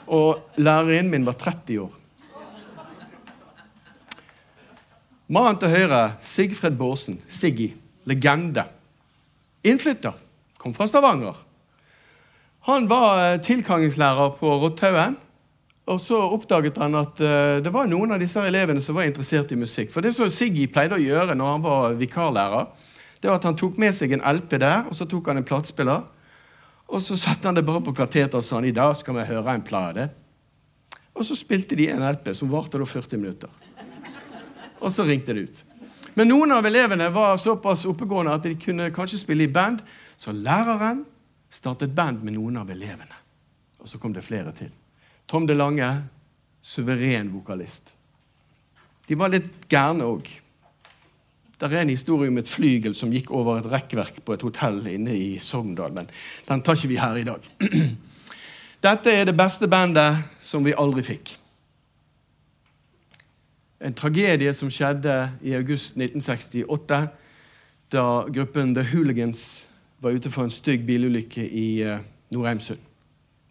Og 0.07 0.51
lærerinnen 0.57 1.11
min 1.11 1.27
var 1.27 1.33
30 1.33 1.81
år. 1.81 1.93
Mannen 5.29 5.59
til 5.59 5.69
høyre, 5.69 6.13
Sigfred 6.21 6.77
Bårdsen, 6.77 7.21
Siggy, 7.29 7.73
legende. 8.07 8.65
Innflytter. 9.67 10.15
Kom 10.57 10.75
fra 10.75 10.89
Stavanger. 10.89 11.37
Han 12.67 12.89
var 12.91 13.21
eh, 13.23 13.41
tilkallingslærer 13.43 14.35
på 14.41 14.57
Rottaugen. 14.63 15.17
Og 15.87 16.01
så 16.03 16.19
oppdaget 16.19 16.79
han 16.83 16.99
at 16.99 17.21
eh, 17.23 17.59
det 17.63 17.71
var 17.75 17.87
noen 17.91 18.17
av 18.17 18.23
disse 18.23 18.43
elevene 18.43 18.83
som 18.83 18.99
var 18.99 19.07
interessert 19.07 19.53
i 19.55 19.59
musikk. 19.59 19.93
For 19.95 20.03
det 20.03 20.15
som 20.17 20.31
Siggy 20.33 20.67
pleide 20.71 20.99
å 20.99 21.03
gjøre 21.03 21.37
når 21.39 21.53
han 21.53 21.67
var 21.67 21.99
vikarlærer, 21.99 22.71
det 23.23 23.31
var 23.31 23.39
at 23.39 23.47
han 23.49 23.59
tok 23.59 23.79
med 23.81 23.95
seg 23.95 24.17
en 24.17 24.25
LP 24.27 24.59
der, 24.59 24.85
og 24.91 24.99
så 24.99 25.07
tok 25.09 25.31
han 25.31 25.41
en 25.41 25.47
platespiller. 25.47 26.03
Og 26.87 27.03
så 27.03 27.19
satte 27.19 27.49
han 27.49 27.57
det 27.59 27.67
bare 27.67 27.83
på 27.83 27.95
kateteret 27.95 28.35
og 28.39 28.45
sa 28.47 28.61
i 28.63 28.75
dag 28.75 28.95
skal 28.99 29.17
vi 29.19 29.29
høre 29.31 29.55
en 29.55 29.65
plate. 29.67 30.09
Og 31.17 31.25
så 31.27 31.39
spilte 31.39 31.79
de 31.79 31.89
en 31.91 32.05
LP 32.07 32.31
som 32.37 32.51
varte 32.51 32.79
da 32.79 32.87
40 32.87 33.23
minutter. 33.23 33.51
Og 34.83 34.93
så 34.93 35.07
ringte 35.07 35.35
det 35.35 35.47
ut. 35.49 35.63
Men 36.17 36.31
noen 36.33 36.55
av 36.57 36.67
elevene 36.67 37.11
var 37.13 37.37
såpass 37.37 37.85
oppegående 37.89 38.33
at 38.33 38.47
de 38.47 38.55
kunne 38.57 38.89
kanskje 38.95 39.21
spille 39.21 39.45
i 39.45 39.53
band, 39.53 39.83
så 40.17 40.33
læreren 40.33 41.05
startet 41.53 41.93
band 41.95 42.25
med 42.25 42.39
noen 42.39 42.57
av 42.63 42.71
elevene. 42.73 43.21
Og 43.83 43.91
så 43.91 44.01
kom 44.01 44.15
det 44.17 44.25
flere 44.25 44.55
til. 44.57 44.73
Tom 45.29 45.47
De 45.47 45.55
Lange, 45.55 45.91
suveren 46.65 47.29
vokalist. 47.35 47.93
De 49.07 49.15
var 49.19 49.31
litt 49.31 49.69
gærne 49.71 50.09
òg. 50.09 50.33
Det 51.57 51.69
er 51.69 51.83
en 51.83 51.93
historie 51.93 52.33
om 52.33 52.41
et 52.41 52.49
flygel 52.49 52.97
som 52.97 53.13
gikk 53.13 53.31
over 53.37 53.61
et 53.61 53.69
rekkverk 53.71 54.21
på 54.25 54.35
et 54.35 54.45
hotell 54.45 54.83
inne 54.93 55.15
i 55.17 55.29
Sogndal, 55.41 55.95
men 55.97 56.09
den 56.49 56.63
tar 56.65 56.77
ikke 56.77 56.91
vi 56.91 57.01
her 57.01 57.17
i 57.21 57.29
dag. 57.29 57.47
Dette 58.87 59.13
er 59.13 59.29
det 59.29 59.37
beste 59.37 59.69
bandet 59.69 60.25
som 60.45 60.65
vi 60.65 60.77
aldri 60.77 61.05
fikk. 61.07 61.33
En 63.81 63.95
tragedie 63.95 64.55
som 64.55 64.71
skjedde 64.73 65.31
i 65.45 65.53
august 65.53 65.97
1968, 65.97 67.09
da 67.93 68.05
gruppen 68.33 68.75
The 68.75 68.85
Hooligans 68.93 69.67
var 70.01 70.17
ute 70.17 70.31
for 70.31 70.45
en 70.45 70.51
stygg 70.51 70.87
bilulykke 70.87 71.45
i 71.45 71.85
Norheimsund. 72.31 72.81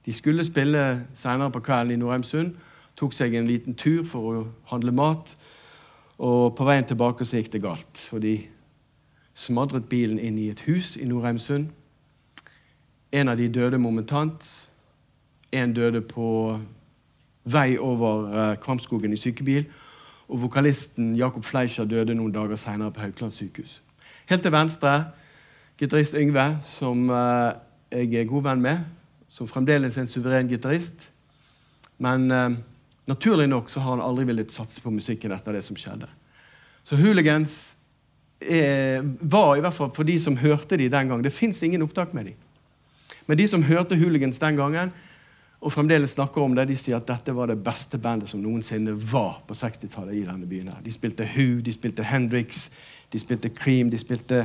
De 0.06 0.14
skulle 0.14 0.46
spille 0.46 1.06
senere 1.14 1.52
på 1.52 1.60
kvelden 1.60 1.94
i 1.94 2.02
Norheimsund, 2.02 2.56
tok 2.96 3.14
seg 3.14 3.34
en 3.36 3.48
liten 3.48 3.76
tur 3.76 4.04
for 4.08 4.32
å 4.32 4.44
handle 4.72 4.94
mat. 4.96 5.36
Og 6.18 6.56
på 6.56 6.66
veien 6.68 6.86
tilbake 6.88 7.26
så 7.26 7.40
gikk 7.42 7.52
det 7.56 7.64
galt. 7.64 8.10
Og 8.14 8.22
de 8.24 8.38
smadret 9.36 9.90
bilen 9.90 10.20
inn 10.20 10.38
i 10.40 10.50
et 10.50 10.62
hus 10.68 10.96
i 10.98 11.08
Norheimsund. 11.10 11.70
En 13.12 13.30
av 13.30 13.38
de 13.38 13.50
døde 13.50 13.78
momentant. 13.78 14.46
En 15.52 15.74
døde 15.74 16.02
på 16.02 16.60
vei 17.46 17.76
over 17.78 18.30
eh, 18.32 18.56
Kvamskogen 18.64 19.14
i 19.14 19.20
sykebil. 19.20 19.66
Og 20.28 20.42
vokalisten 20.42 21.14
Jakob 21.18 21.46
Fleischer 21.46 21.86
døde 21.86 22.16
noen 22.18 22.34
dager 22.34 22.58
senere 22.58 22.94
på 22.94 23.04
Haukeland 23.04 23.34
sykehus. 23.36 23.82
Helt 24.30 24.42
til 24.42 24.54
venstre 24.54 24.94
gitarist 25.78 26.16
Yngve, 26.18 26.48
som 26.66 27.10
eh, 27.14 27.58
jeg 27.92 28.24
er 28.24 28.30
god 28.30 28.48
venn 28.50 28.64
med. 28.64 28.86
Som 29.30 29.50
fremdeles 29.52 29.98
er 29.98 30.06
en 30.06 30.10
suveren 30.10 30.50
gitarist. 30.50 31.10
Men 32.02 32.30
eh, 32.32 32.58
naturlig 33.12 33.48
nok 33.52 33.70
så 33.70 33.84
har 33.84 33.98
han 33.98 34.06
aldri 34.06 34.26
villet 34.32 34.54
satse 34.54 34.82
på 34.82 34.94
musikken 34.94 35.36
etter 35.36 35.58
det 35.58 35.64
som 35.68 35.78
skjedde. 35.78 36.10
Så 36.86 36.98
Hooligans 36.98 37.76
er, 38.42 39.06
var 39.22 39.56
i 39.56 39.64
hvert 39.64 39.74
fall 39.74 39.94
for 39.96 40.08
de 40.08 40.18
som 40.22 40.38
hørte 40.38 40.78
de 40.78 40.90
den 40.90 41.12
gang. 41.12 41.24
Det 41.24 41.34
fins 41.34 41.62
ingen 41.64 41.86
opptak 41.86 42.14
med 42.14 42.32
de. 42.32 42.36
Men 43.26 43.38
de 43.38 43.48
som 43.50 43.64
hørte 43.66 43.98
Hooligans 43.98 44.42
den 44.42 44.58
gangen, 44.58 44.94
og 45.66 45.74
fremdeles 45.74 46.12
snakker 46.14 46.44
om 46.46 46.54
det, 46.54 46.68
de 46.70 46.76
sier 46.78 47.00
at 47.00 47.08
dette 47.10 47.34
var 47.34 47.50
det 47.50 47.58
beste 47.66 47.98
bandet 47.98 48.30
som 48.30 48.42
noensinne 48.44 48.94
var 48.94 49.40
på 49.48 49.56
60-tallet 49.58 50.14
i 50.14 50.26
denne 50.28 50.46
byen. 50.46 50.68
her. 50.70 50.82
De 50.86 50.92
spilte 50.94 51.26
Who, 51.26 51.58
de 51.66 51.74
spilte 51.74 52.06
Hendrix, 52.06 52.68
de 53.10 53.20
spilte 53.20 53.50
Cream, 53.50 53.90
de 53.90 53.98
spilte 53.98 54.44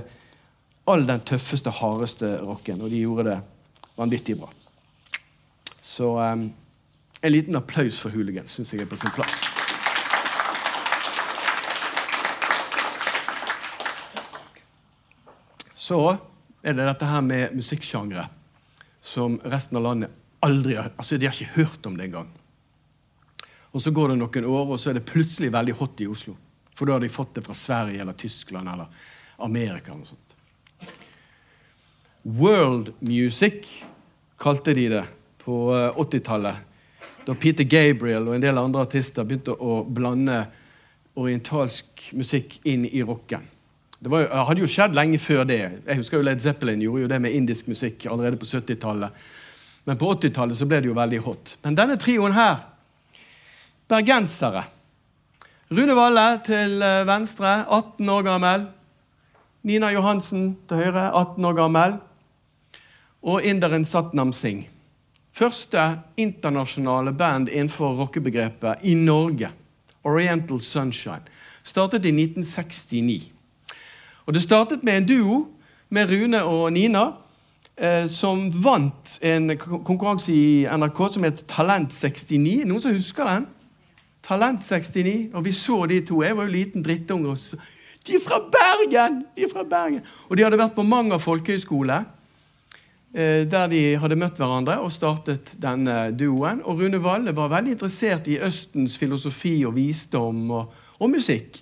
all 0.88 1.04
den 1.04 1.20
tøffeste, 1.28 1.70
hardeste 1.76 2.38
rocken, 2.40 2.80
og 2.80 2.88
de 2.88 3.02
gjorde 3.02 3.26
det 3.28 3.36
vanvittig 3.98 4.38
bra. 4.40 4.48
Så 5.82 6.08
um, 6.16 6.46
en 7.20 7.32
liten 7.32 7.56
applaus 7.56 8.00
for 8.00 8.16
Hooligans 8.16 8.56
syns 8.56 8.72
jeg 8.72 8.86
er 8.86 8.88
på 8.88 8.96
sin 8.96 9.12
plass. 9.12 9.42
Så 15.76 16.00
er 16.62 16.80
det 16.80 16.88
dette 16.88 17.12
her 17.12 17.20
med 17.20 17.52
musikksjangre 17.60 18.24
som 19.04 19.36
resten 19.44 19.76
av 19.76 19.84
landet 19.84 20.16
aldri 20.46 20.76
altså 20.80 21.18
De 21.18 21.26
har 21.28 21.36
ikke 21.36 21.58
hørt 21.60 21.86
om 21.86 21.96
det 21.96 22.08
engang. 22.08 22.30
Og 23.70 23.82
så 23.82 23.92
går 23.94 24.12
det 24.12 24.18
noen 24.18 24.46
år, 24.50 24.72
og 24.72 24.80
så 24.80 24.90
er 24.90 24.98
det 24.98 25.06
plutselig 25.06 25.52
veldig 25.52 25.76
hot 25.78 26.00
i 26.02 26.08
Oslo. 26.10 26.34
For 26.74 26.88
da 26.88 26.96
har 26.96 27.04
de 27.04 27.12
fått 27.12 27.36
det 27.36 27.44
fra 27.44 27.54
Sverige 27.54 28.00
eller 28.02 28.16
Tyskland 28.18 28.68
eller 28.68 28.86
Amerika. 29.38 29.92
eller 29.92 30.04
sånt. 30.04 30.36
World 32.22 32.92
music 33.00 33.68
kalte 34.40 34.74
de 34.74 34.88
det 34.88 35.04
på 35.44 35.70
eh, 35.76 35.96
80-tallet. 35.96 36.66
Da 37.26 37.34
Peter 37.34 37.64
Gabriel 37.64 38.28
og 38.28 38.34
en 38.34 38.42
del 38.42 38.58
andre 38.58 38.84
artister 38.84 39.24
begynte 39.28 39.54
å 39.54 39.82
blande 39.84 40.42
orientalsk 41.20 42.10
musikk 42.16 42.58
inn 42.68 42.86
i 42.88 43.02
rocken. 43.04 43.44
Det 44.00 44.08
var, 44.08 44.30
hadde 44.48 44.62
jo 44.64 44.70
skjedd 44.70 44.96
lenge 44.96 45.20
før 45.20 45.44
det. 45.48 45.60
Jeg 45.84 46.00
husker 46.00 46.16
jo 46.16 46.24
Led 46.24 46.40
Zeppelin 46.40 46.80
gjorde 46.80 47.04
jo 47.04 47.10
det 47.12 47.18
med 47.20 47.36
indisk 47.36 47.68
musikk 47.68 48.06
allerede 48.08 48.40
på 48.40 48.48
70-tallet. 48.48 49.12
Men 49.84 49.98
på 49.98 50.10
80-tallet 50.14 50.58
så 50.58 50.68
ble 50.68 50.82
det 50.82 50.90
jo 50.90 50.98
veldig 50.98 51.22
hot. 51.24 51.54
Men 51.64 51.78
denne 51.78 51.96
trioen 52.00 52.36
her, 52.36 52.60
bergensere 53.90 54.66
Rune 55.70 55.94
Valle 55.94 56.40
til 56.42 56.80
eh, 56.82 57.04
venstre, 57.06 57.60
18 57.70 58.08
år 58.10 58.24
gammel. 58.26 58.64
Nina 59.62 59.92
Johansen 59.94 60.56
til 60.66 60.80
høyre, 60.82 61.04
18 61.14 61.46
år 61.46 61.54
gammel. 61.54 61.94
Og 63.22 63.46
inderen 63.46 63.84
Satnam 63.86 64.32
Singh. 64.34 64.66
Første 65.30 65.84
internasjonale 66.18 67.12
band 67.14 67.52
innenfor 67.52 67.94
rockebegrepet 68.00 68.82
i 68.82 68.96
Norge. 68.98 69.52
Oriental 70.02 70.58
Sunshine. 70.58 71.22
Startet 71.62 72.04
i 72.04 72.10
1969. 72.10 73.30
Og 74.26 74.34
Det 74.34 74.42
startet 74.42 74.82
med 74.82 74.96
en 74.96 75.06
duo 75.06 75.38
med 75.88 76.10
Rune 76.10 76.42
og 76.42 76.72
Nina, 76.72 77.12
som 78.12 78.42
vant 78.60 79.14
en 79.24 79.54
konkurranse 79.56 80.34
i 80.34 80.66
NRK 80.68 80.98
som 81.14 81.24
het 81.24 81.38
Talent 81.48 81.94
69. 81.96 82.66
Noen 82.68 82.82
som 82.84 82.92
husker 82.92 83.24
den? 83.24 83.46
Talent 84.26 84.60
69. 84.66 85.30
Og 85.32 85.44
vi 85.46 85.54
så 85.56 85.78
de 85.88 86.02
to. 86.04 86.20
Jeg 86.22 86.36
var 86.36 86.44
jo 86.44 86.52
liten 86.58 86.84
drittunge. 86.84 87.32
De 88.06 88.16
er 88.16 88.22
fra 88.24 88.40
Bergen! 88.52 89.22
De 89.36 89.44
er 89.44 89.52
fra 89.52 89.64
Bergen! 89.64 90.04
Og 90.28 90.36
de 90.36 90.44
hadde 90.44 90.60
vært 90.60 90.76
på 90.76 90.84
Manger 90.86 91.20
folkehøgskole. 91.20 92.02
Eh, 93.10 93.42
der 93.50 93.66
de 93.66 93.80
hadde 93.98 94.18
møtt 94.18 94.38
hverandre 94.38 94.76
og 94.84 94.92
startet 94.94 95.56
denne 95.60 96.12
duoen. 96.14 96.62
Og 96.62 96.78
Rune 96.78 97.00
Valle 97.02 97.34
var 97.36 97.50
veldig 97.50 97.74
interessert 97.74 98.30
i 98.30 98.38
Østens 98.46 98.96
filosofi 99.00 99.58
og 99.66 99.74
visdom 99.76 100.46
og, 100.54 100.78
og 101.00 101.10
musikk. 101.10 101.58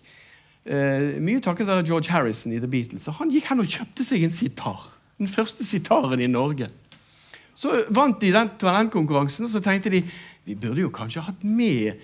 Eh, 0.68 1.16
mye 1.24 1.40
takket 1.40 1.70
være 1.70 1.86
George 1.88 2.12
Harrison 2.12 2.52
i 2.52 2.60
The 2.60 2.68
Beatles. 2.68 3.06
Så 3.08 3.16
han 3.16 3.32
gikk 3.32 3.48
hen 3.48 3.64
og 3.64 3.72
kjøpte 3.72 4.04
seg 4.04 4.26
en 4.26 4.34
sitar. 4.34 4.84
Den 5.18 5.28
første 5.28 5.66
sitaren 5.66 6.20
i 6.20 6.30
Norge. 6.30 6.68
Så 7.58 7.72
vant 7.90 8.20
de 8.22 8.30
den 8.32 8.50
talentkonkurransen, 8.60 9.48
og 9.48 9.50
så 9.50 9.60
tenkte 9.60 9.90
de 9.90 10.04
vi 10.48 10.54
burde 10.54 10.80
jo 10.80 10.92
kanskje 10.94 11.24
hatt 11.26 11.42
med 11.44 11.98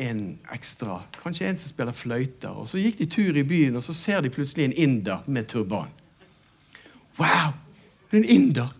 en 0.00 0.38
ekstra. 0.54 1.00
Kanskje 1.22 1.48
en 1.48 1.58
som 1.58 1.68
spiller 1.68 1.92
fløyter. 1.92 2.54
Og 2.54 2.68
Så 2.68 2.78
gikk 2.78 2.98
de 2.98 3.06
tur 3.10 3.36
i 3.36 3.42
byen, 3.42 3.76
og 3.76 3.82
så 3.82 3.94
ser 3.94 4.20
de 4.20 4.30
plutselig 4.30 4.64
en 4.64 4.72
inder 4.72 5.26
med 5.26 5.44
turban. 5.50 5.90
Wow! 7.18 7.52
En 8.12 8.24
inder. 8.24 8.70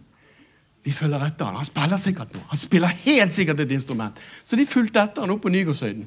Vi 0.85 0.93
følger 0.93 1.27
etter 1.27 1.45
han. 1.45 1.57
Han 1.57 1.65
spiller 1.69 1.97
sikkert 1.97 2.35
noe. 2.35 2.45
Han 2.49 2.61
spiller 2.61 2.89
helt 3.05 3.35
sikkert 3.35 3.61
et 3.61 3.73
instrument. 3.73 4.19
Så 4.45 4.57
de 4.57 4.67
fulgte 4.67 5.03
etter 5.03 5.25
han 5.25 5.33
opp 5.35 5.43
på 5.43 5.53
Nygårdshøyden. 5.53 6.07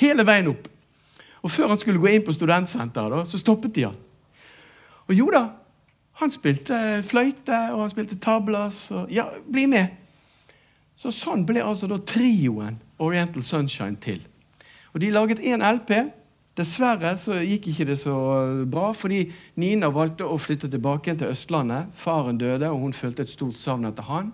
Hele 0.00 0.26
veien 0.26 0.48
opp. 0.50 0.68
Og 1.42 1.50
Før 1.50 1.68
han 1.74 1.78
skulle 1.78 2.00
gå 2.00 2.08
inn 2.08 2.24
på 2.24 2.32
studentsenteret, 2.32 3.28
så 3.28 3.38
stoppet 3.38 3.74
de 3.74 3.84
han. 3.84 3.96
Og 5.08 5.14
jo 5.18 5.26
da, 5.32 5.48
han 6.20 6.30
spilte 6.30 6.78
fløyte, 7.02 7.56
og 7.74 7.84
han 7.84 7.90
spilte 7.90 8.18
tablas. 8.22 8.86
Og, 8.94 9.10
ja, 9.10 9.26
bli 9.50 9.66
med! 9.70 10.00
Så 10.96 11.10
Sånn 11.10 11.42
ble 11.46 11.62
altså 11.64 11.88
da 11.90 11.98
trioen 12.06 12.78
Oriental 13.02 13.42
Sunshine 13.42 13.98
til. 14.00 14.20
Og 14.94 15.02
De 15.02 15.10
laget 15.10 15.42
én 15.42 15.64
LP 15.64 15.90
Dessverre 16.54 17.16
så 17.18 17.40
gikk 17.42 17.66
ikke 17.72 17.86
det 17.88 17.96
så 17.98 18.14
bra, 18.70 18.92
fordi 18.94 19.24
Nina 19.58 19.88
valgte 19.90 20.26
å 20.26 20.38
flytte 20.38 20.68
tilbake 20.70 21.16
til 21.18 21.32
Østlandet. 21.34 21.90
Faren 21.98 22.38
døde, 22.38 22.68
og 22.70 22.78
hun 22.84 22.94
følte 22.94 23.24
et 23.26 23.32
stort 23.32 23.58
savn 23.58 23.88
etter 23.88 24.06
han. 24.06 24.30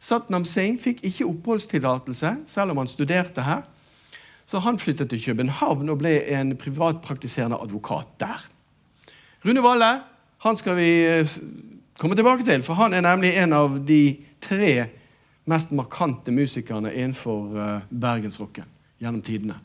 Satnam 0.00 0.46
Singh 0.48 0.80
fikk 0.80 1.02
ikke 1.04 1.28
oppholdstillatelse, 1.28 2.32
selv 2.48 2.72
om 2.72 2.80
han 2.80 2.88
studerte 2.88 3.44
her. 3.44 3.66
Så 4.48 4.62
han 4.64 4.80
flyttet 4.80 5.12
til 5.12 5.20
København 5.26 5.92
og 5.92 6.00
ble 6.00 6.14
en 6.32 6.56
privatpraktiserende 6.56 7.60
advokat 7.60 8.16
der. 8.24 8.48
Rune 9.44 9.62
Valle 9.62 9.92
han 10.42 10.56
skal 10.58 10.74
vi 10.76 10.90
eh, 11.06 11.36
komme 11.98 12.16
tilbake 12.18 12.42
til, 12.46 12.64
for 12.66 12.74
han 12.74 12.94
er 12.94 13.04
nemlig 13.06 13.36
en 13.38 13.52
av 13.54 13.78
de 13.86 14.16
tre 14.42 14.74
mest 15.46 15.70
markante 15.74 16.34
musikerne 16.34 16.90
innenfor 16.90 17.58
eh, 17.58 17.88
bergensrocken 17.90 18.66
gjennom 19.02 19.22
tidene. 19.22 19.60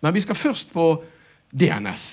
Men 0.00 0.14
vi 0.14 0.22
skal 0.22 0.38
først 0.38 0.70
på 0.74 0.86
DNS. 1.50 2.06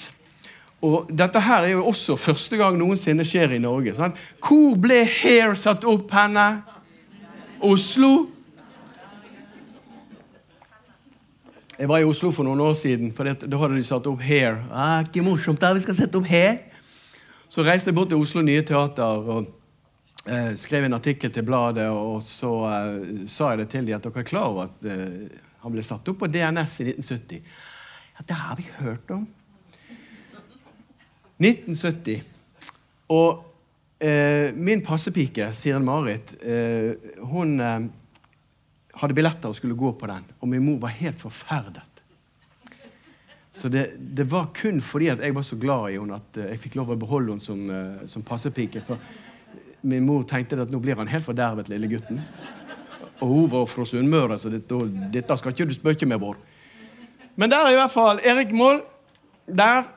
Og 0.86 1.10
Dette 1.14 1.42
her 1.42 1.66
er 1.66 1.76
jo 1.76 1.86
også 1.90 2.18
første 2.18 2.58
gang 2.58 2.78
noensinne 2.78 3.26
skjer 3.26 3.54
i 3.54 3.62
Norge. 3.62 3.94
Sant? 3.98 4.18
Hvor 4.42 4.74
ble 4.82 5.04
Hair 5.06 5.54
satt 5.58 5.86
opp 5.86 6.14
henne? 6.14 6.48
Oslo? 7.62 8.32
Jeg 11.78 11.90
var 11.90 12.02
i 12.02 12.08
Oslo 12.08 12.32
for 12.32 12.48
noen 12.48 12.62
år 12.66 12.74
siden, 12.80 13.12
for 13.14 13.28
da 13.28 13.58
hadde 13.62 13.78
de 13.78 13.86
satt 13.86 14.08
opp 14.10 14.22
Hair. 14.26 14.64
Ah, 14.72 15.02
ikke 15.06 15.26
morsomt 15.26 15.62
da, 15.62 15.74
vi 15.76 15.86
skal 15.86 15.98
sette 15.98 16.18
opp 16.18 16.30
Hair. 16.30 16.64
Så 17.50 17.64
reiste 17.64 17.92
jeg 17.92 17.98
bort 17.98 18.10
til 18.12 18.22
Oslo 18.22 18.42
Nye 18.44 18.64
Teater 18.66 19.30
og 19.36 19.48
eh, 20.26 20.54
skrev 20.60 20.88
en 20.88 20.98
artikkel 20.98 21.32
til 21.32 21.46
bladet. 21.48 21.88
Og 21.90 22.22
så 22.26 22.52
eh, 22.72 23.26
sa 23.32 23.54
jeg 23.54 23.64
det 23.64 23.70
til 23.74 23.88
dem 23.88 23.98
at 23.98 24.06
dere 24.08 24.24
er 24.24 24.28
klar 24.28 24.52
over 24.52 24.70
at 24.70 24.88
eh, 24.92 25.42
han 25.64 25.74
ble 25.74 25.86
satt 25.86 26.08
opp 26.12 26.22
på 26.22 26.30
DNS 26.30 26.78
i 26.84 26.92
1970. 26.92 27.42
Ja, 28.16 28.26
det 28.30 28.38
har 28.38 28.60
vi 28.60 28.68
hørt 28.78 29.12
om. 29.16 29.26
1970. 31.42 32.22
Og 33.12 33.44
eh, 34.00 34.54
min 34.56 34.84
passepike, 34.86 35.52
Siren 35.54 35.86
Marit, 35.86 36.36
eh, 36.42 36.94
hun 37.28 37.60
eh, 37.60 37.88
hadde 39.02 39.18
billetter 39.18 39.52
og 39.52 39.58
skulle 39.58 39.78
gå 39.78 39.92
på 40.00 40.10
den. 40.10 40.26
Og 40.40 40.50
min 40.52 40.64
mor 40.66 40.80
var 40.86 40.96
helt 40.96 41.20
forferdet. 41.22 41.95
Så 43.56 43.70
det, 43.72 43.86
det, 43.98 44.26
var 44.32 44.50
kun 44.54 44.82
fordi 44.84 45.08
at 45.14 45.22
jeg 45.24 45.36
var 45.36 45.46
så 45.48 45.56
glad 45.56 45.94
i 45.94 45.96
henne 45.96 46.18
at 46.20 46.40
eh, 46.42 46.50
jeg 46.52 46.62
fikk 46.66 46.76
lov 46.76 46.92
å 46.92 47.00
beholde 47.00 47.36
henne 47.36 47.44
som, 47.44 47.62
eh, 47.72 48.08
som 48.12 48.26
passepike. 48.26 48.84
For 48.84 49.00
min 49.88 50.04
mor 50.04 50.26
tenkte 50.28 50.60
at 50.60 50.74
nå 50.74 50.82
blir 50.84 51.00
han 51.00 51.08
helt 51.08 51.24
fordervet, 51.24 51.70
lille 51.72 51.88
gutten. 51.88 52.20
Og 53.24 53.30
hun 53.30 53.48
var 53.54 53.70
fra 53.72 53.86
Sunnmøre, 53.88 54.36
så 54.42 54.52
dette, 54.52 54.80
dette 55.14 55.38
skal 55.40 55.56
ikke 55.56 55.70
du 55.70 55.76
spøke 55.78 56.10
med, 56.10 56.20
Bård. 56.20 56.42
Men 57.40 57.52
der 57.52 57.68
er 57.68 57.76
i 57.76 57.80
hvert 57.80 57.94
fall 57.94 58.20
Erik 58.28 58.52
Moll. 58.56 58.82
Der. 59.46 59.88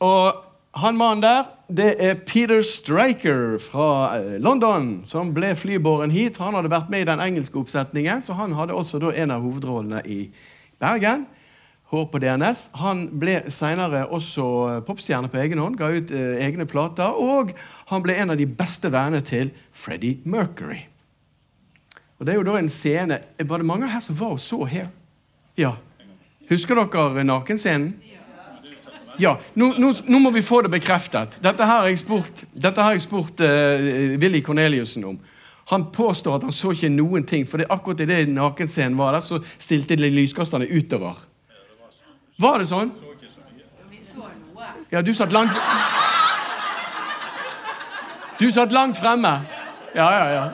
Og 0.00 0.40
han 0.78 0.96
mannen 0.96 1.22
der, 1.22 1.50
det 1.68 1.90
er 2.00 2.14
Peter 2.26 2.62
Striker 2.64 3.58
fra 3.60 4.16
eh, 4.16 4.40
London, 4.40 5.02
som 5.04 5.34
ble 5.36 5.52
flybåren 5.58 6.12
hit. 6.14 6.40
Han 6.40 6.56
hadde 6.56 6.72
vært 6.72 6.88
med 6.92 7.04
i 7.04 7.10
den 7.10 7.20
engelske 7.20 7.60
oppsetningen, 7.60 8.24
så 8.24 8.36
han 8.38 8.56
hadde 8.56 8.76
også 8.76 9.02
en 9.12 9.34
av 9.34 9.44
hovedrollene 9.44 10.00
i 10.08 10.22
Bergen. 10.80 11.26
Hår 11.92 12.06
på 12.08 12.22
DNS. 12.22 12.70
Han 12.80 13.02
ble 13.20 13.34
senere 13.52 14.06
også 14.16 14.44
popstjerne 14.86 15.28
på 15.28 15.42
egen 15.42 15.60
hånd, 15.60 15.76
ga 15.76 15.90
ut 15.92 16.12
eh, 16.16 16.38
egne 16.40 16.64
plater, 16.64 17.12
og 17.12 17.50
han 17.90 18.04
ble 18.04 18.14
en 18.16 18.32
av 18.32 18.38
de 18.40 18.46
beste 18.48 18.88
vennene 18.88 19.20
til 19.28 19.50
Freddie 19.76 20.22
Mercury. 20.24 20.86
Og 22.16 22.24
Det 22.24 22.32
er 22.32 22.38
jo 22.38 22.46
da 22.46 22.54
en 22.56 22.70
scene 22.70 23.18
Var 23.36 23.58
det 23.58 23.66
mange 23.66 23.88
her 23.90 24.00
som 24.00 24.14
var 24.14 24.36
og 24.36 24.40
så 24.40 24.62
her? 24.64 24.86
Ja. 25.58 25.74
Husker 26.48 26.78
dere 26.78 27.24
nakenscenen? 27.26 27.92
Ja, 29.20 29.34
nå, 29.52 29.74
nå, 29.76 29.90
nå, 30.06 30.18
må 30.22 30.30
vi 30.32 30.40
få 30.40 30.62
det 30.64 30.70
bekreftet. 30.72 31.36
Dette 31.44 31.66
har 31.68 31.84
jeg 31.90 31.98
spurt, 32.00 32.46
har 32.62 32.94
jeg 32.94 33.02
spurt 33.04 33.42
uh, 33.44 34.16
Willy 34.16 34.40
Corneliussen 34.40 35.04
om. 35.04 35.18
Han 35.68 35.84
påstår 35.92 36.38
at 36.38 36.46
han 36.46 36.54
så 36.56 36.72
ikke 36.72 36.88
noen 36.88 37.26
ting, 37.28 37.44
for 37.44 37.60
det 37.60 37.68
akkurat 37.68 38.00
det 38.00 38.22
nakenscenen 38.32 38.96
var 38.96 39.12
der, 39.12 39.20
så 39.20 39.42
stilte 39.60 40.00
de 40.00 40.08
lyskasterne 40.08 40.70
utover. 40.72 41.20
Var 42.42 42.58
det 42.58 42.66
sånn? 42.66 42.90
Ja, 44.92 45.02
du 45.02 45.12
satt 45.14 45.32
langt 45.32 45.54
Du 48.40 48.48
satt 48.50 48.72
langt 48.74 48.98
fremme. 48.98 49.30
Ja, 49.94 50.08
ja, 50.16 50.26
ja. 50.32 50.44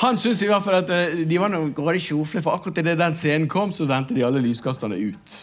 Han 0.00 0.18
syntes 0.18 0.42
i 0.42 0.48
hvert 0.50 0.64
fall 0.64 0.80
at 0.80 0.90
eh, 0.90 1.22
de 1.28 1.38
var 1.38 1.52
noen 1.52 1.70
grådig 1.76 2.02
sjofle, 2.02 2.42
for 2.42 2.56
akkurat 2.56 2.80
idet 2.82 2.96
den 2.98 3.14
scenen 3.16 3.46
kom, 3.48 3.70
så 3.72 3.86
vendte 3.86 4.16
de 4.16 4.24
alle 4.26 4.42
lyskasterne 4.42 4.98
ut. 4.98 5.36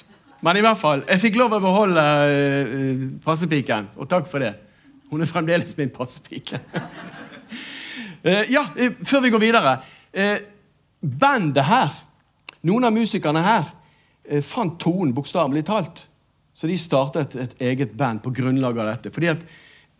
Men 0.43 0.59
i 0.59 0.63
hvert 0.65 0.79
fall, 0.81 1.05
jeg 1.07 1.21
fikk 1.21 1.39
lov 1.39 1.55
å 1.55 1.61
beholde 1.63 2.03
uh, 2.03 3.03
passepiken, 3.23 3.87
og 3.95 4.09
takk 4.11 4.27
for 4.27 4.43
det. 4.43 4.51
Hun 5.13 5.23
er 5.23 5.29
fremdeles 5.29 5.77
min 5.77 5.93
passepike. 5.93 6.59
uh, 8.25 8.43
ja, 8.55 8.65
uh, 8.65 8.87
før 9.07 9.23
vi 9.23 9.31
går 9.31 9.45
videre. 9.47 9.77
bandet 10.99 11.63
her, 11.65 11.93
noen 12.67 12.89
av 12.89 12.93
musikerne 12.93 13.45
her, 13.45 13.69
fant 14.45 14.77
tonen 14.79 15.15
bokstavelig 15.15 15.65
talt. 15.67 16.05
Så 16.53 16.69
de 16.69 16.77
startet 16.77 17.35
et 17.39 17.53
eget 17.71 17.93
band 17.97 18.21
på 18.21 18.33
grunnlag 18.35 18.77
av 18.77 18.91
dette. 18.91 19.11
Fordi 19.15 19.31
at 19.31 19.45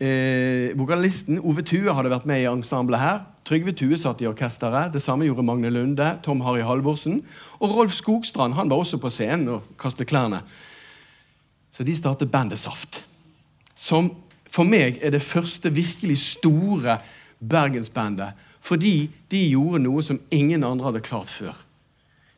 Eh, 0.02 0.72
vokalisten 0.74 1.38
Ove 1.46 1.62
Tue 1.62 1.92
hadde 1.94 2.10
vært 2.10 2.24
med 2.26 2.42
i 2.42 2.48
ensemblet 2.50 2.98
her. 2.98 3.20
Trygve 3.46 3.74
Tue 3.76 3.94
satt 4.00 4.22
i 4.22 4.26
orkesteret. 4.26 4.90
Det 4.90 5.02
samme 5.02 5.28
gjorde 5.28 5.44
Magne 5.46 5.70
Lunde, 5.70 6.08
Tom 6.24 6.40
Harry 6.42 6.64
Halvorsen. 6.66 7.20
Og 7.60 7.76
Rolf 7.76 7.94
Skogstrand 7.94 8.56
han 8.58 8.70
var 8.72 8.82
også 8.82 8.98
på 8.98 9.12
scenen 9.14 9.52
og 9.54 9.68
kastet 9.78 10.10
klærne. 10.10 10.40
Så 11.70 11.86
de 11.86 11.94
startet 11.94 12.32
bandet 12.32 12.58
Saft. 12.58 13.04
Som 13.76 14.10
for 14.50 14.66
meg 14.66 14.98
er 15.04 15.14
det 15.14 15.22
første 15.22 15.70
virkelig 15.70 16.18
store 16.18 16.98
bergensbandet. 17.38 18.34
Fordi 18.60 19.06
de 19.30 19.44
gjorde 19.52 19.84
noe 19.86 20.02
som 20.02 20.18
ingen 20.34 20.64
andre 20.66 20.90
hadde 20.90 21.06
klart 21.06 21.30
før. 21.30 21.54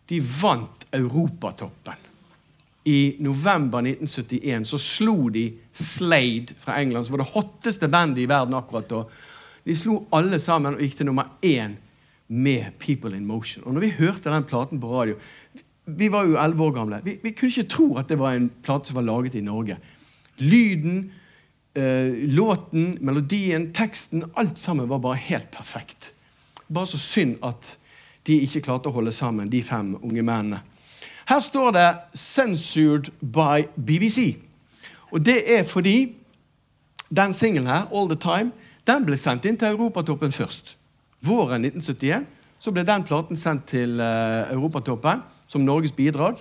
De 0.08 0.20
vant 0.20 0.84
Europatoppen. 0.94 2.00
i 2.84 3.16
november 3.18 3.80
1971 3.80 4.68
så 4.68 4.78
slo 4.78 5.30
de 5.32 5.46
Slade 5.72 6.52
fra 6.60 6.76
England, 6.82 7.06
som 7.06 7.14
var 7.14 7.22
det 7.22 7.32
hotteste 7.32 7.88
bandet 7.88 8.22
i 8.22 8.28
verden 8.28 8.54
akkurat 8.54 8.90
da. 8.90 9.00
De 9.64 9.76
slo 9.76 10.02
alle 10.12 10.36
sammen 10.40 10.76
og 10.76 10.84
gikk 10.84 10.98
til 10.98 11.08
nummer 11.08 11.32
én 11.40 11.78
med 12.28 12.76
People 12.78 13.16
in 13.16 13.24
Motion. 13.26 13.64
Og 13.64 13.72
når 13.74 13.86
vi 13.86 13.96
hørte 13.98 14.30
den 14.30 14.44
platen 14.44 14.80
på 14.80 14.92
radio 14.92 15.16
Vi 15.84 16.08
var 16.08 16.24
jo 16.24 16.38
elleve 16.40 16.64
år 16.64 16.70
gamle. 16.72 17.00
Vi, 17.04 17.18
vi, 17.22 17.34
kunne 17.36 17.50
ikke 17.50 17.68
tro 17.68 17.96
at 18.00 18.08
det 18.08 18.16
var 18.18 18.32
en 18.32 18.48
plate 18.64 18.88
som 18.88 18.96
var 18.96 19.04
laget 19.04 19.34
i 19.36 19.42
Norge. 19.44 19.76
Lyden, 20.40 21.10
eh, 21.76 22.24
låten, 22.32 22.96
melodien, 23.00 23.72
teksten 23.72 24.24
Alt 24.36 24.58
sammen 24.58 24.88
var 24.88 24.98
bare 24.98 25.20
helt 25.20 25.50
perfekt. 25.52 26.14
Bare 26.72 26.86
så 26.86 26.98
synd 26.98 27.36
at 27.44 27.78
de 28.26 28.40
ikke 28.44 28.60
klarte 28.64 28.88
å 28.88 28.94
holde 28.94 29.12
sammen, 29.12 29.50
de 29.52 29.62
fem 29.62 29.94
unge 30.02 30.22
mennene. 30.22 30.60
Her 31.28 31.40
står 31.40 31.70
det 31.70 31.96
'Censored 32.14 33.10
by 33.20 33.66
BBC'. 33.76 34.36
Og 35.10 35.26
det 35.26 35.58
er 35.58 35.62
fordi 35.62 36.14
den 37.16 37.32
singelen 37.32 37.68
her, 37.68 37.86
'All 37.92 38.08
The 38.08 38.30
Time', 38.30 38.52
den 38.86 39.04
ble 39.04 39.16
sendt 39.16 39.44
inn 39.44 39.56
til 39.56 39.68
Europatoppen 39.68 40.32
først. 40.32 40.76
Våren 41.22 41.64
1971 41.64 42.26
så 42.58 42.70
ble 42.70 42.82
den 42.82 43.02
platen 43.02 43.36
sendt 43.36 43.66
til 43.66 44.00
uh, 44.00 44.52
Europatoppen 44.52 45.22
som 45.48 45.60
Norges 45.60 45.92
bidrag. 45.92 46.34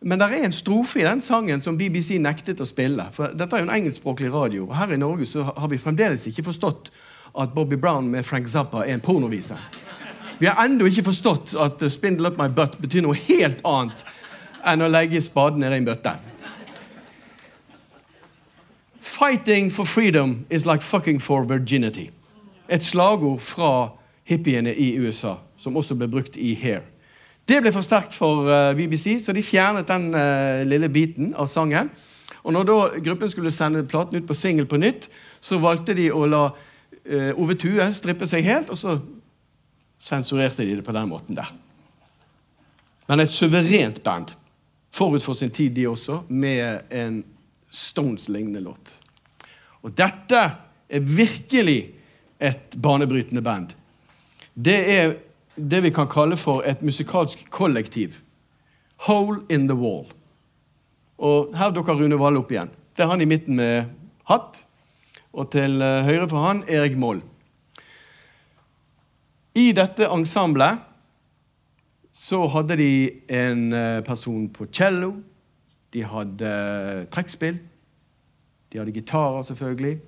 Men 0.00 0.20
det 0.20 0.26
er 0.26 0.44
en 0.44 0.52
strofe 0.52 1.00
i 1.00 1.04
den 1.04 1.20
sangen 1.20 1.60
som 1.60 1.76
BBC 1.78 2.18
nektet 2.18 2.60
å 2.60 2.68
spille. 2.68 3.04
For 3.12 3.32
dette 3.36 3.56
er 3.56 3.60
jo 3.60 3.68
en 3.68 3.74
engelskspråklig 3.74 4.32
radio, 4.32 4.66
og 4.68 4.76
her 4.76 4.94
i 4.94 4.96
Norge 4.96 5.26
så 5.26 5.42
har 5.42 5.68
vi 5.68 5.78
fremdeles 5.78 6.26
ikke 6.26 6.46
forstått 6.46 6.88
at 7.40 7.52
Bobby 7.54 7.76
Brown 7.76 8.08
med 8.08 8.24
Frank 8.24 8.48
Zappa 8.48 8.86
er 8.86 8.96
en 8.96 9.04
pornovise. 9.04 9.56
Vi 10.40 10.46
har 10.46 10.64
ennå 10.64 10.86
ikke 10.88 11.04
forstått 11.04 11.52
at 11.60 11.92
'spindle 11.92 12.28
up 12.28 12.38
my 12.38 12.48
butt' 12.48 12.80
betyr 12.80 13.02
noe 13.04 13.14
helt 13.14 13.60
annet 13.64 14.04
enn 14.64 14.82
å 14.82 14.88
legge 14.88 15.20
spaden 15.20 15.60
ned 15.60 15.72
i 15.72 15.76
en 15.76 15.84
bøtte. 15.84 16.14
Fighting 19.00 19.72
for 19.72 19.84
freedom 19.84 20.46
is 20.50 20.64
like 20.66 20.82
fucking 20.82 21.20
for 21.20 21.44
virginity. 21.44 22.10
Et 22.68 22.84
slagord 22.84 23.40
fra 23.40 23.90
hippiene 24.24 24.74
i 24.74 24.96
USA, 24.96 25.34
som 25.58 25.76
også 25.76 25.94
ble 25.94 26.08
brukt 26.08 26.36
i 26.36 26.54
Hair. 26.54 26.80
Det 27.48 27.60
ble 27.60 27.72
for 27.72 27.82
sterkt 27.82 28.14
for 28.14 28.48
eh, 28.48 28.74
BBC, 28.74 29.18
så 29.20 29.32
de 29.32 29.42
fjernet 29.42 29.88
den 29.88 30.14
uh, 30.14 30.62
lille 30.64 30.88
biten 30.88 31.34
av 31.36 31.48
sangen. 31.48 31.90
Og 32.42 32.52
når 32.52 32.64
da 32.64 32.80
gruppen 33.04 33.30
skulle 33.30 33.50
sende 33.50 33.84
platen 33.84 34.16
ut 34.16 34.26
på 34.26 34.34
singel 34.34 34.66
på 34.66 34.76
nytt, 34.76 35.10
så 35.40 35.58
valgte 35.58 35.94
de 35.94 36.12
å 36.12 36.24
la 36.26 36.44
uh, 36.48 37.32
Ove 37.36 37.54
Tue 37.54 37.92
strippe 37.92 38.26
seg 38.26 38.44
helt, 38.44 38.70
og 38.70 38.78
så 38.78 39.00
sensurerte 40.00 40.64
de 40.64 40.78
det 40.78 40.86
på 40.86 40.94
den 40.96 41.10
måten 41.10 41.36
der. 41.36 41.50
Men 43.08 43.20
et 43.20 43.32
suverent 43.32 44.02
band. 44.02 44.32
Forut 44.90 45.22
for 45.22 45.38
sin 45.38 45.50
tid, 45.50 45.70
de 45.74 45.86
også, 45.88 46.22
med 46.28 46.80
en 46.90 47.22
Stones-lignende 47.70 48.60
låt. 48.64 48.90
Og 49.82 49.92
dette 49.94 50.40
er 50.90 51.04
virkelig 51.06 51.92
et 52.40 52.74
banebrytende 52.82 53.42
band. 53.42 53.74
Det 54.54 54.78
er 54.94 55.12
det 55.54 55.82
vi 55.84 55.92
kan 55.94 56.08
kalle 56.10 56.36
for 56.40 56.64
et 56.66 56.82
musikalsk 56.82 57.44
kollektiv. 57.50 58.16
Hole 59.06 59.44
in 59.50 59.68
the 59.68 59.76
wall. 59.76 60.08
Og 61.18 61.54
her 61.56 61.70
dukker 61.70 61.94
Rune 61.94 62.18
Valle 62.18 62.40
opp 62.40 62.50
igjen. 62.50 62.72
Det 62.96 63.04
er 63.04 63.12
han 63.12 63.22
i 63.22 63.28
midten 63.28 63.56
med 63.56 63.90
hatt. 64.28 64.64
Og 65.30 65.50
til 65.52 65.78
høyre 65.78 66.26
for 66.28 66.42
han 66.48 66.64
Erik 66.66 66.98
Moll. 66.98 67.22
I 69.54 69.72
dette 69.74 70.06
ensemblet 70.06 70.78
så 72.14 72.44
hadde 72.52 72.76
de 72.78 72.92
en 73.32 73.72
eh, 73.72 74.02
person 74.06 74.48
på 74.52 74.66
cello, 74.72 75.14
de 75.94 76.04
hadde 76.06 76.46
eh, 76.46 77.06
trekkspill, 77.10 77.58
de 78.70 78.78
hadde 78.78 78.94
gitarer, 78.94 79.42
selvfølgelig. 79.42 79.98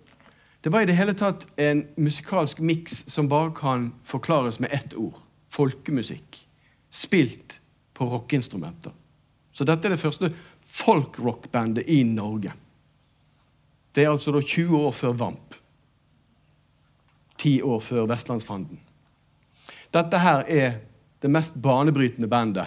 Det 0.62 0.72
var 0.72 0.84
i 0.84 0.86
det 0.86 0.94
hele 0.94 1.14
tatt 1.18 1.46
en 1.58 1.82
musikalsk 1.98 2.60
miks 2.62 3.02
som 3.10 3.28
bare 3.28 3.50
kan 3.56 3.90
forklares 4.06 4.60
med 4.62 4.70
ett 4.72 4.94
ord. 4.94 5.18
Folkemusikk. 5.50 6.38
Spilt 6.90 7.58
på 7.94 8.06
rockeinstrumenter. 8.06 8.92
Så 9.52 9.66
dette 9.66 9.88
er 9.88 9.96
det 9.96 10.00
første 10.00 10.30
folkrockbandet 10.72 11.88
i 11.90 12.02
Norge. 12.06 12.52
Det 13.94 14.04
er 14.04 14.12
altså 14.12 14.32
da 14.32 14.40
20 14.40 14.78
år 14.78 14.94
før 14.96 15.18
Vamp. 15.18 15.58
Ti 17.38 17.58
år 17.62 17.80
før 17.80 18.06
Vestlandsfanden. 18.06 18.78
Dette 19.92 20.18
her 20.18 20.44
er 20.48 20.72
det 21.22 21.30
mest 21.30 21.58
banebrytende 21.62 22.28
bandet 22.28 22.66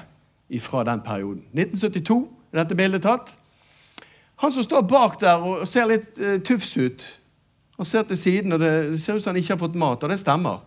fra 0.61 0.83
den 0.83 1.01
perioden. 1.01 1.43
1972 1.53 2.27
er 2.53 2.61
dette 2.61 2.77
bildet 2.77 3.03
tatt. 3.03 3.33
Han 4.43 4.51
som 4.51 4.63
står 4.63 4.81
bak 4.87 5.19
der 5.21 5.41
og 5.41 5.67
ser 5.67 5.87
litt 5.89 6.19
uh, 6.19 6.37
tufs 6.43 6.75
ut, 6.77 7.05
han 7.75 7.87
ser 7.87 8.03
til 8.07 8.17
siden, 8.17 8.55
og 8.55 8.59
det 8.59 8.99
ser 9.01 9.15
ut 9.15 9.23
som 9.23 9.33
han 9.33 9.39
ikke 9.41 9.55
har 9.55 9.59
fått 9.59 9.77
mat, 9.79 10.03
og 10.03 10.11
det 10.11 10.19
stemmer. 10.19 10.61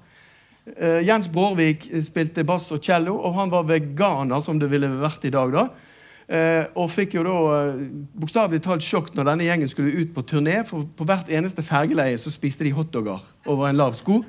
Uh, 0.69 1.01
Jens 1.05 1.29
Brårvik 1.33 1.87
spilte 2.05 2.45
bass 2.49 2.71
og 2.75 2.83
cello, 2.85 3.17
og 3.17 3.37
han 3.39 3.53
var 3.53 3.69
veganer, 3.69 4.41
som 4.45 4.59
det 4.61 4.71
ville 4.73 4.91
vært 5.01 5.25
i 5.29 5.33
dag. 5.33 5.53
da. 5.53 5.69
Uh, 6.29 6.65
og 6.83 6.91
fikk 6.93 7.15
jo 7.17 7.23
da 7.25 7.37
uh, 7.73 7.79
bokstavelig 8.21 8.61
talt 8.67 8.85
sjokk 8.85 9.15
når 9.17 9.31
denne 9.31 9.47
gjengen 9.47 9.71
skulle 9.71 9.95
ut 9.97 10.11
på 10.17 10.27
turné. 10.29 10.59
For 10.69 10.85
på 10.97 11.07
hvert 11.09 11.31
eneste 11.33 11.65
fergeleie 11.65 12.19
så 12.21 12.33
spiste 12.33 12.67
de 12.67 12.75
hotdogger 12.77 13.23
over 13.49 13.71
en 13.71 13.81
lav 13.81 13.97
sko. 13.97 14.21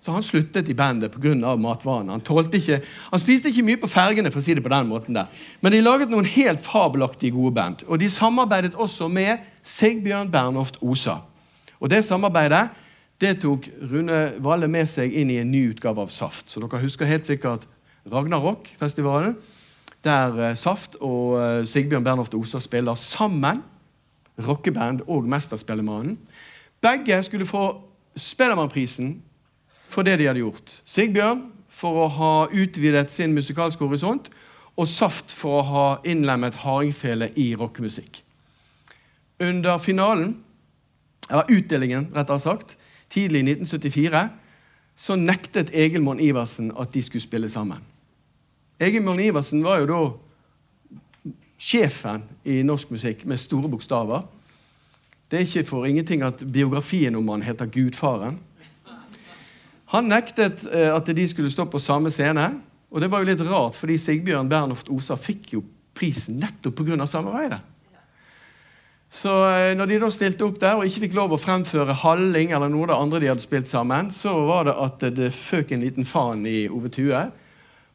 Så 0.00 0.14
han 0.14 0.24
sluttet 0.24 0.68
i 0.68 0.74
bandet 0.74 1.12
pga. 1.12 1.56
matvanene. 1.56 2.12
Han, 2.12 2.20
tålte 2.24 2.80
han 3.10 3.20
spiste 3.20 3.50
ikke 3.50 3.64
mye 3.66 3.80
på 3.80 3.88
fergene, 3.88 4.30
for 4.32 4.40
å 4.40 4.44
si 4.44 4.54
det 4.56 4.64
på 4.64 4.72
den 4.72 4.88
måten 4.88 5.14
der. 5.14 5.26
Men 5.60 5.72
de 5.72 5.82
laget 5.84 6.10
noen 6.10 6.24
helt 6.24 6.64
fabelaktige 6.64 7.36
gode 7.36 7.54
band. 7.54 7.84
Og 7.86 8.00
de 8.00 8.08
samarbeidet 8.10 8.74
også 8.74 9.08
med 9.08 9.44
Sigbjørn 9.62 10.30
Bernhoft 10.32 10.80
Osa. 10.80 11.20
Og 11.80 11.90
det 11.92 12.04
samarbeidet 12.04 12.70
det 13.20 13.34
tok 13.42 13.68
Rune 13.90 14.32
Valle 14.40 14.68
med 14.72 14.88
seg 14.88 15.12
inn 15.12 15.30
i 15.30 15.36
en 15.42 15.50
ny 15.52 15.66
utgave 15.74 16.00
av 16.00 16.08
Saft. 16.08 16.48
Så 16.48 16.62
dere 16.62 16.80
husker 16.80 17.08
helt 17.08 17.28
sikkert 17.28 17.66
Ragnarok-festivalen, 18.08 19.34
der 20.04 20.38
eh, 20.40 20.56
Saft 20.56 20.96
og 21.04 21.36
eh, 21.36 21.66
Sigbjørn 21.68 22.06
Bernhoft 22.06 22.34
Osa 22.38 22.62
spiller 22.64 22.96
sammen. 22.96 23.60
Rockeband 24.40 25.02
og 25.04 25.26
Mesterspillemannen. 25.28 26.16
Begge 26.80 27.18
skulle 27.26 27.44
få 27.44 27.64
Spellemannprisen 28.16 29.18
for 29.90 30.06
det 30.06 30.18
de 30.20 30.28
hadde 30.30 30.42
gjort. 30.42 30.76
Sigbjørn 30.88 31.44
for 31.70 32.04
å 32.04 32.08
ha 32.14 32.34
utvidet 32.50 33.10
sin 33.12 33.34
musikalske 33.34 33.84
horisont, 33.84 34.30
og 34.78 34.88
Saft 34.88 35.32
for 35.34 35.60
å 35.60 35.66
ha 35.68 35.86
innlemmet 36.08 36.62
hardingfele 36.62 37.30
i 37.38 37.50
rockemusikk. 37.58 38.22
Under 39.40 39.80
finalen, 39.82 40.38
eller 41.30 41.50
utdelingen, 41.52 42.08
rettere 42.14 42.42
sagt, 42.42 42.76
tidlig 43.10 43.42
i 43.42 43.48
1974, 43.52 44.24
så 45.00 45.16
nektet 45.16 45.72
Egil 45.76 46.02
Monn 46.04 46.20
Iversen 46.20 46.72
at 46.78 46.92
de 46.94 47.02
skulle 47.02 47.24
spille 47.24 47.48
sammen. 47.48 47.80
Egil 48.80 49.04
Monn 49.04 49.20
Iversen 49.20 49.64
var 49.64 49.80
jo 49.80 49.88
da 49.90 50.00
sjefen 51.60 52.24
i 52.48 52.60
norsk 52.64 52.92
musikk 52.92 53.26
med 53.28 53.40
store 53.40 53.68
bokstaver. 53.68 54.24
Det 55.30 55.38
er 55.38 55.46
ikke 55.46 55.68
for 55.68 55.86
ingenting 55.86 56.24
at 56.26 56.42
biografien 56.52 57.16
om 57.16 57.28
han 57.28 57.44
heter 57.44 57.68
Gudfaren. 57.70 58.40
Han 59.90 60.10
nektet 60.10 60.62
eh, 60.70 60.90
at 60.94 61.08
de 61.10 61.26
skulle 61.28 61.50
stå 61.50 61.66
på 61.70 61.82
samme 61.82 62.12
scene. 62.14 62.46
Og 62.90 63.02
det 63.02 63.10
var 63.10 63.22
jo 63.22 63.30
litt 63.30 63.42
rart, 63.46 63.76
fordi 63.78 63.98
Sigbjørn 63.98 64.50
Bernhoft 64.50 64.90
Osa 64.90 65.16
fikk 65.18 65.52
jo 65.54 65.64
prisen 65.94 66.40
nettopp 66.42 66.78
pga. 66.78 67.06
samarbeidet. 67.06 67.60
Så 69.10 69.32
eh, 69.50 69.72
når 69.74 69.90
de 69.90 69.98
da 70.04 70.08
stilte 70.14 70.46
opp 70.46 70.60
der 70.62 70.78
og 70.78 70.86
ikke 70.86 71.08
fikk 71.08 71.16
lov 71.18 71.34
å 71.34 71.40
fremføre 71.40 71.96
Halling 72.04 72.52
eller 72.54 72.70
noe 72.70 72.86
av 72.86 72.92
det 72.92 72.98
andre 73.02 73.20
de 73.22 73.30
hadde 73.32 73.42
spilt 73.42 73.70
sammen, 73.70 74.12
så 74.14 74.36
var 74.46 74.68
det 74.68 74.76
at 74.78 75.06
det 75.16 75.32
føk 75.34 75.74
en 75.74 75.82
liten 75.82 76.06
faen 76.06 76.46
i 76.46 76.68
Ove 76.70 76.92
Tue. 76.94 77.24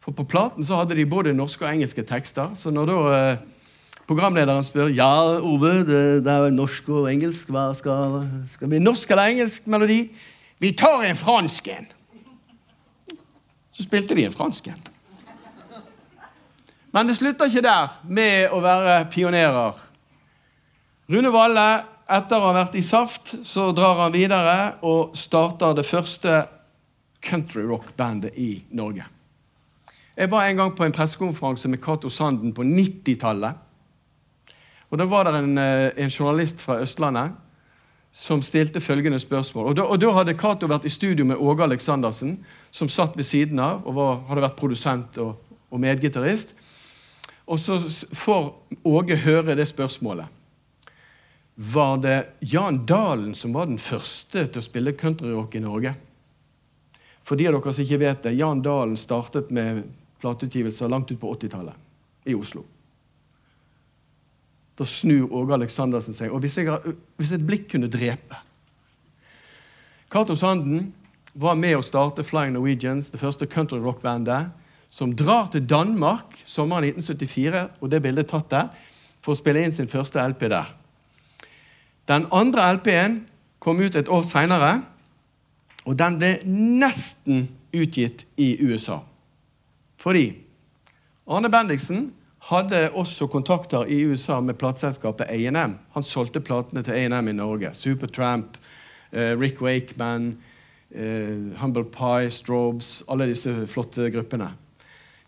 For 0.04 0.14
på 0.16 0.28
platen 0.28 0.68
så 0.68 0.82
hadde 0.82 0.98
de 1.00 1.08
både 1.08 1.34
norske 1.34 1.64
og 1.64 1.72
engelske 1.72 2.04
tekster. 2.06 2.52
Så 2.60 2.70
når 2.76 2.92
da 2.92 3.00
eh, 3.16 3.46
programlederen 4.06 4.68
spør 4.68 4.92
ja, 4.92 5.10
Ove, 5.40 5.72
det, 5.88 6.04
det 6.28 6.36
er 6.36 6.52
norsk 6.54 6.92
og 6.92 7.08
engelsk, 7.10 7.48
hva 7.48 7.70
skal, 7.80 8.20
skal 8.52 8.68
det 8.68 8.76
bli 8.76 8.84
norsk 8.84 9.16
eller 9.16 9.32
engelsk 9.32 9.72
melodi? 9.72 10.02
Vi 10.58 10.74
tar 10.74 11.04
en 11.04 11.16
fransk 11.16 11.68
en. 11.68 11.88
Så 13.76 13.84
spilte 13.84 14.16
de 14.16 14.26
en 14.26 14.34
fransk 14.34 14.68
en. 14.72 14.84
Men 16.96 17.10
det 17.10 17.18
slutter 17.20 17.50
ikke 17.52 17.66
der 17.66 17.98
med 18.08 18.54
å 18.56 18.62
være 18.64 19.02
pionerer. 19.12 19.82
Rune 21.12 21.32
Valle, 21.34 21.66
etter 22.08 22.40
å 22.40 22.48
ha 22.48 22.54
vært 22.56 22.78
i 22.80 22.84
Saft, 22.86 23.34
så 23.44 23.68
drar 23.76 24.00
han 24.00 24.16
videre 24.16 24.56
og 24.88 25.18
starter 25.20 25.76
det 25.76 25.84
første 25.86 26.46
country 27.26 27.66
rock-bandet 27.68 28.38
i 28.40 28.64
Norge. 28.78 29.04
Jeg 30.16 30.32
var 30.32 30.48
en 30.48 30.62
gang 30.62 30.72
på 30.72 30.86
en 30.86 30.96
pressekonferanse 30.96 31.68
med 31.68 31.82
Cato 31.84 32.10
Sanden 32.10 32.54
på 32.56 32.64
90-tallet. 32.64 33.60
Og 34.90 34.98
Da 34.98 35.06
var 35.12 35.28
det 35.28 35.36
en, 35.36 35.58
eh, 35.58 35.92
en 35.98 36.10
journalist 36.10 36.62
fra 36.62 36.80
Østlandet 36.80 37.36
som 38.16 38.42
stilte 38.42 38.80
følgende 38.80 39.20
spørsmål. 39.20 39.66
Og 39.68 39.76
Da, 39.76 39.84
og 39.84 40.00
da 40.00 40.12
hadde 40.16 40.38
Cato 40.40 40.68
vært 40.72 40.86
i 40.86 40.90
studio 40.90 41.26
med 41.26 41.36
Åge 41.36 41.64
Aleksandersen, 41.64 42.38
som 42.72 42.88
satt 42.90 43.18
ved 43.18 43.26
siden 43.28 43.60
av 43.60 43.84
og 43.84 43.96
var, 43.96 44.22
hadde 44.30 44.46
vært 44.46 44.56
produsent 44.56 45.18
og, 45.18 45.36
og 45.70 45.80
medgitarist. 45.84 46.54
Og 47.46 47.60
så 47.60 47.76
får 48.16 48.54
Åge 48.88 49.18
høre 49.20 49.56
det 49.56 49.68
spørsmålet. 49.68 50.32
Var 51.56 51.98
det 51.98 52.26
Jan 52.40 52.86
Dalen 52.86 53.36
som 53.36 53.54
var 53.54 53.68
den 53.68 53.80
første 53.80 54.48
til 54.48 54.64
å 54.64 54.64
spille 54.64 54.96
countryrock 54.96 55.56
i 55.56 55.64
Norge? 55.64 55.94
For 57.24 57.36
de 57.36 57.50
av 57.50 57.58
dere 57.58 57.74
som 57.74 57.84
ikke 57.84 58.00
vet 58.00 58.24
det, 58.24 58.38
Jan 58.40 58.64
Dalen 58.64 58.96
startet 58.98 59.52
med 59.52 59.84
plateutgivelser 60.24 60.88
langt 60.88 61.12
ut 61.12 61.20
på 61.20 61.36
80-tallet 61.36 62.32
i 62.32 62.36
Oslo. 62.36 62.64
Da 64.76 64.86
snur 64.86 65.32
Åge 65.32 65.56
Aleksandersen 65.56 66.16
seg. 66.18 66.34
Og 66.34 66.44
hvis, 66.44 66.58
jeg, 66.60 66.96
hvis, 67.16 67.32
et 67.32 67.46
blikk 67.48 67.70
kunne 67.72 67.92
drepe 67.92 68.42
Cato 70.12 70.36
Sanden 70.36 70.92
var 71.36 71.58
med 71.60 71.76
å 71.76 71.84
starte 71.84 72.24
Flying 72.24 72.54
Norwegians, 72.56 73.10
det 73.12 73.20
første 73.20 73.48
country 73.52 73.82
rock-bandet, 73.84 74.52
som 74.88 75.12
drar 75.18 75.50
til 75.52 75.66
Danmark 75.68 76.38
sommeren 76.48 76.86
1974, 76.88 77.64
og 77.82 77.92
det 77.92 78.00
bildet 78.06 78.30
tatt 78.32 78.48
der, 78.54 78.70
for 79.20 79.34
å 79.34 79.40
spille 79.40 79.66
inn 79.66 79.74
sin 79.76 79.90
første 79.92 80.22
LP 80.22 80.46
der. 80.54 80.70
Den 82.08 82.28
andre 82.32 82.70
LP-en 82.78 83.18
kom 83.60 83.82
ut 83.82 83.98
et 83.98 84.12
år 84.12 84.24
seinere, 84.24 84.78
og 85.86 85.98
den 86.00 86.20
ble 86.22 86.32
nesten 86.48 87.48
utgitt 87.76 88.24
i 88.40 88.54
USA. 88.62 89.02
Fordi 90.00 90.30
Arne 91.26 91.50
Bendiksen 91.52 92.08
hadde 92.50 92.90
også 92.94 93.28
kontakter 93.32 93.88
i 93.90 94.04
USA 94.06 94.40
med 94.42 94.58
plateselskapet 94.62 95.30
A&M. 95.30 95.78
Han 95.96 96.06
solgte 96.06 96.44
platene 96.46 96.84
til 96.86 96.94
A&M 96.94 97.32
i 97.32 97.38
Norge. 97.38 97.72
Supertramp, 97.74 98.60
uh, 99.14 99.34
Rick 99.40 99.62
Wakeman, 99.62 100.36
uh, 100.94 101.56
Humble 101.62 101.88
Pie, 101.90 102.30
Strobes 102.32 103.04
Alle 103.10 103.32
disse 103.32 103.56
flotte 103.68 104.12
gruppene. 104.14 104.52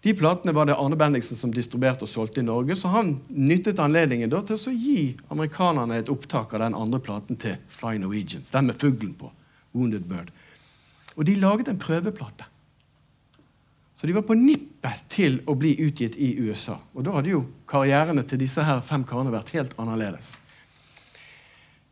De 0.05 0.13
platene 0.13 0.53
var 0.53 0.69
det 0.69 0.75
Arne 0.77 0.95
Bendiksen 0.95 1.35
som 1.35 1.51
distribuerte 1.51 2.05
og 2.05 2.11
solgte 2.11 2.39
i 2.39 2.45
Norge, 2.45 2.75
så 2.77 2.91
han 2.93 3.15
nyttet 3.27 3.81
anledningen 3.81 4.29
da, 4.29 4.43
til 4.45 4.55
å 4.55 4.75
gi 4.75 5.01
amerikanerne 5.33 5.97
et 5.97 6.11
opptak 6.13 6.53
av 6.53 6.61
den 6.61 6.77
andre 6.77 7.01
platen 7.03 7.39
til 7.41 7.57
Fly 7.73 7.97
Norwegians. 7.99 8.53
Den 8.53 8.69
med 8.69 8.77
fuglen 8.77 9.15
på. 9.17 9.31
Wounded 9.73 10.05
Bird. 10.07 10.29
Og 11.17 11.25
de 11.25 11.35
laget 11.41 11.67
en 11.67 11.81
prøveplate. 11.81 12.45
Så 13.97 14.05
de 14.05 14.13
var 14.13 14.27
på 14.27 14.35
nippet 14.37 15.07
til 15.09 15.39
å 15.49 15.55
bli 15.57 15.71
utgitt 15.81 16.19
i 16.21 16.35
USA. 16.37 16.75
Og 16.93 17.01
da 17.07 17.15
hadde 17.15 17.31
jo 17.31 17.39
karrierene 17.69 18.21
til 18.29 18.37
disse 18.43 18.61
her 18.61 18.83
fem 18.85 19.01
karene 19.07 19.33
vært 19.33 19.49
helt 19.55 19.73
annerledes. 19.81 20.35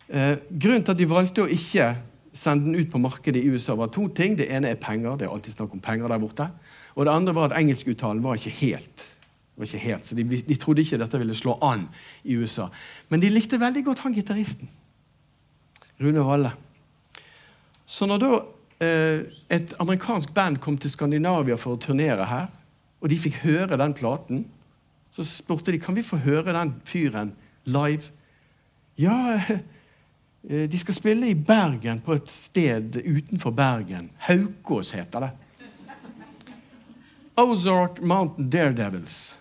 Eh, 0.06 0.36
grunnen 0.54 0.86
til 0.86 0.94
at 0.94 1.00
de 1.00 1.08
valgte 1.10 1.42
å 1.42 1.50
ikke 1.50 1.96
sende 2.36 2.68
den 2.68 2.78
ut 2.78 2.92
på 2.92 3.02
markedet 3.02 3.42
i 3.42 3.50
USA, 3.50 3.74
var 3.80 3.90
to 3.90 4.06
ting. 4.14 4.36
Det 4.38 4.52
ene 4.54 4.70
er 4.70 4.78
penger. 4.78 5.18
Det 5.18 5.26
er 5.26 5.34
alltid 5.34 5.56
snakk 5.56 5.74
om 5.74 5.82
penger 5.82 6.14
der 6.14 6.22
borte. 6.22 6.50
Og 6.94 7.08
det 7.08 7.16
andre 7.16 7.34
var 7.34 7.50
at 7.50 7.58
engelskuttalen 7.58 8.22
var 8.22 8.38
ikke 8.38 8.54
helt. 8.60 9.10
Var 9.56 9.66
ikke 9.66 9.86
helt 9.88 10.06
så 10.06 10.16
de, 10.20 10.26
de, 10.30 10.58
trodde 10.62 10.84
ikke 10.84 11.00
dette 11.02 11.18
ville 11.18 11.34
slå 11.34 11.58
an 11.66 11.88
i 12.22 12.38
USA. 12.38 12.68
Men 13.10 13.24
de 13.24 13.34
likte 13.34 13.58
veldig 13.58 13.86
godt 13.88 14.06
han 14.06 14.14
gitaristen. 14.14 14.70
Rune 15.98 16.22
Valle. 16.28 16.54
Så 17.88 18.06
når 18.06 18.22
da 18.22 18.32
et 18.80 19.74
amerikansk 19.80 20.34
band 20.36 20.60
kom 20.60 20.76
til 20.78 20.92
Skandinavia 20.92 21.56
for 21.56 21.78
å 21.78 21.80
turnere 21.80 22.26
her, 22.28 22.50
og 23.00 23.10
de 23.10 23.20
fikk 23.22 23.38
høre 23.46 23.78
den 23.80 23.94
platen, 23.96 24.46
så 25.16 25.24
spurte 25.24 25.72
de 25.72 25.80
kan 25.80 25.96
vi 25.96 26.04
få 26.04 26.20
høre 26.26 26.54
den 26.56 26.74
fyren 26.88 27.32
live. 27.70 28.12
Ja, 29.00 29.40
eh, 29.40 30.68
de 30.70 30.78
skal 30.80 30.98
spille 30.98 31.30
i 31.30 31.36
Bergen, 31.36 32.02
på 32.02 32.18
et 32.18 32.30
sted 32.32 33.00
utenfor 33.00 33.52
Bergen. 33.56 34.10
Haukås 34.28 34.92
heter 34.96 35.28
det. 35.28 35.32
Ozark 37.36 38.02
Mountain 38.02 38.50
Daredevils, 38.50 39.36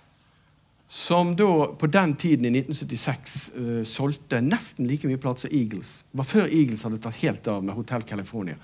som 0.86 1.36
da 1.36 1.66
på 1.78 1.86
den 1.86 2.16
tiden, 2.16 2.46
i 2.46 2.50
1976, 2.58 3.52
uh, 3.54 3.78
eh, 3.78 3.84
solgte 3.86 4.40
nesten 4.42 4.86
like 4.90 5.06
mye 5.06 5.18
plater 5.18 5.46
som 5.46 5.54
Eagles. 5.54 6.02
Det 6.10 6.18
var 6.18 6.26
før 6.26 6.50
Eagles 6.50 6.82
hadde 6.82 6.98
tatt 7.02 7.20
helt 7.22 7.46
av 7.50 7.62
med 7.64 7.74
Hotel 7.74 8.02
California. 8.02 8.58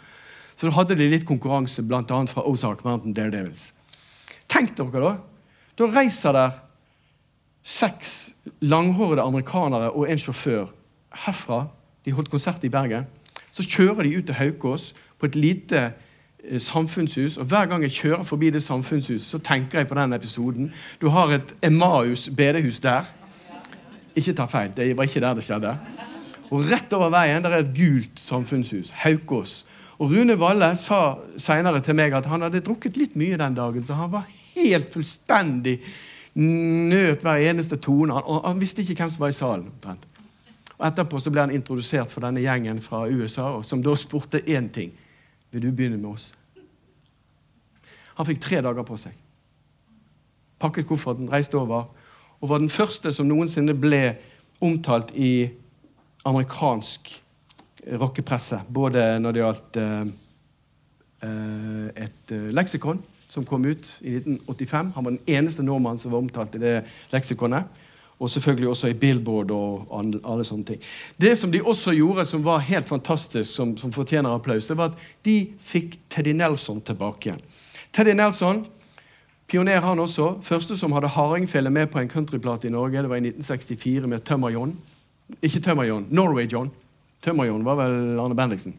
Så 0.60 0.68
da 0.68 0.76
hadde 0.76 0.96
de 0.98 1.06
litt 1.08 1.24
konkurranse 1.24 1.82
bl.a. 1.88 2.02
fra 2.28 2.44
Ozark 2.44 2.84
Mountain 2.84 3.14
Daredevils. 3.16 3.70
Tenk 4.50 4.74
dere 4.76 5.00
da! 5.00 5.14
Da 5.78 5.88
reiser 5.88 6.36
der 6.36 6.58
seks 7.64 8.34
langhårede 8.60 9.24
amerikanere 9.24 9.88
og 9.94 10.10
en 10.10 10.20
sjåfør 10.20 10.68
herfra. 11.24 11.62
De 12.04 12.12
holdt 12.12 12.28
konsert 12.32 12.64
i 12.64 12.72
Bergen. 12.72 13.08
Så 13.56 13.64
kjører 13.64 14.04
de 14.04 14.18
ut 14.18 14.28
til 14.28 14.36
Haukås 14.36 14.90
på 15.16 15.30
et 15.30 15.40
lite 15.40 15.88
Eh, 16.44 16.60
samfunnshus. 16.60 17.36
Og 17.36 17.44
Hver 17.44 17.66
gang 17.66 17.82
jeg 17.82 17.90
kjører 17.90 18.22
forbi 18.22 18.50
det 18.50 18.62
samfunnshuset, 18.62 19.26
så 19.30 19.38
tenker 19.38 19.78
jeg 19.78 19.88
på 19.88 19.94
den 19.94 20.12
episoden. 20.12 20.72
Du 21.00 21.08
har 21.08 21.28
et 21.28 21.54
Emmaus 21.62 22.30
bedehus 22.36 22.80
der. 22.80 23.02
Ikke 24.16 24.32
ta 24.32 24.44
feil, 24.44 24.72
det 24.76 24.96
var 24.96 25.02
ikke 25.02 25.20
der 25.20 25.34
det 25.34 25.44
skjedde. 25.44 25.78
Og 26.50 26.66
rett 26.66 26.92
over 26.96 27.12
veien 27.14 27.44
der 27.44 27.54
er 27.54 27.64
et 27.64 27.74
gult 27.76 28.20
samfunnshus. 28.20 28.90
Haukås. 29.04 29.60
Og 30.00 30.14
Rune 30.14 30.36
Valle 30.40 30.72
sa 30.80 31.18
seinere 31.38 31.82
til 31.84 31.96
meg 31.98 32.14
at 32.16 32.26
han 32.30 32.42
hadde 32.46 32.62
drukket 32.64 32.96
litt 32.96 33.18
mye 33.20 33.38
den 33.38 33.56
dagen, 33.58 33.84
så 33.84 33.98
han 33.98 34.12
var 34.14 34.30
helt 34.56 34.88
fullstendig 34.94 35.76
nøt 36.40 37.22
hver 37.26 37.42
eneste 37.50 37.76
tone. 37.82 38.16
Og 38.16 38.46
han 38.48 38.60
visste 38.62 38.82
ikke 38.82 39.02
hvem 39.02 39.12
som 39.12 39.26
var 39.26 39.34
i 39.34 39.36
salen. 39.36 39.68
Og 40.80 40.86
Etterpå 40.88 41.20
så 41.20 41.32
ble 41.32 41.44
han 41.44 41.54
introdusert 41.54 42.10
for 42.10 42.24
denne 42.24 42.42
gjengen 42.42 42.80
fra 42.82 43.04
USA, 43.10 43.52
som 43.62 43.84
da 43.84 43.94
spurte 43.98 44.40
én 44.48 44.70
ting. 44.72 44.94
Vil 45.50 45.66
du 45.66 45.70
begynne 45.70 46.00
med 46.00 46.14
oss? 46.14 46.30
Han 48.16 48.28
fikk 48.28 48.40
tre 48.42 48.62
dager 48.64 48.86
på 48.86 48.96
seg. 49.00 49.12
Pakket 50.60 50.88
kofferten, 50.88 51.30
reiste 51.32 51.58
over 51.60 51.88
og 52.40 52.48
var 52.48 52.60
den 52.62 52.72
første 52.72 53.12
som 53.12 53.28
noensinne 53.28 53.74
ble 53.76 54.14
omtalt 54.64 55.12
i 55.12 55.50
amerikansk 56.24 57.22
rockepresse. 58.00 58.60
Både 58.68 59.04
når 59.20 59.32
det 59.32 59.44
gjaldt 59.44 59.80
eh, 59.80 60.02
eh 61.22 62.04
et 62.04 62.32
eh, 62.32 62.50
leksikon 62.54 63.02
som 63.28 63.44
kom 63.46 63.64
ut 63.64 63.86
i 64.00 64.16
1985. 64.16 64.92
Han 64.94 65.04
var 65.04 65.10
den 65.10 65.36
eneste 65.38 65.62
nordmannen 65.62 65.98
som 65.98 66.12
var 66.12 66.18
omtalt 66.18 66.54
i 66.54 66.62
det 66.62 66.74
leksikonet. 67.12 67.64
Og 68.20 68.30
selvfølgelig 68.30 68.68
også 68.68 68.88
i 68.88 68.94
Billboard 69.00 69.50
og 69.50 69.86
alle 70.24 70.44
sånne 70.44 70.64
ting. 70.64 70.80
Det 71.16 71.38
som 71.38 71.52
de 71.52 71.62
også 71.62 71.94
gjorde, 71.96 72.26
som 72.26 72.44
var 72.44 72.58
helt 72.58 72.88
fantastisk, 72.88 73.54
som, 73.54 73.76
som 73.76 73.92
fortjener 73.92 74.34
applaus, 74.34 74.66
det 74.66 74.76
var 74.76 74.90
at 74.90 74.98
de 75.24 75.54
fikk 75.64 75.96
Teddy 76.10 76.34
Nelson 76.36 76.82
tilbake 76.84 77.30
igjen. 77.30 77.40
Teddy 77.96 78.12
Nelson, 78.12 78.66
pioner 79.48 79.80
han 79.80 79.98
også. 79.98 80.34
Første 80.42 80.76
som 80.76 80.92
hadde 80.92 81.08
hardingfele 81.08 81.70
med 81.70 81.88
på 81.90 81.98
en 81.98 82.12
countryplate 82.12 82.68
i 82.68 82.74
Norge, 82.74 83.00
det 83.02 83.08
var 83.08 83.16
i 83.16 83.30
1964 83.30 84.06
med 84.06 84.20
Tømmer-John. 84.28 84.76
Ikke 85.42 85.62
Tømmer-John, 85.64 86.06
Norway-John. 86.10 86.70
Tømmer-John 87.24 87.64
var 87.64 87.78
vel 87.80 88.20
Arne 88.20 88.36
Bendiksen. 88.36 88.74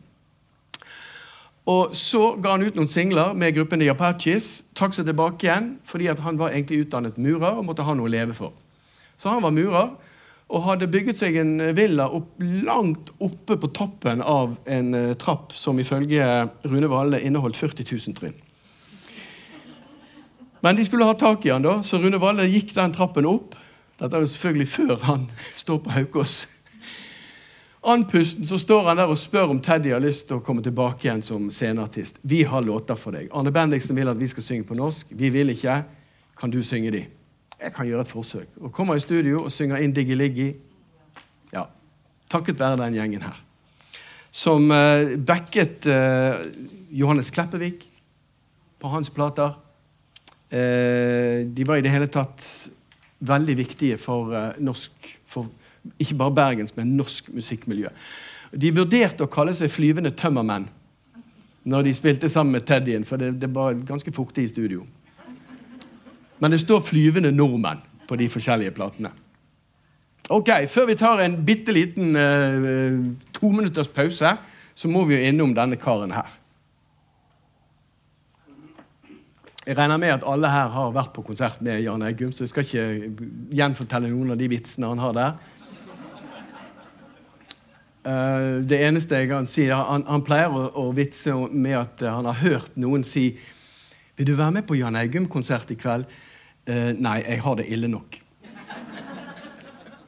Og 1.69 1.95
Så 1.95 2.35
ga 2.41 2.55
han 2.55 2.65
ut 2.65 2.75
noen 2.75 2.89
singler 2.89 3.35
med 3.37 3.53
gruppen 3.55 3.79
The 3.79 3.91
Apaches. 3.93 4.63
Trakk 4.77 4.95
seg 4.97 5.07
tilbake 5.09 5.45
igjen 5.45 5.75
fordi 5.87 6.09
han 6.09 6.39
var 6.39 6.55
egentlig 6.55 6.85
utdannet 6.87 7.19
murer 7.21 7.59
og 7.59 7.67
måtte 7.67 7.85
ha 7.85 7.95
noe 7.95 8.09
å 8.09 8.13
leve 8.13 8.33
for. 8.37 8.55
Så 9.17 9.29
han 9.29 9.43
var 9.43 9.53
murer 9.53 9.91
og 10.51 10.65
hadde 10.65 10.89
bygget 10.91 11.21
seg 11.21 11.37
en 11.39 11.53
villa 11.77 12.09
opp, 12.11 12.33
langt 12.41 13.13
oppe 13.23 13.55
på 13.55 13.69
toppen 13.71 14.23
av 14.25 14.57
en 14.67 14.95
uh, 14.97 15.13
trapp 15.15 15.53
som 15.55 15.79
ifølge 15.79 16.25
Rune 16.67 16.89
Valle 16.91 17.21
inneholdt 17.23 17.59
40 17.59 17.87
000 17.87 18.17
trinn. 18.17 18.35
Men 20.61 20.75
de 20.77 20.83
skulle 20.85 21.07
ha 21.07 21.15
tak 21.17 21.45
i 21.45 21.53
han 21.53 21.63
da, 21.63 21.79
så 21.85 22.01
Rune 22.01 22.19
Valle 22.21 22.49
gikk 22.51 22.75
den 22.75 22.91
trappen 22.93 23.29
opp. 23.29 23.55
Dette 24.01 24.17
er 24.17 24.25
jo 24.25 24.31
selvfølgelig 24.31 24.67
før 24.67 24.95
han 25.05 25.29
står 25.55 25.79
på 25.85 25.93
Haukås. 25.93 26.35
Andpusten 27.85 28.45
så 28.45 28.57
står 28.61 28.89
han 28.89 28.97
der 28.97 29.09
og 29.13 29.17
spør 29.17 29.53
om 29.53 29.61
Teddy 29.61 29.93
har 29.93 30.01
lyst 30.01 30.27
til 30.29 30.41
å 30.41 30.45
komme 30.45 30.65
tilbake 30.65 31.07
igjen 31.07 31.23
som 31.25 31.47
sceneartist. 31.53 32.19
Vi 32.21 32.43
har 32.49 32.65
låter 32.65 32.97
for 32.97 33.13
deg. 33.13 33.29
Arne 33.33 33.53
Bendiksen 33.53 33.97
vil 33.97 34.09
at 34.09 34.19
vi 34.19 34.29
skal 34.29 34.45
synge 34.45 34.67
på 34.69 34.77
norsk. 34.77 35.13
Vi 35.17 35.33
vil 35.33 35.53
ikke. 35.53 35.81
Kan 36.37 36.53
du 36.53 36.61
synge 36.65 36.93
de? 36.93 37.05
jeg 37.61 37.73
kan 37.75 37.87
gjøre 37.87 38.05
et 38.05 38.11
forsøk. 38.11 38.49
Og 38.61 38.73
kommer 38.73 38.97
i 38.97 39.03
studio 39.03 39.45
og 39.45 39.53
synger 39.53 39.81
inn 39.83 39.93
Diggi 39.93 40.17
Liggi. 40.17 40.49
Ja, 41.53 41.67
takket 42.31 42.59
være 42.59 42.79
den 42.81 42.97
gjengen 42.97 43.25
her. 43.25 43.37
Som 44.31 44.71
uh, 44.71 45.17
backet 45.27 45.87
uh, 45.91 46.39
Johannes 46.89 47.31
Kleppevik 47.33 47.85
på 48.81 48.91
hans 48.91 49.11
plater. 49.13 49.57
Uh, 50.51 51.45
de 51.47 51.67
var 51.67 51.79
i 51.79 51.85
det 51.85 51.93
hele 51.93 52.09
tatt 52.11 52.47
veldig 53.21 53.55
viktige 53.57 53.97
for 54.01 54.33
norsk 54.59 55.09
for 55.29 55.49
Ikke 55.97 56.13
bare 56.13 56.33
Bergens, 56.37 56.75
men 56.77 56.91
norsk 56.93 57.31
musikkmiljø. 57.33 57.89
De 58.53 58.69
vurderte 58.75 59.25
å 59.25 59.29
kalle 59.31 59.53
seg 59.57 59.71
flyvende 59.73 60.11
tømmermenn 60.13 60.67
når 61.63 61.85
de 61.87 61.93
spilte 61.97 62.29
sammen 62.29 62.53
med 62.57 62.65
Teddyen, 62.65 63.05
for 63.05 63.21
det, 63.21 63.31
det 63.41 63.49
var 63.53 63.77
ganske 63.85 64.13
fuktig 64.13 64.45
i 64.45 64.51
studio. 64.51 64.85
Men 66.41 66.51
det 66.51 66.59
står 66.61 66.79
'flyvende 66.81 67.31
nordmenn' 67.31 67.81
på 68.07 68.15
de 68.15 68.29
forskjellige 68.29 68.71
platene. 68.71 69.11
Ok, 70.29 70.49
Før 70.67 70.85
vi 70.85 70.95
tar 70.95 71.19
en 71.19 71.45
bitte 71.45 71.71
liten 71.71 72.15
uh, 72.15 73.13
tominutters 73.33 73.87
pause, 73.87 74.37
så 74.75 74.87
må 74.87 75.03
vi 75.05 75.15
jo 75.15 75.27
innom 75.27 75.53
denne 75.55 75.75
karen 75.75 76.11
her. 76.11 76.29
Jeg 79.71 79.77
regner 79.77 79.99
med 80.01 80.09
at 80.11 80.23
alle 80.27 80.49
her 80.51 80.67
har 80.67 80.89
vært 80.91 81.13
på 81.15 81.21
konsert 81.23 81.61
med 81.63 81.77
Jan 81.79 82.01
Eggum, 82.03 82.33
så 82.35 82.43
jeg 82.43 82.49
skal 82.51 82.65
ikke 82.65 83.27
gjenfortelle 83.55 84.09
noen 84.11 84.33
av 84.33 84.39
de 84.41 84.49
vitsene 84.51 84.89
han 84.89 84.99
har 84.99 85.13
der. 85.15 85.37
Uh, 88.03 88.57
det 88.67 88.81
eneste 88.83 89.21
jeg 89.21 89.29
kan 89.29 89.45
si, 89.47 89.69
han, 89.71 90.03
han 90.09 90.25
pleier 90.27 90.51
å, 90.51 90.65
å, 90.75 90.83
vitse 90.97 91.37
med 91.53 91.77
at 91.77 92.03
han 92.03 92.27
har 92.27 92.41
hørt 92.41 92.75
noen 92.75 93.05
si 93.07 93.29
Vil 94.17 94.27
du 94.27 94.33
være 94.33 94.57
med 94.57 94.65
på 94.67 94.75
Jan 94.75 94.97
Eggum-konsert 94.99 95.71
i 95.71 95.77
kveld? 95.79 96.03
Uh, 96.67 96.91
nei, 96.91 97.21
jeg 97.21 97.39
har 97.45 97.55
det 97.61 97.69
ille 97.71 97.87
nok. 97.93 98.17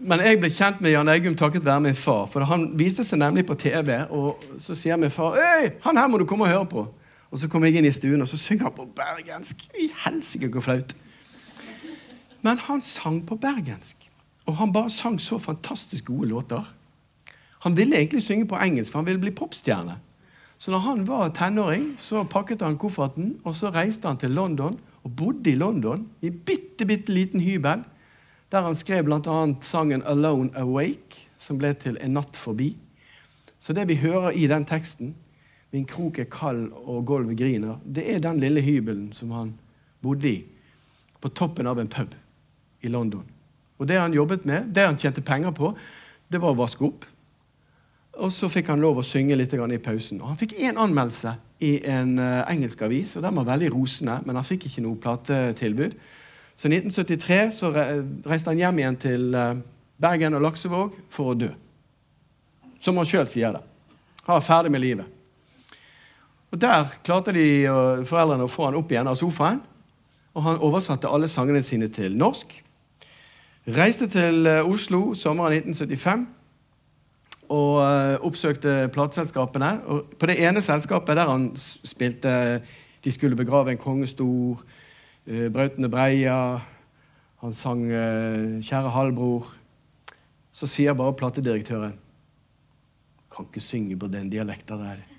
Men 0.03 0.25
jeg 0.27 0.41
ble 0.41 0.49
kjent 0.51 0.83
med 0.83 0.91
Jan 0.91 1.13
Eggum 1.13 1.39
takket 1.39 1.63
være 1.63 1.85
min 1.85 1.95
far. 1.95 2.27
For 2.33 2.43
han 2.51 2.73
viste 2.75 3.07
seg 3.07 3.23
nemlig 3.23 3.45
på 3.47 3.55
TV, 3.63 3.95
og 4.11 4.43
så 4.59 4.75
sier 4.75 4.99
min 4.99 5.13
far 5.13 5.39
Øy, 5.39 5.71
han 5.87 6.03
her 6.03 6.11
må 6.11 6.19
du 6.19 6.27
komme 6.27 6.49
og 6.49 6.51
høre 6.51 6.67
på. 6.75 6.85
Og 7.33 7.41
så 7.41 7.49
kommer 7.49 7.67
jeg 7.71 7.81
inn 7.81 7.89
i 7.89 7.93
stuen, 7.93 8.21
og 8.21 8.29
så 8.29 8.37
synger 8.37 8.69
han 8.69 8.75
på 8.77 8.85
bergensk. 8.93 9.65
I 9.81 9.87
helsike, 10.05 10.51
hvor 10.53 10.61
flaut. 10.61 10.93
Men 12.45 12.61
han 12.61 12.81
sang 12.85 13.23
på 13.25 13.39
bergensk. 13.41 13.97
Og 14.45 14.59
han 14.59 14.73
bare 14.75 14.91
sang 14.93 15.17
så 15.21 15.39
fantastisk 15.41 16.05
gode 16.11 16.29
låter. 16.29 16.67
Han 17.65 17.77
ville 17.77 17.97
egentlig 17.97 18.21
synge 18.21 18.45
på 18.47 18.59
engelsk, 18.61 18.91
for 18.91 19.01
han 19.01 19.07
ville 19.07 19.21
bli 19.23 19.31
popstjerne. 19.31 19.97
Så 20.57 20.71
når 20.71 20.79
han 20.85 21.07
var 21.07 21.33
tenåring, 21.33 21.95
så 21.97 22.23
pakket 22.23 22.61
han 22.61 22.77
kofferten, 22.77 23.39
og 23.43 23.55
så 23.55 23.71
reiste 23.73 24.07
han 24.07 24.17
til 24.17 24.31
London 24.31 24.77
og 25.03 25.15
bodde 25.15 25.51
i 25.51 25.55
London 25.55 26.05
i 26.21 26.29
en 26.29 26.39
bitte, 26.45 26.85
bitte 26.85 27.11
liten 27.11 27.41
hybel 27.41 27.83
der 28.53 28.61
han 28.61 28.75
skrev 28.75 29.03
bl.a. 29.03 29.53
sangen 29.61 30.03
'Alone 30.03 30.53
Awake', 30.53 31.25
som 31.39 31.57
ble 31.57 31.73
til 31.73 31.97
'En 32.01 32.13
natt 32.13 32.37
forbi'. 32.37 32.75
Så 33.59 33.73
det 33.73 33.87
vi 33.87 33.95
hører 33.95 34.29
i 34.29 34.47
den 34.47 34.65
teksten, 34.65 35.15
'Min 35.73 35.85
krok 35.85 36.19
er 36.19 36.29
kald 36.29 36.67
og 36.85 37.05
gulvet 37.05 37.37
griner', 37.37 37.79
det 37.95 38.15
er 38.15 38.19
den 38.19 38.39
lille 38.39 38.61
hybelen 38.61 39.13
som 39.13 39.31
han 39.31 39.53
bodde 40.01 40.29
i, 40.29 40.43
på 41.21 41.29
toppen 41.29 41.67
av 41.67 41.79
en 41.79 41.87
pub 41.87 42.13
i 42.81 42.87
London. 42.87 43.23
Og 43.79 43.87
det 43.87 43.97
han 43.99 44.13
jobbet 44.13 44.45
med, 44.45 44.69
det 44.75 44.85
han 44.85 44.99
tjente 44.99 45.21
penger 45.21 45.51
på, 45.51 45.73
det 46.31 46.41
var 46.41 46.53
å 46.53 46.59
vaske 46.59 46.85
opp. 46.85 47.07
Og 48.21 48.29
så 48.31 48.49
fikk 48.53 48.69
han 48.69 48.83
lov 48.83 48.99
å 49.01 49.05
synge 49.05 49.35
litt 49.35 49.53
i 49.53 49.77
pausen. 49.81 50.21
Og 50.21 50.27
han 50.27 50.37
fikk 50.37 50.53
én 50.61 50.77
anmeldelse 50.77 51.33
i 51.59 51.79
en 51.89 52.19
uh, 52.19 52.45
engelsk 52.51 52.81
avis, 52.85 53.15
og 53.17 53.23
den 53.25 53.35
var 53.35 53.49
veldig 53.49 53.71
rosende, 53.73 54.19
men 54.25 54.35
han 54.35 54.45
fikk 54.45 54.67
ikke 54.69 54.83
noe 54.85 55.01
platetilbud. 55.01 55.97
Så 56.55 56.69
i 56.69 56.77
1973 56.77 57.39
så 57.57 57.73
reiste 57.73 58.53
han 58.53 58.61
hjem 58.61 58.83
igjen 58.83 58.99
til 59.01 59.33
uh, 59.33 59.57
Bergen 59.97 60.37
og 60.37 60.45
Laksevåg 60.45 61.01
for 61.09 61.33
å 61.33 61.37
dø. 61.39 61.49
Som 62.77 63.01
han 63.01 63.09
sjøl 63.09 63.25
sier 63.31 63.57
det. 63.57 63.65
Han 64.27 64.37
var 64.37 64.45
ferdig 64.45 64.71
med 64.75 64.85
livet. 64.85 65.22
Og 66.53 66.61
Der 66.61 66.85
klarte 67.03 67.33
de, 67.33 67.65
uh, 67.65 68.03
foreldrene 68.05 68.45
å 68.45 68.51
få 68.51 68.67
han 68.67 68.75
opp 68.77 68.91
igjen 68.93 69.07
av 69.09 69.17
sofaen, 69.17 69.57
og 70.37 70.43
han 70.45 70.59
oversatte 70.61 71.09
alle 71.09 71.25
sangene 71.29 71.63
sine 71.65 71.87
til 71.89 72.13
norsk. 72.17 72.51
Reiste 73.73 74.05
til 74.11 74.45
Oslo 74.61 75.15
sommeren 75.17 75.63
1975 75.63 76.27
og 77.53 77.79
uh, 77.81 78.21
oppsøkte 78.27 78.75
plateselskapene. 78.93 79.71
På 80.19 80.29
det 80.29 80.35
ene 80.45 80.61
selskapet 80.61 81.17
der 81.17 81.31
han 81.31 81.47
spilte 81.57 82.61
'De 83.03 83.11
skulle 83.11 83.35
begrave 83.35 83.71
en 83.71 83.77
kongestor', 83.77 84.61
'Brautende 85.27 85.89
Breia', 85.89 86.61
han 87.41 87.53
sang 87.53 87.81
'Kjære 88.61 88.89
halvbror', 88.89 89.49
så 90.51 90.67
sier 90.67 90.93
bare 90.93 91.13
platedirektøren 91.13 91.93
'Kan 93.35 93.45
ikke 93.45 93.59
synge 93.59 93.99
på 93.99 94.07
den 94.07 94.29
dialekta 94.29 94.73
der'. 94.73 95.12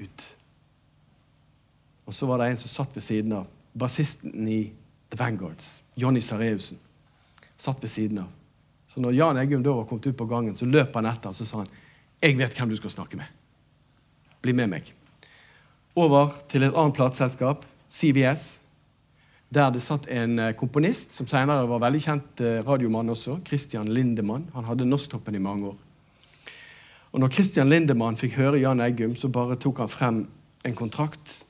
Ut. 0.00 0.24
Og 2.06 2.14
så 2.14 2.26
var 2.26 2.38
det 2.38 2.50
en 2.50 2.60
som 2.60 2.70
satt 2.70 2.96
ved 2.96 3.02
siden 3.02 3.32
av. 3.32 3.46
Bassisten 3.76 4.48
i 4.48 4.60
The 5.10 5.18
Vanguards, 5.18 5.82
Johnny 5.94 6.20
Sareussen, 6.20 6.78
satt 7.58 7.82
ved 7.82 7.90
siden 7.90 8.18
av. 8.24 8.30
Så 8.86 9.02
når 9.02 9.16
Jan 9.16 9.40
Eggum 9.40 9.64
da 9.64 9.74
var 9.76 9.88
kommet 9.88 10.06
ut 10.06 10.16
på 10.16 10.28
gangen, 10.30 10.56
så 10.56 10.68
løp 10.68 10.94
han 10.96 11.08
etter 11.10 11.32
og 11.32 11.36
så 11.36 11.46
sa 11.46 11.58
han, 11.58 11.72
'Jeg 12.22 12.38
vet 12.38 12.54
hvem 12.54 12.68
du 12.68 12.76
skal 12.76 12.90
snakke 12.90 13.16
med. 13.16 13.26
Bli 14.42 14.52
med 14.52 14.68
meg.' 14.68 14.92
Over 15.96 16.32
til 16.48 16.62
et 16.62 16.74
annet 16.74 16.94
plateselskap, 16.94 17.64
CBS, 17.90 18.60
der 19.48 19.70
det 19.70 19.82
satt 19.82 20.08
en 20.10 20.38
eh, 20.38 20.52
komponist 20.52 21.14
som 21.14 21.26
senere 21.26 21.68
var 21.68 21.78
veldig 21.78 22.00
kjent 22.02 22.40
eh, 22.40 22.62
radiomann 22.66 23.08
også, 23.08 23.38
Christian 23.46 23.88
Lindemann. 23.88 24.48
Han 24.54 24.64
hadde 24.64 24.88
Norsktoppen 24.88 25.34
i 25.34 25.38
mange 25.38 25.66
år. 25.66 25.85
Og 27.12 27.20
når 27.20 27.32
Christian 27.32 27.70
Lindemann 27.70 28.18
fikk 28.18 28.36
høre 28.40 28.60
Jan 28.60 28.82
Eggum, 28.84 29.14
så 29.16 29.28
bare 29.32 29.56
tok 29.60 29.78
han 29.84 29.92
frem 29.92 30.22
en 30.66 30.76
kontrakt, 30.76 31.42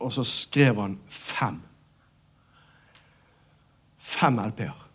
og 0.00 0.12
så 0.12 0.24
skrev 0.26 0.80
han 0.80 0.98
fem. 1.08 1.60
Fem 3.98 4.40
LP-er. 4.42 4.86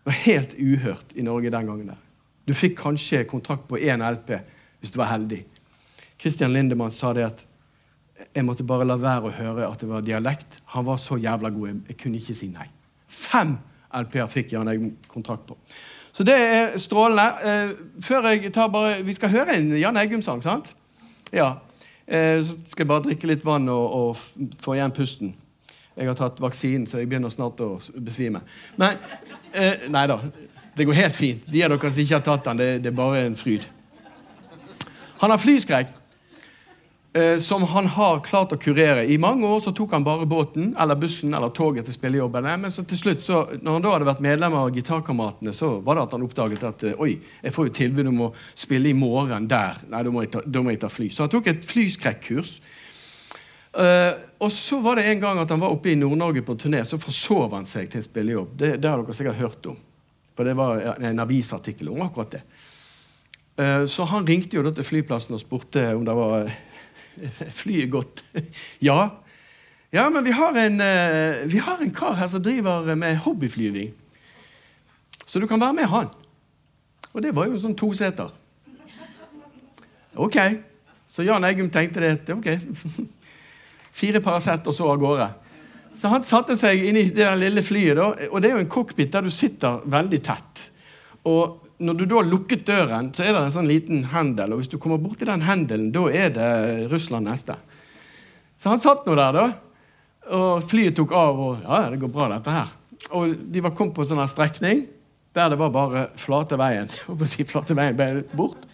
Det 0.00 0.08
var 0.08 0.18
helt 0.24 0.54
uhørt 0.56 1.12
i 1.16 1.24
Norge 1.26 1.50
den 1.50 1.66
gangen. 1.66 1.86
der. 1.86 2.00
Du 2.48 2.54
fikk 2.54 2.78
kanskje 2.78 3.24
kontrakt 3.28 3.68
på 3.68 3.78
én 3.78 4.02
LP 4.02 4.40
hvis 4.80 4.90
du 4.90 4.98
var 4.98 5.12
heldig. 5.12 5.44
Christian 6.18 6.52
Lindemann 6.52 6.90
sa 6.90 7.12
det 7.12 7.24
at 7.24 7.46
jeg 8.34 8.44
måtte 8.44 8.64
bare 8.64 8.84
la 8.84 8.96
være 9.00 9.28
å 9.28 9.34
høre 9.34 9.68
at 9.68 9.80
det 9.80 9.88
var 9.88 10.04
dialekt. 10.04 10.60
Han 10.74 10.84
var 10.86 10.98
så 11.00 11.16
jævla 11.16 11.50
god. 11.50 11.82
Jeg 11.88 11.96
kunne 12.00 12.20
ikke 12.20 12.36
si 12.36 12.48
nei. 12.52 12.66
Fem 13.08 13.56
LP-er 13.96 14.28
fikk 14.30 14.52
Jan 14.52 14.68
Eggum 14.68 14.92
kontrakt 15.08 15.46
på. 15.48 15.56
Så 16.20 16.24
det 16.24 16.34
er 16.36 16.74
strålende. 16.78 17.22
Eh, 17.48 17.70
før 18.04 18.26
jeg 18.28 18.52
tar 18.52 18.66
bare, 18.68 19.04
Vi 19.04 19.12
skal 19.12 19.28
høre 19.28 19.56
en 19.56 19.70
Jan 19.78 19.96
Eggum-sang, 19.96 20.42
sant? 20.42 20.66
Ja. 21.32 21.52
Eh, 22.06 22.44
så 22.44 22.58
skal 22.66 22.84
jeg 22.84 22.88
bare 22.88 23.02
drikke 23.06 23.26
litt 23.26 23.44
vann 23.44 23.68
og, 23.68 23.94
og 23.94 24.16
få 24.60 24.74
igjen 24.74 24.92
pusten. 24.92 25.30
Jeg 25.96 26.06
har 26.06 26.18
tatt 26.18 26.40
vaksinen, 26.40 26.84
så 26.86 26.98
jeg 26.98 27.08
begynner 27.08 27.32
snart 27.32 27.62
å 27.64 27.70
besvime. 27.96 28.42
Men 28.76 29.00
eh, 29.54 29.88
Nei 29.88 30.04
da. 30.12 30.18
Det 30.76 30.84
går 30.84 30.98
helt 31.00 31.16
fint. 31.16 31.48
De 31.48 31.64
av 31.64 31.72
dere 31.72 31.90
som 31.90 32.04
ikke 32.04 32.18
har 32.18 32.28
tatt 32.28 32.44
den, 32.50 32.60
det, 32.60 32.68
det, 32.84 32.92
er 32.92 33.00
bare 33.00 33.24
en 33.24 33.36
fryd. 33.36 33.64
Han 35.24 35.32
har 35.32 35.40
flyskrekk, 35.40 35.96
som 37.42 37.64
han 37.66 37.88
har 37.90 38.20
klart 38.22 38.52
å 38.54 38.56
kurere. 38.60 39.02
I 39.10 39.16
mange 39.18 39.42
år 39.42 39.58
så 39.64 39.72
tok 39.74 39.96
han 39.96 40.04
bare 40.06 40.28
båten 40.30 40.68
eller 40.78 40.94
bussen 40.94 41.34
eller 41.34 41.50
toget 41.50 41.88
til 41.88 41.96
spillejobbene. 41.96 42.52
Men 42.62 42.70
så 42.70 42.84
til 42.86 43.00
slutt, 43.00 43.24
så, 43.24 43.40
når 43.58 43.76
han 43.76 43.82
da 43.82 43.94
hadde 43.96 44.06
vært 44.06 44.22
medlem 44.22 44.54
av 44.60 44.70
Gitarkameratene, 44.76 45.54
så 45.56 45.72
var 45.82 45.98
det 45.98 46.04
at 46.04 46.14
han 46.14 46.26
oppdaget 46.28 46.68
at 46.68 46.84
eh, 46.86 47.02
oi, 47.02 47.16
jeg 47.42 47.56
får 47.56 47.66
jo 47.66 47.74
tilbud 47.80 48.12
om 48.12 48.22
å 48.28 48.30
spille 48.54 48.92
i 48.92 48.94
morgen 48.94 49.48
der. 49.50 49.82
Nei, 49.90 50.04
da 50.06 50.14
må 50.14 50.22
jeg 50.22 50.30
ta, 50.36 50.44
må 50.62 50.70
jeg 50.70 50.82
ta 50.84 50.92
fly. 50.92 51.10
Så 51.10 51.26
han 51.26 51.34
tok 51.34 51.50
et 51.50 51.66
flyskrekkurs. 51.66 52.54
Uh, 53.70 54.14
og 54.42 54.50
så 54.54 54.80
var 54.82 54.98
det 54.98 55.06
en 55.06 55.20
gang 55.22 55.38
at 55.38 55.50
han 55.50 55.60
var 55.62 55.70
oppe 55.70 55.92
i 55.92 55.98
Nord-Norge 55.98 56.42
på 56.46 56.56
turné. 56.58 56.84
Så 56.86 56.98
forsov 57.02 57.58
han 57.58 57.66
seg 57.66 57.90
til 57.90 58.04
en 58.04 58.06
spillejobb. 58.06 58.54
Det, 58.54 58.72
det, 58.78 58.90
har 58.90 59.02
dere 59.02 59.18
sikkert 59.18 59.42
hørt 59.42 59.70
om. 59.70 59.78
For 60.38 60.46
det 60.46 60.56
var 60.58 60.94
en 60.94 61.22
avisartikkel 61.26 61.90
om 61.90 62.02
akkurat 62.06 62.38
det. 62.38 62.42
Uh, 63.58 63.84
så 63.90 64.06
han 64.10 64.26
ringte 64.26 64.58
jo 64.58 64.66
da 64.66 64.74
til 64.74 64.86
flyplassen 64.86 65.34
og 65.34 65.42
spurte 65.42 65.90
om 65.94 66.06
det 66.06 66.18
var 66.18 66.50
flyet 67.60 67.90
godt. 67.92 68.24
ja. 68.88 68.98
ja, 69.92 70.08
men 70.10 70.24
vi 70.24 70.34
har, 70.36 70.56
en, 70.56 70.82
vi 71.50 71.58
har 71.58 71.82
en 71.82 71.94
kar 71.94 72.16
her 72.18 72.30
som 72.32 72.42
driver 72.42 72.94
med 72.94 73.20
hobbyflyving. 73.26 73.92
Så 75.26 75.38
du 75.38 75.46
kan 75.46 75.60
være 75.60 75.78
med 75.78 75.90
han. 75.90 76.10
Og 77.12 77.22
det 77.22 77.34
var 77.34 77.46
jo 77.50 77.58
sånn 77.58 77.76
to 77.78 77.92
seter. 77.94 78.30
Ok. 80.18 80.36
Så 81.10 81.22
Jan 81.26 81.44
Eggum 81.44 81.70
tenkte 81.70 82.00
det. 82.00 82.34
ok, 82.34 82.48
Fire 84.00 84.20
Paracet 84.22 84.66
og 84.66 84.74
så 84.74 84.90
av 84.90 85.00
gårde. 85.02 85.28
Så 85.98 86.08
han 86.08 86.24
satte 86.24 86.54
seg 86.56 86.84
inn 86.86 86.96
i 86.96 87.08
det 87.12 87.26
lille 87.40 87.62
flyet, 87.66 87.98
da, 87.98 88.12
og 88.30 88.40
det 88.40 88.50
er 88.50 88.54
jo 88.56 88.62
en 88.62 88.70
cockpit 88.70 89.10
der 89.12 89.26
du 89.26 89.32
sitter 89.34 89.82
veldig 89.90 90.20
tett. 90.24 90.62
Og 91.28 91.58
når 91.80 91.96
du 91.98 92.04
da 92.04 92.20
har 92.20 92.28
lukket 92.28 92.66
døren, 92.68 93.10
så 93.16 93.24
er 93.24 93.34
det 93.34 93.42
en 93.46 93.54
sånn 93.54 93.68
liten 93.70 94.04
hendel, 94.12 94.54
og 94.54 94.60
hvis 94.60 94.70
du 94.72 94.78
kommer 94.82 95.00
borti 95.02 95.28
den 95.28 95.44
hendelen, 95.46 95.90
da 95.94 96.04
er 96.12 96.32
det 96.36 96.50
Russland 96.92 97.28
neste. 97.30 97.56
Så 98.60 98.72
han 98.72 98.82
satt 98.82 99.08
nå 99.08 99.16
der, 99.18 99.36
da, 99.36 99.46
og 100.36 100.64
flyet 100.68 100.98
tok 100.98 101.14
av, 101.16 101.40
og 101.40 101.64
ja, 101.64 101.82
det 101.90 102.00
går 102.02 102.12
bra, 102.14 102.30
dette 102.34 102.54
her. 102.54 102.72
Og 103.16 103.32
de 103.52 103.62
var 103.64 103.74
kommet 103.76 103.96
på 103.96 104.04
en 104.04 104.10
sånn 104.12 104.28
strekning 104.30 104.84
der 105.34 105.52
det 105.52 105.60
var 105.60 105.70
bare 105.72 106.08
flate 106.18 106.58
veien. 106.58 106.88
Og 107.14 107.22
si 107.30 107.46
flate 107.46 107.76
veien 107.78 107.94
ble 107.96 108.24
bort. 108.34 108.64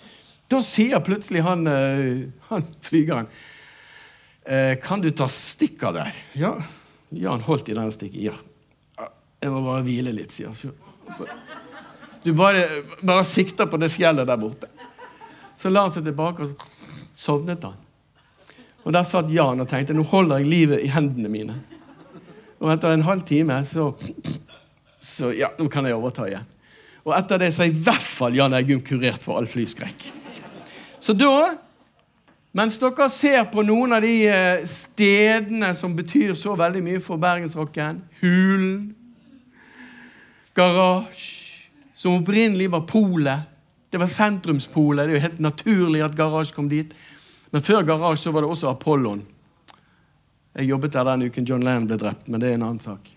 Da 0.49 0.63
sier 0.65 1.03
plutselig 1.05 1.43
han, 1.45 1.67
eh, 1.69 2.25
han 2.49 2.65
flygeren 2.87 3.29
Eh, 4.47 4.79
kan 4.79 5.01
du 5.01 5.11
ta 5.11 5.27
stikk 5.29 5.83
av 5.89 5.97
deg? 5.97 6.19
Ja. 6.39 6.53
Jan 7.11 7.43
holdt 7.49 7.69
i 7.69 7.75
den 7.75 7.91
stikken. 7.91 8.29
Ja. 8.29 9.09
Jeg 9.43 9.51
må 9.51 9.63
bare 9.65 9.83
hvile 9.87 10.15
litt, 10.15 10.35
sier 10.35 10.53
han. 10.55 11.65
Du 12.27 12.33
bare, 12.35 12.65
bare 13.07 13.23
sikter 13.25 13.69
på 13.71 13.79
det 13.79 13.93
fjellet 13.95 14.27
der 14.27 14.39
borte. 14.41 14.67
Så 15.57 15.71
la 15.71 15.85
han 15.87 15.93
seg 15.95 16.03
tilbake, 16.09 16.43
og 16.43 16.51
så 16.51 17.29
sovnet 17.29 17.63
han. 17.63 17.77
Og 18.83 18.95
Der 18.95 19.07
satt 19.07 19.31
Jan 19.35 19.63
og 19.63 19.69
tenkte 19.71 19.95
nå 19.95 20.03
holder 20.07 20.43
jeg 20.43 20.51
livet 20.51 20.83
i 20.83 20.91
hendene 20.91 21.31
mine. 21.31 21.55
Og 22.59 22.73
etter 22.73 22.95
en 22.95 23.07
halv 23.07 23.23
time 23.29 23.61
så, 23.67 23.93
så 25.03 25.31
Ja, 25.35 25.53
nå 25.59 25.69
kan 25.71 25.87
jeg 25.87 25.95
overta 25.95 26.27
igjen. 26.27 26.51
Og 27.07 27.15
etter 27.15 27.39
det 27.39 27.53
så 27.55 27.63
er 27.63 27.71
i 27.71 27.79
hvert 27.87 28.03
fall 28.03 28.35
Jan 28.35 28.55
Eggum 28.59 28.83
kurert 28.83 29.23
for 29.23 29.39
all 29.39 29.47
flyskrekk. 29.51 30.11
Så 30.99 31.15
da 31.15 31.55
Mens 32.57 32.79
dere 32.81 33.11
ser 33.13 33.43
på 33.53 33.61
noen 33.69 33.93
av 33.93 34.01
de 34.01 34.15
eh, 34.33 34.63
stedene 34.65 35.75
som 35.77 35.93
betyr 35.93 36.33
så 36.41 36.55
veldig 36.57 36.81
mye 36.81 37.03
for 37.05 37.21
bergensrocken 37.21 37.99
Hulen, 38.23 38.95
Garasje, 40.57 41.36
som 41.97 42.21
opprinnelig 42.21 42.71
var 42.71 42.81
polet. 42.81 43.41
Det 43.91 43.99
var 43.99 44.07
sentrumspolet. 44.07 45.07
Det 45.07 45.15
er 45.15 45.17
jo 45.17 45.25
helt 45.25 45.39
naturlig 45.41 46.03
at 46.05 46.17
Garasje 46.17 46.55
kom 46.55 46.69
dit. 46.69 46.93
Men 47.51 47.65
før 47.65 47.87
Garasje 47.89 48.33
var 48.35 48.45
det 48.45 48.51
også 48.53 48.71
Apollon. 48.71 49.23
Jeg 50.57 50.71
jobbet 50.71 50.93
der 50.93 51.05
den 51.09 51.29
uken 51.29 51.47
John 51.49 51.65
Lennon 51.65 51.87
ble 51.89 51.99
drept, 52.01 52.29
men 52.29 52.41
det 52.41 52.51
er 52.51 52.59
en 52.59 52.67
annen 52.67 52.83
sak. 52.85 53.09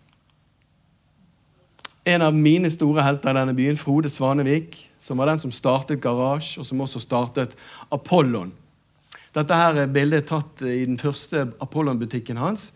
En 2.07 2.23
av 2.23 2.36
mine 2.36 2.71
store 2.71 3.03
helter 3.03 3.32
i 3.32 3.38
denne 3.38 3.55
byen, 3.55 3.77
Frode 3.77 4.09
Svanevik, 4.11 4.77
som 4.99 5.19
var 5.19 5.30
den 5.32 5.39
som 5.39 5.51
startet 5.51 6.01
Garasje, 6.03 6.59
og 6.59 6.67
som 6.67 6.82
også 6.84 7.01
startet 7.03 7.55
Apollon. 7.91 8.51
Dette 9.36 9.55
her 9.55 9.77
er 9.84 9.91
bildet 9.93 10.30
tatt 10.32 10.63
i 10.65 10.86
den 10.88 10.97
første 10.99 11.49
Apollon-butikken 11.61 12.39
hans. 12.41 12.71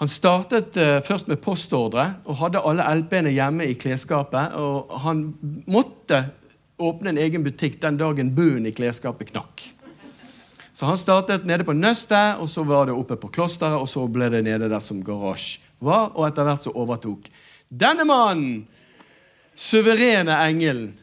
Han 0.00 0.10
startet 0.12 0.76
uh, 0.76 0.98
først 1.04 1.28
med 1.30 1.40
postordre 1.44 2.08
og 2.28 2.40
hadde 2.42 2.64
alle 2.68 2.84
LP-ene 3.00 3.32
hjemme 3.32 3.68
i 3.68 3.78
klesskapet. 3.80 4.56
og 4.60 4.92
Han 5.06 5.30
måtte 5.66 6.26
åpne 6.76 7.14
en 7.14 7.22
egen 7.22 7.44
butikk 7.46 7.80
den 7.80 7.96
dagen 8.00 8.34
bunnen 8.36 8.68
i 8.68 8.74
klesskapet 8.76 9.32
knakk. 9.32 9.64
Så 10.76 10.84
han 10.84 10.98
startet 11.00 11.46
nede 11.48 11.64
på 11.64 11.72
Nøstet, 11.72 12.36
og 12.36 12.50
så 12.52 12.60
var 12.68 12.84
det 12.84 12.92
oppe 12.92 13.16
på 13.16 13.30
Klosteret, 13.32 13.78
og 13.80 13.88
så 13.88 14.02
ble 14.12 14.28
det 14.28 14.42
nede 14.44 14.68
der 14.68 14.82
som 14.84 15.00
garasje 15.00 15.62
var, 15.80 16.10
og 16.12 16.26
etter 16.28 16.44
hvert 16.44 16.64
så 16.64 16.72
overtok 16.76 17.30
denne 17.68 18.04
mannen, 18.06 18.66
suverene 19.56 20.36
engelen, 20.46 20.94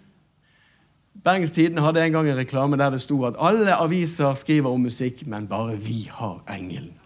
Bergens 1.23 1.53
Tidende 1.55 1.83
hadde 1.85 2.01
en 2.03 2.11
gang 2.11 2.27
en 2.27 2.37
reklame 2.37 2.77
der 2.77 2.95
det 2.95 3.01
sto 3.03 3.19
at 3.27 3.37
alle 3.39 3.75
aviser 3.75 4.35
skriver 4.35 4.69
om 4.69 4.81
musikk, 4.83 5.25
men 5.29 5.47
bare 5.47 5.77
vi 5.79 6.03
har 6.11 6.41
engelen. 6.51 6.97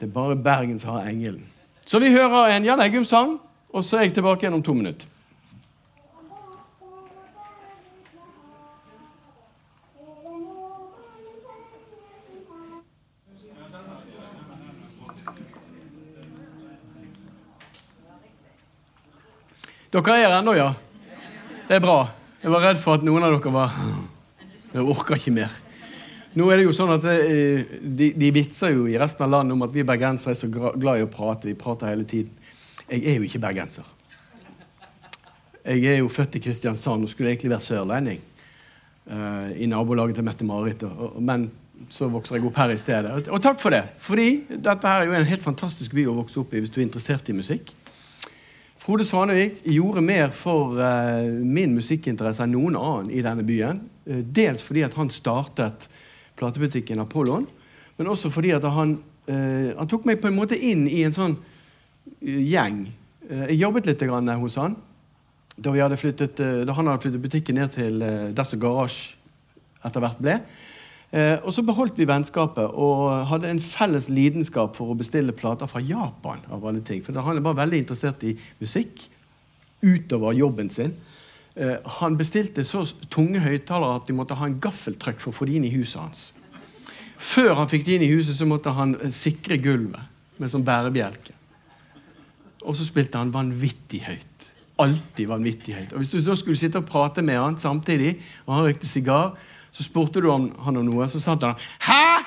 Det 0.00 0.08
er 0.08 0.12
bare 0.12 0.36
Bergen 0.36 0.78
som 0.78 0.96
har 0.96 1.08
engelen. 1.08 1.46
Så 1.86 1.98
vi 1.98 2.10
hører 2.10 2.56
en 2.56 2.64
Jan 2.64 2.80
Eggum-sang, 2.80 3.38
og 3.72 3.84
så 3.84 3.96
er 3.96 4.08
jeg 4.08 4.14
tilbake 4.14 4.46
igjen 4.46 4.56
om 4.58 4.62
to 4.62 4.74
minutter. 4.74 5.06
Dere 19.94 20.16
er 20.18 20.24
her 20.26 20.32
ennå, 20.40 20.56
ja? 20.58 20.72
Det 21.68 21.76
er 21.76 21.82
bra. 21.84 22.08
Jeg 22.42 22.50
var 22.50 22.64
redd 22.66 22.80
for 22.82 22.98
at 22.98 23.04
noen 23.06 23.22
av 23.22 23.36
dere 23.36 23.52
var 23.54 23.76
Jeg 24.74 24.82
orker 24.82 25.20
ikke 25.20 25.32
mer. 25.36 25.52
Nå 26.34 26.48
er 26.50 26.58
det 26.58 26.64
jo 26.66 26.74
sånn 26.74 26.90
at 26.96 27.04
det, 27.04 27.18
eh, 27.30 27.74
de, 27.82 28.08
de, 28.18 28.30
vitser 28.34 28.72
jo 28.74 28.88
i 28.90 28.96
resten 28.98 29.22
av 29.26 29.36
landet 29.36 29.54
om 29.54 29.66
at 29.66 29.74
vi 29.74 29.86
bergensere 29.86 30.34
er 30.34 30.38
så 30.40 30.48
glad 30.50 30.98
i 30.98 31.04
å 31.04 31.10
prate. 31.10 31.46
Vi 31.46 31.58
prater 31.58 31.92
hele 31.92 32.06
tiden. 32.10 32.32
Jeg 32.88 33.04
er 33.06 33.20
jo 33.20 33.26
ikke 33.28 33.42
bergenser. 33.44 33.86
Jeg 35.64 35.84
er 35.88 36.00
jo 36.02 36.10
født 36.12 36.34
i 36.36 36.42
Kristiansand 36.44 37.06
og 37.06 37.12
skulle 37.12 37.30
egentlig 37.30 37.54
være 37.54 37.64
sørlending. 37.64 38.18
Uh, 39.04 39.52
I 39.56 39.68
nabolaget 39.70 40.18
til 40.18 40.26
Mette-Marit. 40.26 40.82
Men 41.22 41.46
så 41.92 42.08
vokser 42.10 42.36
jeg 42.36 42.48
opp 42.48 42.58
her 42.58 42.74
i 42.74 42.80
stedet. 42.80 43.14
Og, 43.30 43.38
takk 43.42 43.62
for 43.62 43.72
det. 43.72 43.84
Fordi 44.02 44.28
dette 44.50 44.90
her 44.90 45.04
er 45.04 45.08
jo 45.08 45.16
en 45.16 45.30
helt 45.30 45.44
fantastisk 45.44 45.94
by 45.96 46.08
å 46.10 46.18
vokse 46.18 46.42
opp 46.42 46.52
i 46.52 46.64
hvis 46.64 46.72
du 46.74 46.80
er 46.82 46.86
interessert 46.88 47.30
i 47.30 47.36
musikk. 47.36 47.70
Frode 48.84 49.06
Svanevik 49.08 49.62
gjorde 49.70 50.02
mer 50.04 50.34
for 50.36 50.76
uh, 50.82 51.22
min 51.30 51.78
musikkinteresse 51.78 52.44
enn 52.44 52.52
noen 52.52 52.76
annen 52.76 53.14
i 53.14 53.22
denne 53.24 53.46
byen. 53.46 53.80
Uh, 54.04 54.18
dels 54.20 54.66
fordi 54.66 54.84
at 54.84 54.98
han 54.98 55.14
startet 55.14 55.88
platebutikken 56.38 57.02
Apollon, 57.02 57.46
men 57.98 58.10
også 58.10 58.30
fordi 58.32 58.50
at 58.56 58.66
han, 58.74 58.98
uh, 59.30 59.70
han 59.78 59.90
tok 59.90 60.06
meg 60.08 60.20
på 60.22 60.30
en 60.30 60.38
måte 60.38 60.58
inn 60.58 60.86
i 60.90 61.04
en 61.06 61.14
sånn 61.14 61.38
gjeng. 62.24 62.84
jeg 63.24 63.56
jobbet 63.56 63.86
litt 63.88 64.02
hos 64.02 64.56
han 64.60 64.74
da, 65.56 65.96
flyttet, 65.96 66.36
da, 66.36 66.72
han 66.76 66.88
hadde 66.90 67.00
flyttet 67.00 67.22
butikken 67.22 67.56
ned 67.56 67.70
til 67.72 68.02
der 68.34 68.44
som 68.44 68.60
Garasje 68.60 69.16
etter 69.84 70.02
hvert 70.04 70.20
ble. 70.20 70.34
Eh, 71.14 71.36
og 71.46 71.52
så 71.54 71.62
beholdt 71.62 71.98
vi 72.00 72.08
vennskapet 72.10 72.74
og 72.74 73.26
hadde 73.30 73.52
en 73.52 73.62
felles 73.62 74.08
lidenskap 74.10 74.74
for 74.74 74.90
å 74.90 74.98
bestille 74.98 75.34
plater 75.36 75.70
fra 75.70 75.82
Japan. 75.84 76.42
av 76.50 76.64
alle 76.66 76.80
ting. 76.80 77.04
For 77.04 77.12
Han 77.14 77.42
var 77.42 77.54
veldig 77.54 77.78
interessert 77.78 78.24
i 78.24 78.36
musikk 78.60 79.08
utover 79.82 80.32
jobben 80.32 80.70
sin. 80.70 80.94
Eh, 81.54 81.76
han 82.00 82.16
bestilte 82.18 82.64
så 82.66 82.82
tunge 83.12 83.38
høyttalere 83.44 84.00
at 84.00 84.08
de 84.08 84.16
måtte 84.16 84.34
ha 84.38 84.48
en 84.48 84.58
gaffeltrøkk 84.62 85.20
for 85.22 85.30
å 85.30 85.36
få 85.36 85.46
de 85.46 85.60
inn 85.60 85.68
i 85.68 85.74
huset 85.76 86.00
hans. 86.00 86.24
Før 87.14 87.54
han 87.60 87.70
fikk 87.70 87.86
de 87.86 87.96
inn 87.96 88.06
i 88.08 88.10
huset, 88.10 88.34
så 88.34 88.48
måtte 88.48 88.74
han 88.74 88.96
eh, 88.98 89.12
sikre 89.14 89.60
gulvet 89.62 90.40
med 90.42 90.50
sånn 90.50 90.66
bærebjelke. 90.66 91.36
Og 92.64 92.74
så 92.74 92.86
spilte 92.86 93.20
han 93.20 93.30
vanvittig 93.34 94.02
høyt. 94.08 94.48
Alltid 94.82 95.30
vanvittig 95.30 95.76
høyt. 95.76 95.92
Og 95.94 96.02
Hvis 96.02 96.10
du 96.10 96.18
da 96.26 96.34
skulle 96.34 96.58
sitte 96.58 96.80
og 96.82 96.88
prate 96.88 97.22
med 97.22 97.38
han 97.38 97.58
samtidig, 97.60 98.16
og 98.48 98.56
han 98.56 98.66
røykte 98.66 98.90
sigar, 98.90 99.36
så 99.74 99.86
spurte 99.86 100.22
du 100.22 100.30
om 100.32 100.48
han 100.66 100.80
om 100.80 100.88
noe, 100.88 101.06
så 101.08 101.20
sa 101.22 101.36
han 101.38 101.54
'Hæ?!' 101.54 102.24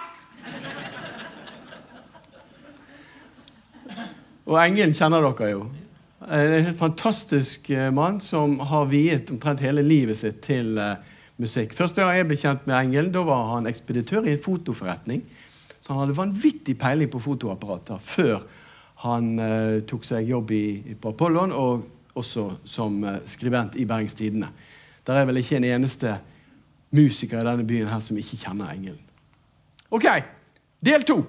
Og 4.48 4.56
engelen 4.64 4.94
kjenner 4.94 5.20
dere 5.20 5.52
jo. 5.52 5.68
En 6.20 6.64
helt 6.66 6.78
fantastisk 6.78 7.70
eh, 7.70 7.92
mann 7.92 8.22
som 8.22 8.60
har 8.60 8.88
viet 8.90 9.30
omtrent 9.30 9.62
hele 9.62 9.84
livet 9.86 10.18
sitt 10.18 10.40
til 10.42 10.80
uh, 10.82 10.96
musikk. 11.38 11.76
Første 11.78 12.02
gang 12.02 12.16
jeg 12.18 12.26
ble 12.26 12.38
kjent 12.42 12.64
med 12.66 12.74
engelen, 12.80 13.12
da 13.14 13.22
var 13.28 13.52
han 13.52 13.70
ekspeditør 13.70 14.26
i 14.26 14.34
en 14.34 14.42
fotoforretning. 14.42 15.22
Så 15.78 15.94
han 15.94 16.02
hadde 16.02 16.18
vanvittig 16.18 16.74
peiling 16.82 17.12
på 17.14 17.22
fotoapparater 17.22 18.02
før 18.02 18.42
han 19.04 19.36
uh, 19.38 19.78
tok 19.86 20.08
seg 20.10 20.32
jobb 20.32 20.56
i, 20.58 20.96
på 20.98 21.14
Apollon, 21.14 21.54
og 21.54 22.18
også 22.18 22.48
som 22.66 22.98
skribent 23.30 23.78
i 23.78 23.86
Bergens 23.86 24.18
Tidende. 24.18 24.50
Der 25.06 25.20
er 25.20 25.28
vel 25.30 25.38
ikke 25.38 25.60
en 25.60 25.68
eneste 25.70 26.16
musiker 26.98 27.44
i 27.44 27.46
denne 27.46 27.68
byen 27.68 27.92
her 27.92 28.02
som 28.02 28.18
ikke 28.18 28.40
kjenner 28.42 28.74
engelen. 28.74 29.04
Ok, 29.94 30.10
del 30.82 31.06
to. 31.06 31.20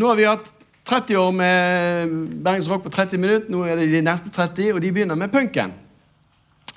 Nå 0.00 0.08
har 0.08 0.16
vi 0.16 0.24
hatt 0.30 0.48
30 0.90 1.16
år 1.16 1.32
med 1.32 2.14
Bergens 2.42 2.68
Rock 2.68 2.82
på 2.82 2.90
30 2.90 3.18
minutter. 3.22 3.50
Nå 3.52 3.62
er 3.62 3.78
det 3.78 3.92
de 3.92 4.00
neste 4.02 4.30
30, 4.34 4.72
og 4.74 4.80
de 4.82 4.90
begynner 4.90 5.14
med 5.14 5.30
punken. 5.30 5.70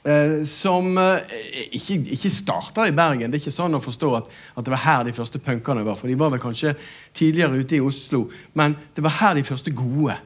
Eh, 0.05 0.43
som 0.45 0.91
eh, 1.01 1.31
ikke, 1.79 1.95
ikke 2.13 2.29
starta 2.29 2.85
i 2.85 2.93
Bergen. 2.93 3.31
Det 3.31 3.39
er 3.39 3.41
ikke 3.41 3.55
sånn 3.55 3.73
å 3.73 3.81
forstå 3.81 4.09
at, 4.19 4.29
at, 4.53 4.65
det 4.67 4.73
var 4.75 4.83
her 4.83 5.07
de 5.07 5.15
første 5.17 5.41
punkene 5.41 5.85
var. 5.87 5.97
For 5.97 6.11
de 6.11 6.17
var 6.19 6.29
vel 6.29 6.43
kanskje 6.43 6.75
tidligere 7.15 7.57
ute 7.63 7.79
i 7.79 7.81
Oslo. 7.81 8.27
Men 8.53 8.75
det 8.93 9.01
var 9.01 9.15
her 9.17 9.39
de 9.39 9.45
første 9.47 9.73
gode 9.73 10.19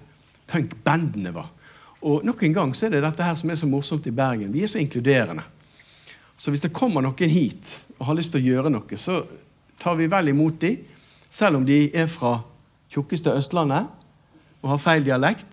punkbandene 0.51 1.31
var. 1.37 1.47
Og 2.03 2.27
nok 2.27 2.43
en 2.43 2.59
gang 2.59 2.75
så 2.75 2.89
er 2.89 2.97
det 2.97 3.05
dette 3.07 3.23
her 3.23 3.39
som 3.39 3.55
er 3.55 3.61
så 3.61 3.71
morsomt 3.71 4.11
i 4.11 4.15
Bergen. 4.19 4.51
Vi 4.51 4.65
er 4.67 4.73
så 4.73 4.83
inkluderende. 4.83 5.47
Så 6.35 6.51
hvis 6.51 6.65
det 6.65 6.73
kommer 6.75 7.05
noen 7.05 7.31
hit 7.31 7.71
og 8.01 8.09
har 8.11 8.19
lyst 8.19 8.35
til 8.35 8.43
å 8.43 8.49
gjøre 8.51 8.75
noe, 8.75 8.99
så 8.99 9.21
tar 9.79 9.95
vi 9.95 10.11
vel 10.11 10.35
imot 10.35 10.59
dem, 10.59 10.83
selv 11.31 11.61
om 11.61 11.65
de 11.65 11.85
er 11.95 12.11
fra 12.11 12.35
tjukkeste 12.93 13.33
Østlandet 13.35 13.87
og 14.61 14.69
har 14.73 14.81
feil 14.81 15.05
dialekt. 15.05 15.47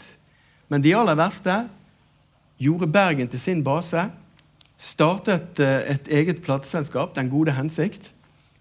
Men 0.68 0.82
de 0.84 0.94
aller 0.96 1.18
verste 1.18 1.64
gjorde 2.58 2.90
Bergen 2.90 3.28
til 3.28 3.40
sin 3.40 3.64
base, 3.64 4.06
startet 4.78 5.60
eh, 5.60 5.94
et 5.94 6.08
eget 6.08 6.42
plateselskap, 6.42 7.14
Den 7.14 7.30
gode 7.30 7.52
hensikt, 7.52 8.10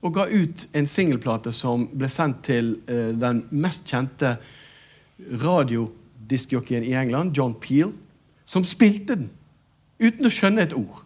og 0.02 0.14
ga 0.14 0.26
ut 0.28 0.68
en 0.76 0.88
singelplate 0.88 1.54
som 1.56 1.88
ble 1.88 2.10
sendt 2.12 2.44
til 2.44 2.74
uh, 2.90 3.14
den 3.16 3.46
mest 3.56 3.86
kjente 3.88 4.34
radiodiskjockeyen 5.40 6.84
i 6.84 6.92
England, 7.00 7.32
John 7.38 7.54
Peel, 7.56 7.94
som 8.46 8.66
spilte 8.68 9.16
den 9.16 9.30
uten 10.04 10.28
å 10.28 10.34
skjønne 10.34 10.66
et 10.66 10.76
ord. 10.76 11.06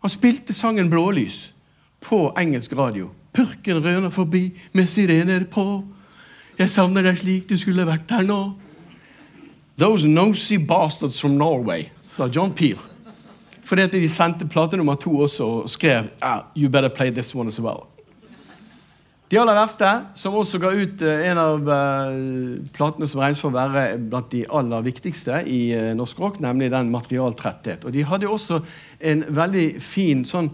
Han 0.00 0.12
spilte 0.12 0.56
sangen 0.56 0.88
'Blålys' 0.88 1.50
på 2.00 2.32
engelsk 2.40 2.72
radio. 2.76 3.10
Purken 3.32 3.84
røner 3.84 4.10
forbi 4.10 4.52
med 4.72 4.88
sirener 4.88 5.44
på. 5.44 5.84
Jeg 6.58 6.70
savner 6.70 7.02
deg 7.02 7.18
slik 7.18 7.48
du 7.50 7.56
skulle 7.58 7.86
vært 7.86 8.10
her 8.14 8.26
nå. 8.26 8.40
Those 9.78 10.06
nosy 10.06 10.60
bastards 10.62 11.18
from 11.18 11.34
Norway, 11.38 11.88
sa 12.06 12.28
John 12.30 12.52
Peel. 12.54 12.78
Fordi 13.64 13.82
at 13.88 13.96
de 13.96 14.08
sendte 14.08 14.46
plate 14.46 14.78
nummer 14.78 14.94
to 15.00 15.16
også 15.24 15.44
og 15.44 15.70
skrev 15.72 16.12
ah, 16.22 16.44
You 16.54 16.68
better 16.68 16.88
play 16.88 17.10
this 17.10 17.34
one 17.34 17.48
as 17.48 17.60
well. 17.60 17.88
De 19.30 19.40
aller 19.40 19.56
verste, 19.56 19.88
som 20.14 20.36
også 20.36 20.60
ga 20.62 20.70
ut 20.76 21.00
uh, 21.02 21.12
en 21.26 21.38
av 21.40 21.64
uh, 21.66 22.58
platene 22.76 23.08
som 23.08 23.22
regnes 23.22 23.40
for 23.42 23.50
å 23.50 23.56
være 23.56 23.96
blant 23.98 24.28
de 24.30 24.44
aller 24.46 24.84
viktigste 24.84 25.40
i 25.50 25.60
uh, 25.74 25.90
norsk 25.96 26.20
rock, 26.20 26.38
nemlig 26.44 26.68
den 26.70 26.92
materialtretthet. 26.92 27.86
Og 27.88 27.96
de 27.96 28.04
hadde 28.06 28.28
også 28.30 28.60
en 29.00 29.24
veldig 29.34 29.66
fin 29.82 30.22
sånn 30.28 30.52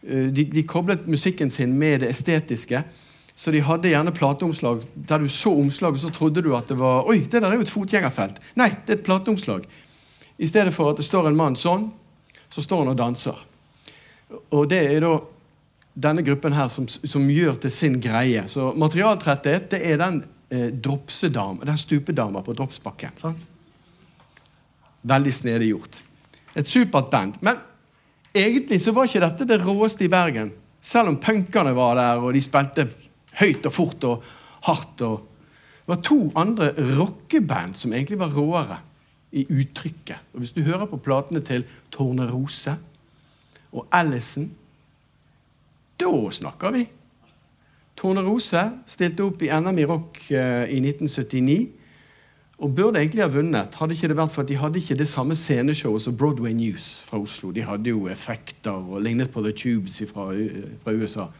de, 0.00 0.46
de, 0.48 0.62
koblet 0.64 1.02
musikken 1.10 1.50
sin 1.52 1.74
med 1.76 2.00
det 2.00 2.14
estetiske. 2.14 2.78
Så 3.40 3.52
de 3.54 3.62
hadde 3.64 3.88
gjerne 3.88 4.12
plateomslag 4.12 4.82
der 5.08 5.22
du 5.22 5.28
så 5.32 5.54
omslaget, 5.56 6.02
så 6.02 6.10
trodde 6.12 6.42
du 6.44 6.50
at 6.56 6.68
det 6.68 6.76
var 6.76 7.08
Oi, 7.08 7.22
det 7.24 7.40
der 7.40 7.48
er 7.48 7.56
jo 7.56 7.64
et 7.64 7.72
fotgjengerfelt. 7.72 8.36
Nei, 8.60 8.68
det 8.84 8.92
er 8.92 8.98
et 8.98 9.06
plateomslag. 9.06 9.64
I 10.36 10.48
stedet 10.48 10.74
for 10.76 10.92
at 10.92 11.00
det 11.00 11.06
står 11.08 11.30
en 11.30 11.38
mann 11.38 11.56
sånn, 11.56 11.88
så 12.52 12.64
står 12.64 12.84
han 12.84 12.92
og 12.92 12.98
danser. 13.00 13.40
Og 14.52 14.68
det 14.68 14.82
er 14.90 15.00
da 15.06 15.14
denne 16.04 16.24
gruppen 16.26 16.52
her 16.52 16.68
som, 16.72 16.84
som 16.88 17.32
gjør 17.32 17.56
til 17.64 17.72
sin 17.72 17.96
greie. 18.02 18.44
Så 18.48 18.74
materialtretthet 18.76 19.72
det 19.72 19.82
er 19.88 20.00
den 20.00 20.22
eh, 20.52 20.68
dropsedam, 20.68 21.62
den 21.64 21.80
stupedama 21.80 22.44
på 22.44 22.54
dropsbakken. 22.58 23.16
sant? 23.24 23.44
Veldig 25.00 25.32
snedig 25.34 25.72
gjort. 25.72 26.02
Et 26.60 26.68
supert 26.68 27.08
band. 27.08 27.40
Men 27.40 27.56
egentlig 28.36 28.82
så 28.84 28.92
var 28.92 29.08
ikke 29.08 29.24
dette 29.24 29.48
det 29.48 29.62
råeste 29.64 30.04
i 30.04 30.12
Bergen. 30.12 30.52
Selv 30.80 31.08
om 31.08 31.20
punkerne 31.20 31.72
var 31.76 31.96
der, 31.96 32.20
og 32.20 32.36
de 32.36 32.42
spilte 32.44 32.90
høyt 33.40 33.66
og 33.66 33.74
fort 33.74 34.06
og 34.08 34.30
hardt. 34.68 35.02
Og 35.06 35.26
det 35.80 35.92
var 35.94 36.04
to 36.06 36.20
andre 36.38 36.70
rockeband 36.98 37.74
som 37.80 37.92
egentlig 37.92 38.20
var 38.20 38.34
råere 38.36 38.78
i 39.32 39.46
uttrykket. 39.46 40.32
Og 40.32 40.38
Hvis 40.38 40.52
du 40.52 40.62
hører 40.62 40.86
på 40.86 40.96
platene 40.96 41.40
til 41.40 41.64
Tornerose 41.90 42.76
og 43.72 43.86
Allison, 43.92 44.50
da 46.00 46.30
snakker 46.30 46.74
vi. 46.74 46.86
Tornerose 47.96 48.62
stilte 48.88 49.26
opp 49.26 49.42
i 49.44 49.50
NM 49.52 49.78
i 49.78 49.84
rock 49.84 50.22
eh, 50.32 50.70
i 50.72 50.80
1979 50.80 51.68
og 52.60 52.74
burde 52.76 53.00
egentlig 53.00 53.22
ha 53.24 53.28
vunnet, 53.32 53.76
hadde 53.80 53.96
ikke 53.96 54.08
det 54.12 54.16
vært 54.18 54.32
for 54.34 54.44
at 54.44 54.48
de 54.50 54.56
hadde 54.60 54.80
ikke 54.80 54.96
det 55.00 55.08
samme 55.08 55.36
sceneshowet 55.36 56.04
som 56.04 56.16
Broadway 56.16 56.52
News 56.52 56.98
fra 57.06 57.20
Oslo. 57.20 57.54
De 57.56 57.64
hadde 57.64 57.88
jo 57.88 58.04
effekter 58.12 58.76
og 58.76 59.00
lignet 59.00 59.30
på 59.32 59.40
The 59.44 59.52
Tubes 59.56 59.96
fra, 60.10 60.26
fra 60.82 60.92
USA. 60.92 61.30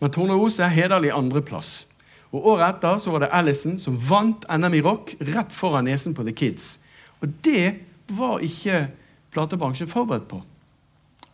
Men 0.00 0.12
Tornerose 0.14 0.64
er 0.64 0.72
hederlig 0.72 1.12
andreplass. 1.12 1.86
Og 2.30 2.46
Året 2.52 2.76
etter 2.76 3.00
så 3.02 3.12
var 3.12 3.24
det 3.24 3.32
Ellison 3.36 3.76
som 3.80 3.96
vant 3.98 4.46
NM 4.48 4.76
i 4.78 4.82
rock 4.86 5.14
rett 5.32 5.52
foran 5.52 5.88
nesen 5.90 6.14
på 6.14 6.24
The 6.26 6.34
Kids. 6.36 6.78
Og 7.20 7.32
det 7.44 7.74
var 8.16 8.44
ikke 8.44 8.86
platebransjen 9.34 9.90
forberedt 9.90 10.28
på. 10.30 10.40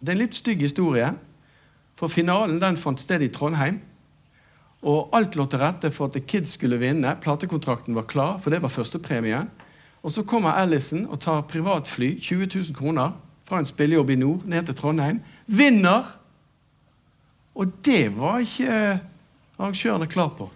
Det 0.01 0.11
er 0.11 0.17
en 0.17 0.25
litt 0.25 0.37
stygg 0.37 0.65
historie. 0.65 1.13
For 1.97 2.13
finalen 2.13 2.59
den 2.61 2.77
fant 2.81 3.01
sted 3.01 3.23
i 3.25 3.31
Trondheim. 3.33 3.79
Og 4.87 5.15
alt 5.17 5.37
lå 5.37 5.47
til 5.49 5.63
rette 5.63 5.91
for 5.95 6.09
at 6.09 6.17
The 6.17 6.25
Kids 6.25 6.57
skulle 6.57 6.81
vinne. 6.81 7.15
Platekontrakten 7.23 7.97
var 7.97 8.09
klar, 8.09 8.37
for 8.41 8.53
det 8.53 8.61
var 8.63 8.73
førstepremien. 8.73 9.49
Og 10.03 10.13
så 10.13 10.23
kommer 10.23 10.59
Ellison 10.61 11.07
og 11.11 11.21
tar 11.21 11.47
privatfly, 11.49 12.19
20 12.21 12.47
000 12.55 12.77
kroner, 12.77 13.17
fra 13.47 13.59
en 13.59 13.67
spillejobb 13.67 14.11
i 14.11 14.19
nord 14.21 14.45
ned 14.47 14.69
til 14.69 14.77
Trondheim. 14.79 15.21
Vinner! 15.47 16.26
Og 17.57 17.73
det 17.85 18.11
var 18.17 18.43
ikke 18.45 19.01
arrangørene 19.57 20.09
klar 20.13 20.29
på. 20.37 20.51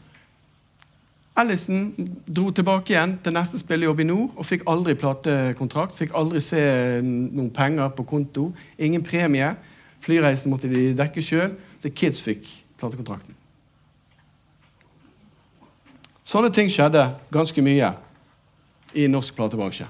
Allison 1.41 1.87
dro 2.27 2.51
tilbake 2.53 2.93
igjen 2.93 3.15
til 3.25 3.33
neste 3.33 3.59
spillejobb 3.61 4.03
i 4.03 4.09
nord 4.11 4.35
og 4.37 4.45
fikk 4.45 4.67
aldri 4.69 4.97
platekontrakt. 4.99 5.97
Fikk 5.97 6.13
aldri 6.19 6.43
se 6.45 6.61
noen 7.01 7.49
penger 7.55 7.93
på 7.97 8.05
konto. 8.05 8.51
Ingen 8.77 9.05
premie. 9.07 9.55
Flyreisen 10.05 10.53
måtte 10.53 10.69
de 10.69 10.91
dekke 10.97 11.25
sjøl. 11.25 11.55
The 11.81 11.93
Kids 11.95 12.21
fikk 12.25 12.51
platekontrakten. 12.81 13.37
Sånne 16.27 16.53
ting 16.55 16.69
skjedde 16.71 17.07
ganske 17.33 17.65
mye 17.65 17.95
i 18.95 19.07
norsk 19.11 19.35
platebransje. 19.39 19.89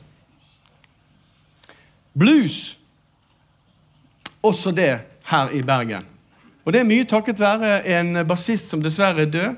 Blues 2.17 2.77
også 4.43 4.73
det 4.77 4.93
her 5.31 5.53
i 5.57 5.61
Bergen. 5.67 6.07
Og 6.71 6.75
det 6.75 6.85
er 6.85 6.87
mye 6.87 7.07
takket 7.11 7.41
være 7.43 7.81
en 7.99 8.21
bassist 8.31 8.71
som 8.71 8.83
dessverre 8.83 9.25
er 9.25 9.31
død. 9.35 9.55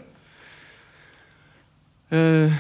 Uh, 2.08 2.54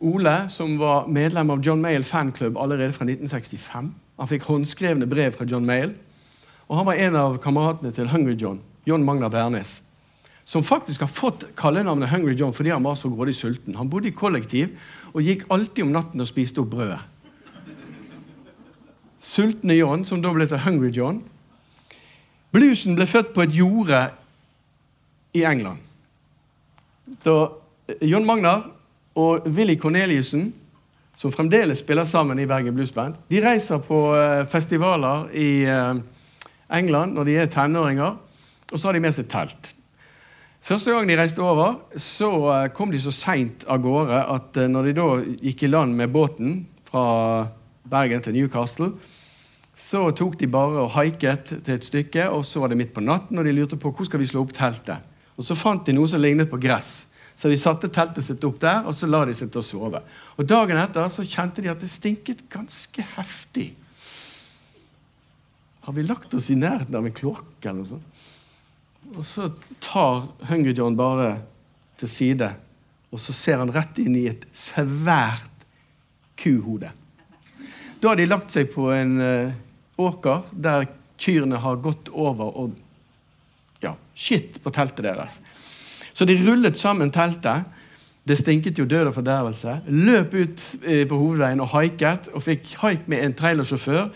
Ole, 0.00 0.32
som 0.48 0.78
var 0.80 1.10
medlem 1.12 1.52
av 1.52 1.60
John 1.60 1.82
Mayall 1.84 2.06
fanklubb 2.08 2.56
allerede 2.56 2.94
fra 2.96 3.04
1965. 3.04 3.90
Han 3.92 4.30
fikk 4.30 4.46
håndskrevne 4.48 5.08
brev 5.10 5.36
fra 5.36 5.44
John 5.44 5.68
Mayall. 5.68 5.92
Og 6.70 6.80
han 6.80 6.88
var 6.88 7.04
en 7.04 7.20
av 7.20 7.36
kameratene 7.44 7.92
til 7.92 8.08
Hungry 8.08 8.38
John, 8.40 8.62
John 8.88 9.04
Magnar 9.04 9.28
Bernes 9.28 9.82
som 10.48 10.64
faktisk 10.64 11.02
har 11.04 11.10
fått 11.12 11.42
kallenavnet 11.60 12.08
Hungry 12.08 12.32
John 12.32 12.54
fordi 12.56 12.72
han 12.72 12.84
var 12.88 12.96
så 12.96 13.10
grådig 13.12 13.34
sulten. 13.36 13.76
Han 13.76 13.90
bodde 13.92 14.08
i 14.08 14.16
kollektiv 14.16 14.70
og 15.12 15.20
gikk 15.20 15.44
alltid 15.52 15.84
om 15.84 15.92
natten 15.92 16.24
og 16.24 16.30
spiste 16.30 16.62
opp 16.62 16.70
brødet. 16.72 17.02
Sultne 19.20 19.76
John, 19.76 20.08
som 20.08 20.24
da 20.24 20.32
ble 20.32 20.48
til 20.48 20.64
Hungry 20.64 20.88
John. 20.96 21.20
Bluesen 22.52 22.96
ble 22.96 23.06
født 23.06 23.34
på 23.34 23.44
et 23.44 23.54
jorde 23.54 24.02
i 25.36 25.44
England. 25.44 25.78
Da 27.24 27.36
John 28.02 28.26
Magnar 28.28 28.66
og 29.18 29.48
Willy 29.48 29.76
Corneliussen, 29.80 30.52
som 31.18 31.32
fremdeles 31.34 31.82
spiller 31.82 32.06
sammen 32.06 32.38
i 32.38 32.46
Bergen 32.46 32.76
Blues 32.76 32.92
Band, 32.94 33.18
de 33.30 33.42
reiser 33.42 33.80
på 33.82 33.98
eh, 34.16 34.44
festivaler 34.48 35.26
i 35.34 35.48
eh, 35.66 35.98
England 36.78 37.16
når 37.16 37.26
de 37.26 37.36
er 37.42 37.50
tenåringer, 37.52 38.14
og 38.72 38.78
så 38.78 38.88
har 38.88 38.96
de 38.96 39.02
med 39.02 39.16
seg 39.16 39.28
telt. 39.32 39.72
Første 40.68 40.92
gang 40.92 41.08
de 41.08 41.16
reiste 41.16 41.42
over, 41.42 41.78
så 41.96 42.28
eh, 42.52 42.66
kom 42.76 42.92
de 42.92 43.00
så 43.00 43.12
seint 43.14 43.64
av 43.70 43.80
gårde 43.84 44.18
at 44.36 44.58
eh, 44.60 44.70
når 44.70 44.88
de 44.88 44.96
da 44.98 45.06
gikk 45.48 45.64
i 45.64 45.70
land 45.72 45.96
med 45.96 46.12
båten 46.12 46.58
fra 46.88 47.04
Bergen 47.88 48.22
til 48.24 48.36
Newcastle, 48.36 48.92
så 49.78 50.08
tok 50.10 50.34
de 50.40 50.48
bare 50.50 50.82
og 50.82 50.94
haiket 50.96 51.52
til 51.62 51.76
et 51.76 51.86
stykke, 51.86 52.24
og 52.34 52.42
så 52.46 52.60
var 52.60 52.72
det 52.72 52.80
midt 52.80 52.96
på 52.96 53.04
natten, 53.04 53.38
og 53.38 53.46
de 53.46 53.54
lurte 53.54 53.78
på 53.78 53.92
hvor 53.94 54.08
skal 54.08 54.20
vi 54.20 54.26
slå 54.26 54.42
opp 54.42 54.54
teltet. 54.56 55.04
Og 55.38 55.46
Så 55.46 55.54
fant 55.54 55.86
de 55.86 55.94
noe 55.94 56.08
som 56.10 56.20
lignet 56.20 56.50
på 56.50 56.58
gress. 56.58 57.06
Så 57.38 57.46
de 57.46 57.56
satte 57.56 57.86
teltet 57.94 58.26
sitt 58.26 58.42
opp 58.42 58.58
der, 58.58 58.82
og 58.82 58.96
så 58.98 59.06
la 59.06 59.22
de 59.28 59.36
seg 59.38 59.52
til 59.54 59.62
å 59.62 59.66
sove. 59.66 60.00
Og 60.34 60.48
Dagen 60.50 60.80
etter 60.82 61.06
så 61.14 61.22
kjente 61.22 61.62
de 61.62 61.70
at 61.70 61.78
det 61.78 61.90
stinket 61.92 62.42
ganske 62.50 63.04
heftig. 63.14 63.68
Har 65.86 65.94
vi 65.94 66.02
lagt 66.02 66.34
oss 66.34 66.50
i 66.50 66.58
nærheten 66.58 66.98
av 66.98 67.06
en 67.06 67.14
kloakk 67.14 67.62
eller 67.62 67.78
noe 67.78 67.92
sånt? 67.92 68.24
Og 69.14 69.22
så 69.24 69.46
tar 69.80 70.26
Hungry 70.50 70.74
John 70.74 70.98
bare 70.98 71.36
til 72.02 72.10
side, 72.10 72.50
og 73.14 73.22
så 73.22 73.32
ser 73.32 73.62
han 73.62 73.70
rett 73.72 74.02
inn 74.02 74.18
i 74.18 74.26
et 74.28 74.42
svært 74.52 75.64
kuhode. 76.36 76.90
Da 78.02 78.10
har 78.10 78.18
de 78.18 78.26
lagt 78.28 78.52
seg 78.54 78.68
på 78.74 78.90
en 78.94 79.14
uh, 79.22 79.54
åker 79.98 80.46
der 80.52 80.86
kyrne 81.18 81.58
har 81.60 81.80
gått 81.82 82.08
over 82.14 82.54
og 82.62 82.76
ja, 83.82 83.94
skitt 84.14 84.60
på 84.62 84.72
teltet 84.74 85.06
deres. 85.06 85.40
Så 86.12 86.26
de 86.26 86.38
rullet 86.42 86.78
sammen 86.78 87.12
teltet. 87.14 87.66
Det 88.28 88.36
stinket 88.36 88.76
jo 88.76 88.84
død 88.84 89.08
og 89.08 89.14
fordervelse. 89.16 89.78
Løp 89.88 90.34
ut 90.34 90.64
eh, 90.84 91.06
på 91.08 91.16
hovedveien 91.16 91.62
og 91.64 91.70
haiket, 91.72 92.26
og 92.36 92.42
fikk 92.44 92.74
haik 92.82 93.06
med 93.08 93.22
en 93.24 93.32
trailersjåfør. 93.38 94.10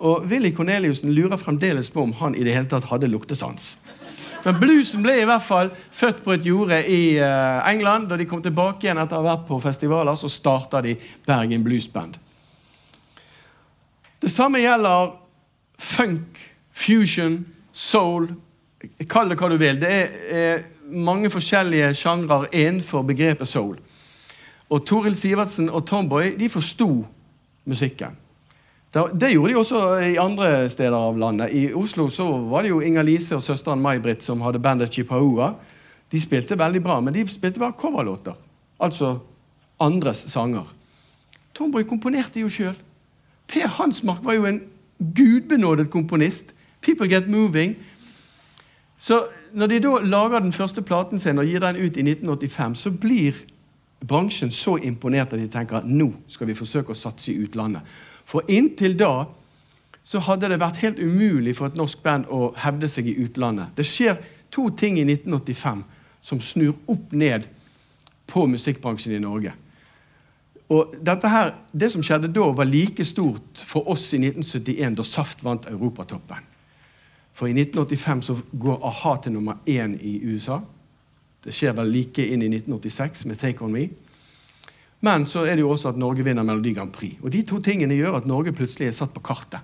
Og 0.00 0.24
Willy 0.30 0.54
Corneliussen 0.56 1.12
lurer 1.12 1.36
fremdeles 1.36 1.90
på 1.92 2.06
om 2.06 2.14
han 2.22 2.34
i 2.38 2.46
det 2.46 2.54
hele 2.56 2.70
tatt 2.70 2.88
hadde 2.88 3.10
luktesans. 3.12 3.74
Men 4.46 4.56
bluesen 4.56 5.04
ble 5.04 5.18
i 5.20 5.26
hvert 5.28 5.44
fall 5.44 5.68
født 5.92 6.22
på 6.24 6.32
et 6.32 6.46
jorde 6.48 6.78
i 6.88 7.18
uh, 7.20 7.60
England. 7.68 8.08
Da 8.08 8.16
de 8.16 8.24
kom 8.28 8.40
tilbake 8.40 8.86
igjen 8.86 9.00
etter 9.02 9.18
å 9.18 9.20
ha 9.20 9.34
vært 9.34 9.44
på 9.50 9.60
festivaler, 9.60 10.16
så 10.16 10.32
starta 10.32 10.80
de 10.86 10.96
Bergen 11.28 11.66
Blues 11.66 11.90
Band. 11.92 12.16
Det 14.20 14.30
samme 14.30 14.60
gjelder 14.60 15.14
funk, 15.80 16.40
fusion, 16.72 17.40
soul. 17.72 18.28
Kall 19.08 19.32
det 19.32 19.38
hva 19.40 19.48
du 19.48 19.56
vil. 19.60 19.80
Det 19.80 19.90
er, 19.90 20.10
er 20.30 20.64
mange 20.90 21.30
forskjellige 21.32 21.94
sjangrer 21.96 22.48
innenfor 22.52 23.04
begrepet 23.08 23.48
soul. 23.48 23.78
Og 24.70 24.84
Toril 24.86 25.16
Sivertsen 25.16 25.70
og 25.70 25.86
Tomboy 25.88 26.34
de 26.38 26.48
forsto 26.52 26.90
musikken. 27.64 28.18
Det 28.90 29.30
gjorde 29.30 29.52
de 29.52 29.58
også 29.58 29.80
i 30.02 30.16
andre 30.18 30.68
steder 30.70 30.96
av 30.98 31.18
landet. 31.18 31.52
I 31.54 31.74
Oslo 31.78 32.08
så 32.10 32.26
var 32.50 32.66
det 32.66 32.72
jo 32.72 32.80
Inger-Lise 32.82 33.36
og 33.38 33.42
søsteren 33.42 33.82
May-Britt 33.82 34.24
som 34.26 34.42
hadde 34.42 34.62
bandet 34.62 34.90
Chipaua. 34.90 35.52
De 36.10 36.20
spilte 36.20 36.58
veldig 36.58 36.82
bra, 36.82 36.98
men 37.00 37.14
de 37.14 37.22
spilte 37.30 37.62
bare 37.62 37.78
coverlåter. 37.78 38.34
Altså 38.82 39.14
andres 39.80 40.24
sanger. 40.32 40.66
Tomboy 41.54 41.86
komponerte 41.86 42.42
jo 42.42 42.50
sjøl. 42.50 42.74
Per 43.50 43.66
Hansmark 43.78 44.24
var 44.24 44.38
jo 44.38 44.46
en 44.46 44.60
gudbenådet 45.16 45.90
komponist. 45.90 46.54
People 46.80 47.08
Get 47.08 47.28
Moving. 47.28 47.76
Så 48.98 49.26
når 49.52 49.66
de 49.66 49.80
da 49.80 49.98
lager 50.02 50.38
den 50.38 50.52
første 50.52 50.82
platen 50.82 51.18
sin 51.18 51.38
og 51.38 51.48
gir 51.48 51.60
den 51.60 51.76
ut 51.76 51.96
i 51.96 52.04
1985, 52.04 52.74
så 52.78 52.90
blir 52.90 53.34
bransjen 54.06 54.52
så 54.52 54.76
imponert 54.76 55.32
at 55.32 55.40
de 55.40 55.48
tenker 55.48 55.80
at 55.80 55.88
nå 55.88 56.12
skal 56.28 56.48
vi 56.48 56.56
forsøke 56.56 56.94
å 56.94 56.98
satse 56.98 57.32
i 57.32 57.38
utlandet. 57.42 57.82
For 58.24 58.46
inntil 58.48 58.96
da 58.98 59.26
så 60.04 60.20
hadde 60.24 60.48
det 60.50 60.60
vært 60.60 60.80
helt 60.84 60.98
umulig 60.98 61.56
for 61.58 61.68
et 61.68 61.78
norsk 61.78 62.02
band 62.02 62.28
å 62.32 62.52
hevde 62.58 62.88
seg 62.88 63.08
i 63.10 63.16
utlandet. 63.20 63.74
Det 63.76 63.86
skjer 63.86 64.20
to 64.50 64.68
ting 64.76 64.98
i 64.98 65.04
1985 65.06 65.82
som 66.24 66.40
snur 66.40 66.76
opp 66.90 67.12
ned 67.12 67.46
på 68.30 68.46
musikkbransjen 68.46 69.16
i 69.16 69.22
Norge. 69.22 69.52
Og 70.70 70.94
dette 71.02 71.28
her, 71.28 71.54
Det 71.72 71.90
som 71.90 72.02
skjedde 72.02 72.30
da, 72.30 72.46
var 72.54 72.64
like 72.64 73.04
stort 73.04 73.58
for 73.58 73.88
oss 73.90 74.12
i 74.14 74.18
1971, 74.18 74.94
da 74.96 75.02
Saft 75.02 75.44
vant 75.44 75.66
Europatoppen. 75.70 76.46
For 77.32 77.46
i 77.46 77.54
1985 77.54 78.22
så 78.22 78.36
går 78.52 78.82
a-ha 78.84 79.16
til 79.22 79.32
nummer 79.32 79.58
én 79.66 79.96
i 80.02 80.20
USA. 80.26 80.60
Det 81.44 81.54
skjer 81.54 81.72
vel 81.72 81.90
like 81.90 82.26
inn 82.26 82.42
i 82.42 82.50
1986 82.50 83.24
med 83.26 83.38
Take 83.38 83.64
On 83.64 83.72
Me. 83.72 83.88
Men 85.00 85.24
så 85.26 85.46
er 85.46 85.56
det 85.56 85.64
jo 85.64 85.70
også 85.70 85.88
at 85.88 85.98
Norge 85.98 86.24
vinner 86.24 86.44
Melodi 86.44 86.74
Grand 86.76 86.92
Prix. 86.92 87.16
Og 87.22 87.32
De 87.32 87.42
to 87.42 87.60
tingene 87.64 87.96
gjør 87.96 88.18
at 88.18 88.26
Norge 88.28 88.52
plutselig 88.52 88.90
er 88.90 88.92
satt 88.98 89.14
på 89.14 89.22
kartet. 89.24 89.60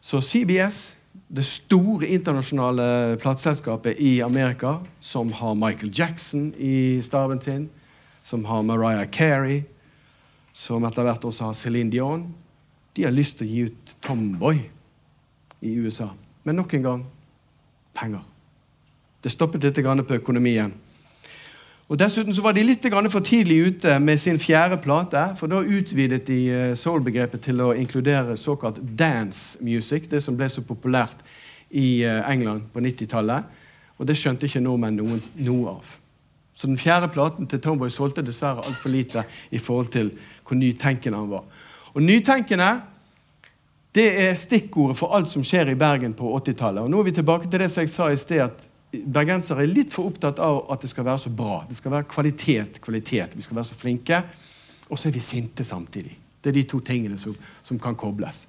Så 0.00 0.20
CBS, 0.20 0.94
det 1.28 1.44
store 1.44 2.06
internasjonale 2.06 3.16
plateselskapet 3.20 3.98
i 3.98 4.20
Amerika, 4.20 4.78
som 5.00 5.32
har 5.32 5.54
Michael 5.54 5.92
Jackson 5.98 6.54
i 6.58 7.02
staven 7.02 7.42
sin, 7.42 7.68
som 8.22 8.44
har 8.44 8.62
Mariah 8.62 9.10
Carey, 9.10 9.64
som 10.52 10.84
etter 10.84 11.06
hvert 11.06 11.24
også 11.24 11.50
har 11.50 11.56
Céline 11.58 11.92
Dion, 11.92 12.26
de 12.96 13.06
har 13.06 13.14
lyst 13.14 13.38
til 13.38 13.46
å 13.46 13.50
gi 13.50 13.64
ut 13.70 13.94
Tomboy 14.02 14.58
i 15.62 15.74
USA. 15.78 16.10
Men 16.44 16.58
nok 16.58 16.74
en 16.74 16.86
gang 16.86 17.02
penger. 17.96 18.22
Det 19.20 19.32
stoppet 19.32 19.64
litt 19.64 19.80
på 20.06 20.16
økonomien. 20.16 20.72
Og 21.90 21.98
Dessuten 21.98 22.34
så 22.34 22.42
var 22.42 22.54
de 22.54 22.62
litt 22.62 22.86
for 23.10 23.20
tidlig 23.20 23.56
ute 23.66 23.98
med 23.98 24.18
sin 24.18 24.38
fjerde 24.38 24.76
plate. 24.78 25.34
For 25.36 25.50
da 25.50 25.58
utvidet 25.58 26.26
de 26.26 26.50
eh, 26.50 26.74
soul-begrepet 26.78 27.42
til 27.42 27.60
å 27.60 27.74
inkludere 27.74 28.36
såkalt 28.36 28.78
dance 28.78 29.58
music. 29.60 30.06
Det 30.08 30.22
som 30.22 30.36
ble 30.36 30.48
så 30.48 30.62
populært 30.62 31.24
i 31.70 32.04
eh, 32.04 32.22
England 32.30 32.70
på 32.72 32.80
90-tallet. 32.80 33.42
Og 33.98 34.06
det 34.06 34.16
skjønte 34.16 34.46
ikke 34.46 34.62
nordmenn 34.62 34.96
noen, 35.02 35.20
noe 35.42 35.74
av. 35.74 35.99
Så 36.60 36.68
den 36.68 36.76
fjerde 36.76 37.08
platen 37.08 37.46
til 37.48 37.60
Tomboy 37.64 37.88
solgte 37.88 38.20
dessverre 38.20 38.60
altfor 38.68 38.92
lite 38.92 39.22
i 39.50 39.58
forhold 39.58 39.86
til 39.94 40.10
hvor 40.44 40.58
nytenkende 40.60 41.16
han 41.16 41.30
var. 41.30 41.46
Og 41.94 42.02
nytenkende 42.04 42.66
det 43.96 44.04
er 44.22 44.36
stikkordet 44.36 44.98
for 44.98 45.16
alt 45.16 45.32
som 45.32 45.44
skjer 45.46 45.72
i 45.72 45.78
Bergen 45.78 46.12
på 46.14 46.28
80-tallet. 46.36 46.84
Og 46.84 46.92
nå 46.92 47.00
er 47.00 47.08
vi 47.08 47.14
tilbake 47.16 47.48
til 47.48 47.64
det 47.64 47.70
som 47.72 47.80
jeg 47.86 47.90
sa 47.94 48.10
i 48.12 48.20
sted, 48.20 48.44
at 48.44 48.68
bergensere 48.92 49.64
er 49.64 49.72
litt 49.72 49.94
for 49.94 50.10
opptatt 50.10 50.38
av 50.44 50.60
at 50.70 50.84
det 50.84 50.92
skal 50.92 51.08
være 51.08 51.22
så 51.24 51.32
bra. 51.32 51.62
Det 51.68 51.78
skal 51.80 51.96
være 51.96 52.10
kvalitet, 52.12 52.78
kvalitet. 52.84 53.34
Vi 53.34 53.46
skal 53.46 53.56
være 53.56 53.70
så 53.72 53.80
flinke. 53.80 54.20
Og 54.90 54.98
så 54.98 55.08
er 55.08 55.16
vi 55.16 55.24
sinte 55.24 55.64
samtidig. 55.64 56.12
Det 56.44 56.52
er 56.52 56.60
de 56.60 56.68
to 56.68 56.84
tingene 56.84 57.16
som, 57.18 57.32
som 57.64 57.80
kan 57.80 57.96
kobles. 57.96 58.44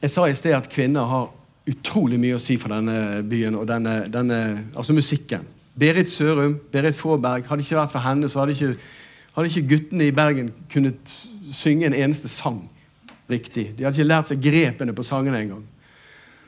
Jeg 0.00 0.10
sa 0.10 0.24
i 0.24 0.38
sted 0.38 0.56
at 0.56 0.72
kvinner 0.72 1.12
har 1.12 1.28
utrolig 1.66 2.18
mye 2.22 2.36
å 2.36 2.42
si 2.42 2.56
for 2.60 2.72
denne 2.72 3.22
byen 3.26 3.56
og 3.58 3.66
denne, 3.68 4.04
denne 4.12 4.40
altså 4.76 4.94
musikken. 4.94 5.44
Berit 5.76 6.10
Sørum, 6.10 6.56
Berit 6.72 6.96
Faaberg. 6.96 7.46
Hadde 7.48 7.64
ikke 7.66 7.80
vært 7.80 7.92
for 7.92 8.04
henne, 8.06 8.28
så 8.30 8.40
hadde 8.40 8.54
ikke, 8.56 8.76
hadde 9.36 9.50
ikke 9.50 9.68
guttene 9.74 10.08
i 10.08 10.14
Bergen 10.14 10.52
kunnet 10.72 11.12
synge 11.52 11.88
en 11.88 11.96
eneste 11.96 12.30
sang 12.32 12.62
riktig. 13.30 13.72
De 13.76 13.84
hadde 13.84 13.98
ikke 13.98 14.08
lært 14.08 14.30
seg 14.30 14.42
grepene 14.42 14.94
på 14.96 15.04
sangene 15.06 15.42
engang. 15.42 15.64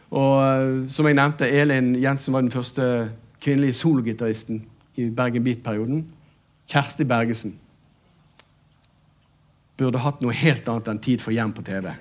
Og 0.09 0.35
uh, 0.41 0.89
som 0.91 1.07
jeg 1.07 1.19
nevnte, 1.19 1.49
Elin 1.51 1.93
Jensen 2.01 2.33
var 2.33 2.45
den 2.45 2.55
første 2.55 3.11
kvinnelige 3.43 3.77
sologitaristen 3.83 4.63
i 4.97 5.11
Bergen 5.15 5.45
Beat-perioden. 5.45 6.07
Kjersti 6.69 7.05
Bergesen 7.09 7.59
burde 9.79 10.01
hatt 10.03 10.23
noe 10.25 10.35
helt 10.35 10.69
annet 10.69 10.89
enn 10.91 11.03
tid 11.03 11.23
for 11.23 11.35
hjem 11.35 11.53
på 11.55 11.63
TV. 11.67 11.93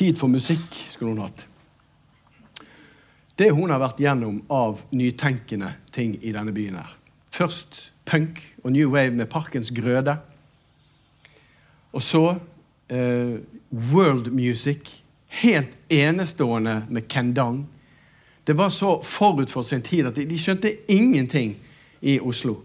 Tid 0.00 0.16
for 0.16 0.32
musikk 0.32 0.76
skulle 0.90 1.10
hun 1.12 1.18
hatt. 1.20 1.42
Det 3.36 3.50
hun 3.52 3.68
har 3.68 3.82
vært 3.82 3.98
gjennom 4.00 4.38
av 4.48 4.78
nytenkende 4.96 5.74
ting 5.92 6.14
i 6.24 6.32
denne 6.32 6.54
byen 6.56 6.78
her. 6.80 6.94
Først 7.28 7.82
punk 8.08 8.40
og 8.64 8.72
new 8.72 8.88
wave 8.94 9.12
med 9.12 9.28
Parkens 9.28 9.68
grøde. 9.76 10.14
Og 11.92 12.00
så 12.00 12.22
eh, 12.88 13.36
world 13.92 14.32
music. 14.32 15.02
Helt 15.42 15.76
enestående 15.92 16.86
med 16.88 17.08
Kendang. 17.08 17.66
Det 18.44 18.56
var 18.56 18.72
så 18.72 19.02
forut 19.04 19.52
for 19.52 19.62
sin 19.62 19.84
tid 19.84 20.08
at 20.08 20.16
de, 20.16 20.24
de 20.24 20.40
skjønte 20.40 20.72
ingenting 20.88 21.58
i 22.00 22.16
Oslo 22.20 22.62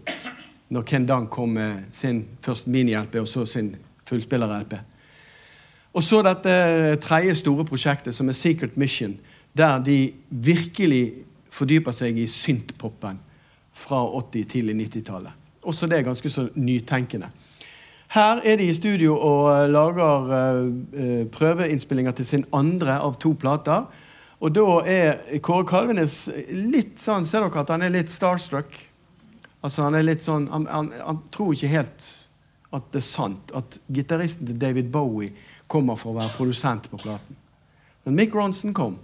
når 0.72 0.88
Kendang 0.88 1.28
kom 1.28 1.52
med 1.60 1.84
sin 1.92 2.24
først 2.40 2.66
mini-LP 2.66 3.20
og 3.20 3.28
så 3.28 3.44
sin 3.46 3.74
fullspiller-LP. 4.08 4.80
Og 5.96 6.04
så 6.04 6.20
dette 6.24 6.52
tredje 7.00 7.38
store 7.40 7.64
prosjektet, 7.64 8.14
som 8.14 8.28
er 8.28 8.36
Secret 8.36 8.76
Mission, 8.76 9.16
der 9.56 9.78
de 9.80 10.12
virkelig 10.28 11.24
fordyper 11.48 11.94
seg 11.96 12.18
i 12.20 12.26
syntpopen 12.28 13.16
fra 13.76 14.02
80- 14.04 14.44
tidlig 14.52 14.76
90-tallet. 14.82 15.32
Også 15.66 15.88
det 15.88 15.98
er 15.98 16.08
ganske 16.10 16.30
så 16.30 16.48
nytenkende. 16.54 17.30
Her 18.12 18.42
er 18.44 18.60
de 18.60 18.68
i 18.68 18.74
studio 18.74 19.16
og 19.16 19.48
eh, 19.50 19.70
lager 19.70 20.28
uh, 20.30 21.24
prøveinnspillinger 21.32 22.14
til 22.14 22.26
sin 22.26 22.44
andre 22.54 23.00
av 23.02 23.16
to 23.18 23.32
plater. 23.34 23.88
Og 24.38 24.52
da 24.54 24.66
er 24.86 25.40
Kåre 25.42 25.64
Kalvenes 25.66 26.26
litt 26.52 27.00
sånn 27.00 27.24
Ser 27.26 27.42
dere 27.42 27.64
at 27.64 27.72
han 27.72 27.82
er 27.82 27.94
litt 27.94 28.12
starstruck? 28.12 28.68
Altså 29.64 29.86
Han 29.86 29.96
er 29.96 30.04
litt 30.04 30.26
sånn 30.26 30.44
han, 30.52 30.66
han, 30.68 30.90
han 31.00 31.22
tror 31.32 31.54
ikke 31.56 31.72
helt 31.72 32.04
at 32.76 32.90
det 32.92 33.00
er 33.00 33.06
sant 33.06 33.52
at 33.56 33.78
gitaristen 33.96 34.50
til 34.50 34.58
David 34.60 34.90
Bowie 34.92 35.32
kommer 35.66 35.98
for 35.98 36.12
å 36.12 36.18
være 36.20 36.34
produsent 36.36 36.90
på 36.90 37.00
platen. 37.00 37.36
Men 38.04 38.16
Mick 38.18 38.34
Ronson 38.34 38.74
kom. 38.74 38.98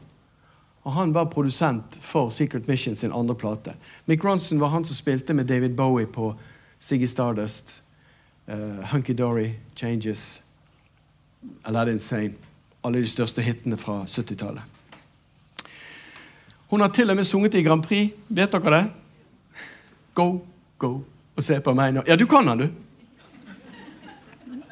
Og 0.82 0.92
han 0.92 1.14
var 1.14 1.30
produsent 1.30 1.98
for 2.02 2.30
Secret 2.30 2.68
Mission 2.68 2.96
sin 2.96 3.12
andre 3.12 3.34
plate. 3.38 3.74
Mick 4.06 4.24
Ronson 4.24 4.60
var 4.60 4.68
han 4.74 4.84
som 4.84 4.96
spilte 4.98 5.34
med 5.34 5.46
David 5.46 5.76
Bowie 5.78 6.06
på 6.06 6.32
Siggy 6.82 7.06
Stardust, 7.06 7.82
uh, 8.48 8.82
Hunky 8.92 9.14
Dory, 9.14 9.52
Changes, 9.74 10.42
Aladdin 11.64 11.98
Sane. 11.98 12.34
Alle 12.82 12.98
de 12.98 13.06
største 13.06 13.42
hitene 13.42 13.76
fra 13.78 14.00
70-tallet. 14.10 14.62
Hun 16.70 16.80
har 16.80 16.88
til 16.88 17.10
og 17.10 17.16
med 17.16 17.24
sunget 17.24 17.54
i 17.54 17.62
Grand 17.62 17.84
Prix. 17.84 18.10
Vet 18.28 18.52
dere 18.52 18.74
det? 18.74 18.84
Go, 20.14 20.40
go 20.78 20.96
og 21.36 21.44
se 21.44 21.60
på 21.60 21.74
meg 21.76 21.94
nå. 21.94 22.02
Ja, 22.08 22.16
du 22.16 22.26
kan 22.26 22.48
den, 22.48 22.58
du. 22.58 22.68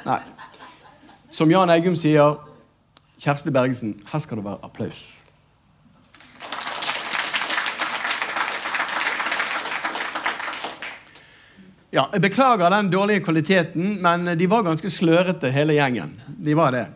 Nei. 0.06 0.20
Som 1.30 1.50
Jan 1.50 1.70
Eggum 1.70 1.94
sier, 1.96 2.38
Kjersti 3.20 3.52
Bergesen, 3.54 3.94
her 4.10 4.22
skal 4.22 4.40
det 4.40 4.44
være 4.44 4.58
applaus. 4.66 5.04
Ja, 11.90 12.04
jeg 12.12 12.22
Beklager 12.22 12.70
den 12.70 12.90
dårlige 12.90 13.20
kvaliteten, 13.26 13.96
men 14.02 14.38
de 14.38 14.46
var 14.50 14.62
ganske 14.62 14.90
slørete, 14.90 15.50
hele 15.50 15.74
gjengen. 15.74 16.14
De 16.26 16.54
var 16.56 16.70
det. 16.74 16.86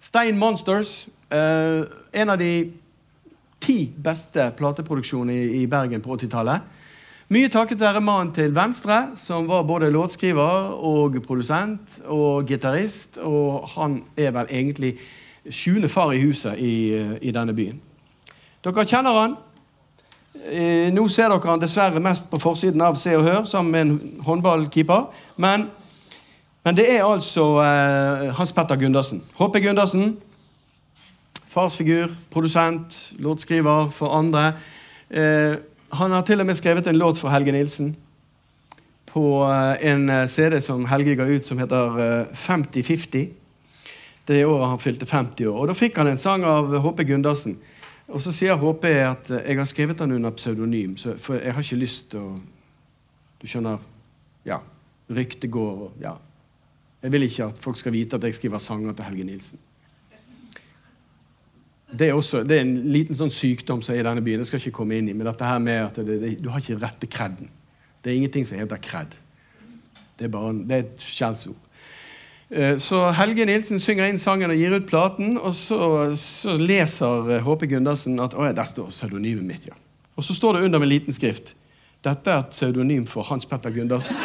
Stein 0.00 0.38
Monsters, 0.38 1.08
eh, 1.30 1.84
en 2.12 2.30
av 2.30 2.38
de 2.38 2.72
ti 3.60 3.92
beste 3.96 4.50
plateproduksjonene 4.58 5.56
i, 5.56 5.66
Bergen 5.66 6.02
på 6.02 6.16
80-tallet. 6.16 6.60
Mye 7.32 7.48
takket 7.48 7.80
være 7.80 8.00
mannen 8.04 8.32
til 8.34 8.52
venstre, 8.52 9.14
som 9.16 9.46
var 9.48 9.62
både 9.64 9.88
låtskriver 9.88 10.74
og 10.84 11.14
produsent 11.24 11.94
og 12.04 12.44
gitarist. 12.44 13.16
Og 13.24 13.62
han 13.72 14.02
er 14.20 14.34
vel 14.34 14.50
egentlig 14.50 14.90
sjuende 15.48 15.88
far 15.88 16.12
i 16.12 16.20
huset 16.20 16.58
i, 16.60 16.74
i 17.22 17.32
denne 17.32 17.54
byen. 17.56 17.78
Dere 18.64 18.84
kjenner 18.84 19.16
han. 19.16 19.38
Eh, 20.50 20.92
nå 20.92 21.06
ser 21.08 21.32
dere 21.32 21.54
han 21.54 21.62
dessverre 21.62 22.04
mest 22.04 22.28
på 22.28 22.42
forsiden 22.42 22.84
av 22.84 23.00
Se 23.00 23.16
og 23.16 23.24
Hør 23.24 23.48
sammen 23.48 23.72
med 23.72 23.86
en 23.86 24.22
håndballkeeper. 24.28 25.08
Men, 25.40 25.70
men 26.66 26.76
det 26.76 26.90
er 26.98 27.06
altså 27.06 27.48
eh, 27.64 28.28
Hans 28.36 28.52
Petter 28.52 28.76
Gundersen. 28.76 29.24
HP 29.40 29.62
Gundersen. 29.70 30.18
Farsfigur, 31.48 32.12
produsent, 32.30 33.06
låtskriver 33.16 33.88
for 33.88 34.20
andre. 34.20 34.50
Eh, 35.08 35.71
han 35.92 36.10
har 36.10 36.24
til 36.26 36.40
og 36.40 36.48
med 36.48 36.56
skrevet 36.56 36.86
en 36.88 36.98
låt 36.98 37.20
for 37.20 37.32
Helge 37.32 37.52
Nilsen 37.52 37.92
på 39.12 39.44
eh, 39.44 39.90
en 39.92 40.08
eh, 40.10 40.26
CD 40.26 40.60
som 40.60 40.86
Helge 40.88 41.16
ga 41.18 41.26
ut, 41.28 41.46
som 41.46 41.60
heter 41.60 42.26
50-50. 42.32 43.18
Eh, 43.18 43.28
det 44.26 44.44
året 44.46 44.70
han 44.70 44.80
fylte 44.80 45.06
50 45.06 45.46
år. 45.50 45.58
Og 45.60 45.68
Da 45.68 45.76
fikk 45.76 45.98
han 46.00 46.08
en 46.08 46.20
sang 46.20 46.46
av 46.48 46.72
HP 46.84 47.04
Gundersen. 47.10 47.58
Og 48.12 48.20
så 48.22 48.32
sier 48.34 48.56
HP 48.60 48.86
at 49.02 49.30
jeg 49.34 49.58
har 49.58 49.68
skrevet 49.68 49.98
den 49.98 50.16
under 50.16 50.32
pseudonym, 50.36 50.96
for 50.96 51.36
jeg 51.38 51.54
har 51.54 51.64
ikke 51.64 51.80
lyst 51.80 52.10
til 52.12 52.20
å 52.20 52.40
Du 53.42 53.48
skjønner? 53.50 53.80
Ja. 54.46 54.60
Ryktet 55.10 55.50
går 55.50 55.88
og 55.88 55.92
Ja. 56.00 56.14
Jeg 57.02 57.10
vil 57.10 57.22
ikke 57.26 57.48
at 57.50 57.58
folk 57.58 57.76
skal 57.76 57.92
vite 57.92 58.14
at 58.14 58.22
jeg 58.22 58.34
skriver 58.34 58.58
sanger 58.62 58.92
til 58.94 59.04
Helge 59.04 59.24
Nilsen. 59.24 59.58
Det 61.92 62.08
er, 62.08 62.14
også, 62.16 62.40
det 62.48 62.56
er 62.56 62.62
en 62.64 62.76
liten 62.92 63.16
sånn 63.16 63.32
sykdom 63.32 63.82
som 63.84 63.94
er 63.94 64.00
i 64.00 64.06
denne 64.06 64.22
byen. 64.24 64.40
Det 64.40 64.48
skal 64.48 64.62
ikke 64.62 64.78
komme 64.78 64.96
inn 64.96 65.10
i, 65.10 65.16
men 65.16 65.28
dette 65.28 65.44
her 65.44 65.58
med 65.60 65.80
at 65.90 66.00
det, 66.00 66.16
det, 66.22 66.30
du 66.40 66.48
har 66.48 66.62
ikke 66.62 66.80
rette 66.80 67.08
kreden. 67.10 67.50
Det 68.00 68.10
er 68.10 68.16
ingenting 68.16 68.46
som 68.48 68.56
heter 68.58 68.80
kred. 68.80 69.12
Det 70.16 70.26
er, 70.26 70.32
bare, 70.32 70.54
det 70.56 70.78
er 70.78 70.86
et 70.86 71.04
skjellsord. 71.04 71.58
Eh, 72.52 72.78
så 72.80 73.02
Helge 73.16 73.44
Nilsen 73.48 73.80
synger 73.80 74.08
inn 74.08 74.20
sangen 74.20 74.52
og 74.52 74.56
gir 74.56 74.76
ut 74.76 74.88
platen, 74.88 75.36
og 75.36 75.52
så, 75.56 75.80
så 76.20 76.56
leser 76.56 77.40
Håpe 77.44 77.68
Gundersen 77.68 78.20
at 78.24 78.36
å, 78.36 78.48
der 78.56 78.68
står 78.68 78.92
pseudonymet 78.92 79.48
mitt. 79.48 79.68
ja. 79.68 79.76
Og 80.16 80.24
så 80.24 80.36
står 80.36 80.58
det 80.58 80.66
under 80.66 80.80
med 80.80 80.90
liten 80.92 81.16
skrift 81.16 81.54
dette 82.02 82.30
er 82.30 82.40
et 82.42 82.50
pseudonym 82.50 83.04
for 83.06 83.22
Hans 83.22 83.46
Petter 83.46 83.70
Gundersen. 83.70 84.16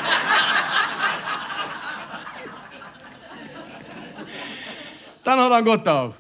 Den 5.28 5.44
hadde 5.44 5.54
han 5.54 5.68
godt 5.68 5.88
av. 5.92 6.16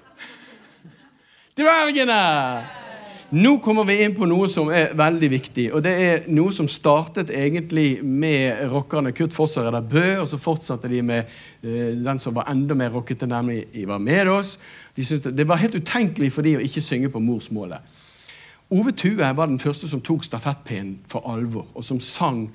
Dvergene! 1.57 2.15
Nå 3.33 3.55
kommer 3.65 3.87
vi 3.89 3.95
inn 4.05 4.13
på 4.13 4.27
noe 4.29 4.45
som 4.47 4.69
er 4.69 4.91
veldig 4.95 5.29
viktig. 5.31 5.63
og 5.73 5.81
Det 5.81 5.93
er 5.99 6.27
noe 6.29 6.51
som 6.53 6.67
startet 6.69 7.31
egentlig 7.33 8.03
med 8.05 8.59
rockerne 8.69 9.09
Kurt 9.11 9.33
Foss 9.33 9.55
og 9.57 9.65
Reidar 9.65 9.87
Bø, 9.89 10.03
og 10.21 10.27
så 10.29 10.37
fortsatte 10.37 10.87
de 10.91 10.99
med 11.01 11.25
uh, 11.65 11.95
den 11.97 12.21
som 12.21 12.35
var 12.35 12.45
enda 12.51 12.77
mer 12.77 12.93
rockete, 12.93 13.25
nemlig 13.27 13.63
Ivar 13.73 13.97
Medås. 13.97 14.59
De 14.95 15.01
det, 15.01 15.33
det 15.33 15.47
var 15.49 15.57
helt 15.57 15.75
utenkelig 15.75 16.29
for 16.35 16.45
de 16.45 16.59
å 16.59 16.61
ikke 16.61 16.83
synge 16.85 17.09
på 17.09 17.23
morsmålet. 17.25 17.97
Ove 18.69 18.93
Tue 18.93 19.17
var 19.17 19.49
den 19.49 19.59
første 19.59 19.89
som 19.89 20.03
tok 20.05 20.27
stafettpinnen 20.27 20.99
for 21.09 21.25
alvor, 21.25 21.65
og 21.73 21.83
som 21.83 21.97
sang 21.99 22.51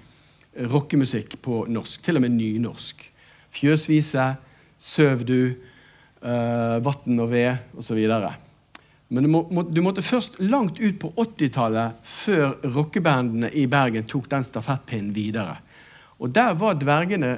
rockemusikk 0.55 1.41
på 1.43 1.65
norsk, 1.67 2.05
til 2.07 2.21
og 2.21 2.25
med 2.29 2.39
nynorsk. 2.39 3.03
Fjøsvise, 3.51 4.31
Søv 4.79 5.27
du, 5.27 5.37
uh, 6.23 6.79
Vatn 6.87 7.19
og 7.19 7.33
ved 7.35 7.77
osv. 7.83 8.07
Men 9.13 9.27
du, 9.27 9.29
må, 9.29 9.63
du, 9.69 9.83
måtte 9.85 10.05
først 10.05 10.39
langt 10.41 10.79
ut 10.81 10.97
på 11.03 11.11
80-tallet 11.21 11.99
før 12.09 12.55
rockebandene 12.65 13.51
i 13.61 13.67
Bergen 13.69 14.07
tok 14.09 14.31
den 14.33 14.47
stafettpinnen 14.47 15.13
videre. 15.13 15.59
Og 16.23 16.33
Der 16.33 16.55
var 16.57 16.79
dvergene 16.81 17.37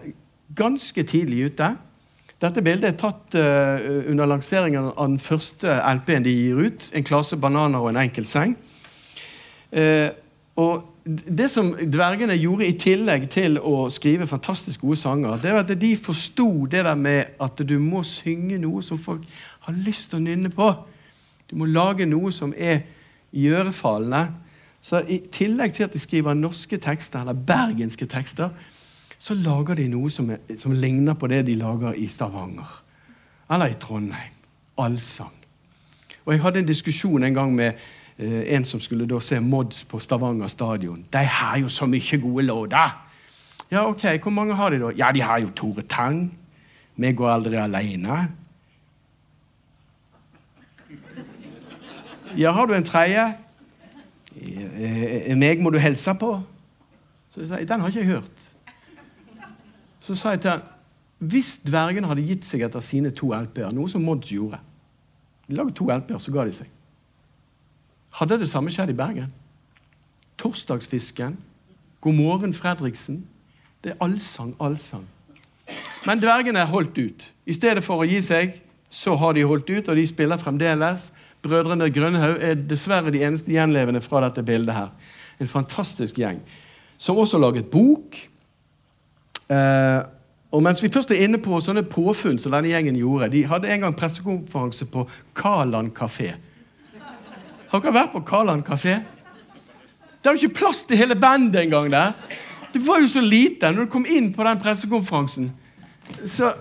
ganske 0.55 1.03
tidlig 1.03 1.51
ute. 1.51 1.73
Dette 2.43 2.63
bildet 2.63 2.93
er 2.93 2.99
tatt 3.01 3.35
uh, 3.39 4.07
under 4.11 4.29
lanseringen 4.29 4.93
av 4.93 5.09
den 5.09 5.19
første 5.23 5.75
LP-en 5.97 6.27
de 6.27 6.35
gir 6.35 6.63
ut. 6.69 6.89
En 6.95 7.07
klase 7.07 7.39
bananer 7.41 7.83
og 7.83 7.91
en 7.91 8.03
enkel 8.05 8.27
seng. 8.29 8.55
Uh, 9.75 10.13
og 10.61 10.91
det 11.05 11.51
som 11.51 11.73
dvergene 11.75 12.37
gjorde 12.39 12.69
i 12.69 12.77
tillegg 12.81 13.27
til 13.33 13.59
å 13.59 13.89
skrive 13.93 14.29
fantastisk 14.31 14.85
gode 14.87 15.01
sanger, 15.03 15.41
det 15.43 15.53
var 15.53 15.67
at 15.67 15.75
de 15.81 15.95
forsto 16.01 16.49
det 16.71 16.85
der 16.87 16.97
med 16.97 17.35
at 17.43 17.61
du 17.67 17.77
må 17.83 18.05
synge 18.07 18.61
noe 18.63 18.85
som 18.85 19.01
folk 19.01 19.27
har 19.67 19.81
lyst 19.85 20.13
til 20.13 20.23
å 20.23 20.25
nynne 20.29 20.53
på. 20.55 20.71
Du 21.55 21.61
må 21.63 21.69
lage 21.71 22.03
noe 22.11 22.33
som 22.35 22.51
er 22.59 22.81
iørefallende. 23.31 24.25
Så 24.83 25.05
I 25.07 25.21
tillegg 25.31 25.77
til 25.77 25.87
at 25.87 25.93
de 25.95 26.01
skriver 26.03 26.35
norske 26.35 26.81
tekster, 26.83 27.21
eller 27.21 27.39
bergenske 27.39 28.09
tekster, 28.11 28.51
så 29.23 29.37
lager 29.39 29.79
de 29.79 29.87
noe 29.89 30.11
som, 30.11 30.33
er, 30.35 30.43
som 30.59 30.75
ligner 30.75 31.15
på 31.15 31.31
det 31.31 31.45
de 31.47 31.55
lager 31.55 31.95
i 31.95 32.09
Stavanger. 32.11 32.75
Eller 33.55 33.71
i 33.71 33.79
Trondheim. 33.79 34.35
Allsang. 34.83 35.31
Og 36.25 36.33
Jeg 36.35 36.43
hadde 36.43 36.65
en 36.65 36.67
diskusjon 36.67 37.23
en 37.23 37.39
gang 37.39 37.55
med 37.55 37.79
eh, 38.19 38.57
en 38.57 38.67
som 38.67 38.83
skulle 38.83 39.07
da 39.07 39.23
se 39.23 39.39
Mods 39.39 39.85
på 39.87 40.03
Stavanger 40.03 40.51
stadion. 40.51 41.07
De 41.13 41.23
har 41.23 41.59
jo 41.63 41.71
så 41.71 41.87
mye 41.87 42.19
gode 42.19 42.51
låter! 42.51 43.01
Ja, 43.71 43.87
ok, 43.87 44.19
Hvor 44.23 44.31
mange 44.31 44.55
har 44.55 44.71
de, 44.71 44.83
da? 44.83 44.91
Ja, 44.97 45.13
De 45.13 45.23
har 45.23 45.39
jo 45.39 45.55
Tore 45.55 45.83
Tang. 45.83 46.39
Vi 46.97 47.13
går 47.13 47.31
aldri 47.31 47.57
alene. 47.57 48.25
Ja, 52.37 52.53
har 52.53 52.67
du 52.67 52.75
en 52.75 52.85
tredje? 52.85 53.25
Meg 55.39 55.63
må 55.63 55.71
du 55.71 55.79
hilse 55.79 56.15
på. 56.19 56.37
Så 57.31 57.41
jeg 57.41 57.49
sa, 57.49 57.61
Den 57.63 57.81
har 57.81 57.89
ikke 57.89 58.01
jeg 58.01 58.09
hørt. 58.09 58.47
Så 60.01 60.15
sa 60.15 60.35
jeg 60.35 60.41
til 60.41 60.51
han 60.51 60.71
hvis 61.25 61.59
dvergene 61.65 62.09
hadde 62.11 62.25
gitt 62.27 62.45
seg 62.45 62.65
etter 62.67 62.83
sine 62.85 63.09
to 63.15 63.31
LP-er, 63.33 63.71
noe 63.73 63.89
som 63.89 64.03
Mods 64.05 64.29
gjorde 64.29 64.59
De 65.49 65.57
laget 65.57 65.77
to 65.79 65.87
LP-er, 65.89 66.19
så 66.21 66.33
ga 66.35 66.45
de 66.45 66.53
seg. 66.53 66.69
Hadde 68.19 68.39
det 68.43 68.49
samme 68.51 68.73
skjedd 68.75 68.93
i 68.93 68.97
Bergen? 68.99 69.31
Torsdagsfisken, 70.39 71.39
God 72.01 72.15
morgen 72.19 72.55
Fredriksen. 72.55 73.23
Det 73.85 73.95
er 73.95 74.05
allsang, 74.05 74.53
allsang. 74.61 75.07
Men 76.05 76.21
dvergene 76.21 76.67
holdt 76.69 76.99
ut. 76.99 77.27
I 77.47 77.57
stedet 77.57 77.85
for 77.85 78.03
å 78.03 78.09
gi 78.09 78.21
seg, 78.25 78.59
så 78.91 79.17
har 79.21 79.33
de 79.37 79.47
holdt 79.49 79.71
ut, 79.71 79.89
og 79.89 79.97
de 79.97 80.07
spiller 80.07 80.41
fremdeles. 80.41 81.09
Brødrene 81.45 81.91
Grønhaug 81.93 82.41
er 82.41 82.57
dessverre 82.57 83.13
de 83.13 83.21
eneste 83.25 83.53
gjenlevende 83.53 84.01
fra 84.01 84.23
dette 84.25 84.43
bildet. 84.43 84.75
her. 84.75 84.89
En 85.41 85.49
fantastisk 85.49 86.17
gjeng. 86.19 86.41
Som 86.99 87.19
også 87.19 87.39
laget 87.39 87.69
bok. 87.71 88.17
Eh, 89.51 90.01
og 90.55 90.63
mens 90.63 90.83
vi 90.83 90.89
først 90.89 91.11
er 91.11 91.25
inne 91.25 91.39
på 91.43 91.59
sånne 91.61 91.83
påfunn 91.83 92.39
som 92.39 92.55
denne 92.55 92.71
gjengen 92.71 92.97
gjorde 92.97 93.29
De 93.33 93.43
hadde 93.47 93.69
en 93.69 93.81
gang 93.81 93.97
pressekonferanse 93.97 94.87
på 94.87 95.03
Kaland 95.37 95.91
kafé. 95.93 96.31
Har 97.69 97.83
dere 97.83 97.93
vært 97.93 98.13
på 98.15 98.23
Kaland 98.25 98.63
kafé? 98.65 99.01
Det 100.23 100.31
er 100.31 100.37
jo 100.37 100.47
ikke 100.47 100.61
plass 100.63 100.85
til 100.89 100.97
hele 100.97 101.17
bandet 101.19 101.67
engang 101.67 101.91
der. 101.91 102.15
Det 102.73 102.87
var 102.87 103.03
jo 103.03 103.09
så 103.11 103.21
lite. 103.21 103.73
Når 103.73 103.85
du 103.85 103.91
kom 103.91 104.07
inn 104.07 104.33
på 104.33 104.47
den 104.47 104.63
pressekonferansen, 104.63 105.51
så 106.27 106.55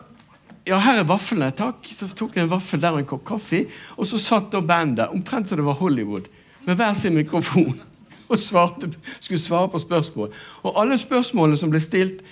ja, 0.67 0.79
her 0.79 1.01
er 1.01 1.07
vaflene, 1.07 1.51
takk. 1.55 1.87
Så 1.91 2.07
tok 2.15 2.37
jeg 2.37 2.45
en 2.45 2.53
vaffel 2.53 2.81
der 2.83 2.95
og 2.95 3.01
en 3.01 3.09
kopp 3.09 3.25
kaffe. 3.27 3.65
Og 3.97 4.07
så 4.07 4.19
satt 4.21 4.51
da 4.53 4.61
bandet, 4.63 5.11
omtrent 5.11 5.49
som 5.49 5.59
det 5.59 5.65
var 5.67 5.79
Hollywood, 5.79 6.29
med 6.63 6.79
hver 6.79 6.93
sin 6.97 7.17
mikrofon. 7.17 7.75
Og 8.31 8.39
svarte, 8.39 8.87
skulle 9.19 9.41
svare 9.41 9.67
på 9.69 9.81
spørsmål. 9.83 10.31
Og 10.63 10.77
alle 10.79 10.95
spørsmålene 10.97 11.59
som 11.59 11.69
ble 11.69 11.81
stilt, 11.83 12.23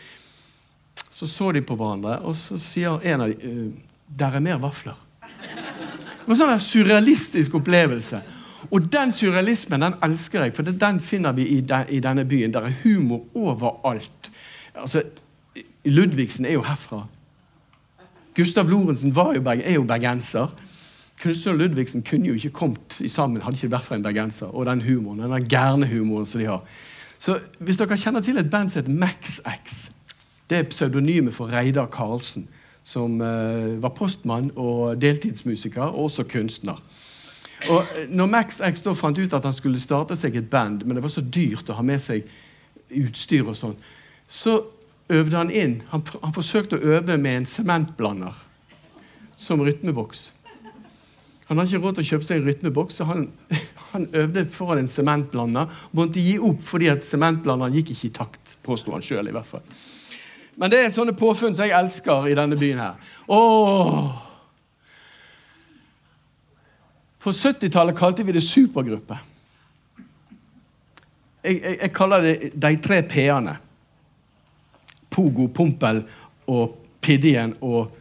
så 1.11 1.27
så 1.27 1.51
de 1.51 1.61
på 1.61 1.75
hverandre, 1.77 2.15
og 2.25 2.33
så 2.39 2.55
sier 2.57 3.03
en 3.05 3.21
av 3.21 3.29
dem 3.29 3.41
«Eh, 3.43 3.89
Der 4.17 4.33
er 4.35 4.43
mer 4.43 4.57
vafler. 4.57 4.95
Det 5.21 6.25
var 6.25 6.33
en 6.33 6.39
sånn 6.39 6.63
surrealistisk 6.63 7.53
opplevelse. 7.59 8.21
Og 8.71 8.87
den 8.91 9.13
surrealismen 9.15 9.83
den 9.83 9.99
elsker 10.03 10.45
jeg, 10.45 10.55
for 10.55 10.63
den 10.63 10.99
finner 11.03 11.35
vi 11.37 11.45
i, 11.57 11.59
de, 11.61 11.83
i 11.89 11.99
denne 12.03 12.25
byen. 12.25 12.53
Der 12.53 12.67
er 12.67 12.75
humor 12.83 13.23
overalt. 13.35 14.31
Altså, 14.75 15.03
Ludvigsen 15.85 16.45
er 16.45 16.57
jo 16.57 16.65
herfra. 16.65 17.05
Gustav 18.35 18.69
Lorentzen 18.69 19.11
jo, 19.11 19.43
er 19.45 19.73
jo 19.73 19.83
bergenser. 19.83 20.53
Kunstner 21.21 21.53
Ludvigsen 21.53 22.03
kunne 22.03 22.27
jo 22.27 22.33
ikke 22.33 22.49
kommet 22.49 23.01
sammen 23.07 23.41
hadde 23.41 23.59
ikke 23.59 23.71
vært 23.71 23.85
for 23.85 23.95
en 23.95 24.03
bergenser. 24.03 24.47
Og 24.55 24.65
den 24.65 24.81
humoren, 24.81 25.19
den 25.19 25.47
gærne 25.47 25.87
humoren 25.87 26.25
som 26.25 26.41
de 26.41 26.47
har. 26.47 26.63
Så 27.19 27.39
Hvis 27.59 27.77
dere 27.77 27.97
kjenner 27.97 28.21
til 28.21 28.37
et 28.37 28.49
band 28.49 28.69
som 28.69 28.81
heter 28.81 28.97
MaxX 28.97 29.91
Det 30.49 30.57
er 30.57 30.63
pseudonymet 30.63 31.33
for 31.33 31.47
Reidar 31.47 31.85
Karlsen, 31.85 32.47
som 32.83 33.21
uh, 33.21 33.81
var 33.81 33.89
postmann 33.89 34.51
og 34.55 35.01
deltidsmusiker, 35.01 35.81
og 35.81 36.03
også 36.03 36.23
kunstner. 36.23 36.81
Og 37.69 37.85
eh, 37.95 38.09
når 38.09 38.25
MaxX 38.25 38.81
da 38.81 38.93
fant 38.97 39.19
ut 39.19 39.33
at 39.33 39.45
han 39.45 39.53
skulle 39.53 39.79
starte 39.79 40.17
seg 40.17 40.35
et 40.35 40.49
band, 40.49 40.83
men 40.83 40.97
det 40.97 41.03
var 41.03 41.13
så 41.13 41.21
dyrt 41.21 41.69
å 41.69 41.77
ha 41.77 41.85
med 41.85 42.01
seg 42.01 42.25
utstyr 42.89 43.47
og 43.47 43.55
sånn, 43.55 43.77
så 44.27 44.57
øvde 45.11 45.37
han 45.37 45.51
inn. 45.51 45.81
Han, 45.91 46.03
han 46.23 46.33
forsøkte 46.35 46.77
å 46.77 46.95
øve 46.95 47.17
med 47.17 47.41
en 47.41 47.49
sementblander 47.49 48.37
som 49.37 49.61
rytmeboks. 49.65 50.29
Han 51.51 51.59
hadde 51.59 51.73
ikke 51.73 51.83
råd 51.83 51.97
til 51.97 52.05
å 52.05 52.09
kjøpe 52.13 52.25
seg 52.27 52.39
en 52.39 52.45
rytmeboks, 52.47 52.97
så 52.99 53.05
han, 53.09 53.25
han 53.91 54.07
øvde 54.15 54.45
foran 54.55 54.83
en 54.83 54.91
sementblander. 54.91 55.71
Måtte 55.97 56.23
gi 56.23 56.37
opp 56.39 56.61
fordi 56.63 56.87
at 56.93 57.03
sementblanderen 57.07 57.75
gikk 57.75 57.91
ikke 57.95 58.07
i 58.07 58.13
takt, 58.21 58.53
påsto 58.63 58.93
han 58.95 59.03
sjøl. 59.03 59.27
Men 60.55 60.71
det 60.71 60.79
er 60.79 60.93
sånne 60.93 61.15
påfunn 61.17 61.55
som 61.57 61.67
jeg 61.67 61.75
elsker 61.75 62.29
i 62.31 62.37
denne 62.37 62.59
byen 62.59 62.79
her. 62.79 63.11
Åh. 63.31 64.29
På 67.21 67.33
70-tallet 67.35 67.97
kalte 67.97 68.23
vi 68.25 68.37
det 68.37 68.45
supergruppe. 68.45 69.17
Jeg, 71.43 71.57
jeg, 71.57 71.77
jeg 71.81 71.93
kaller 71.97 72.25
det 72.25 72.53
de 72.53 72.73
tre 72.81 73.01
p-ene. 73.09 73.57
Pogo, 75.11 75.47
Pompel 75.53 76.03
og 76.51 76.77
Piddien 77.01 77.53
og 77.61 77.91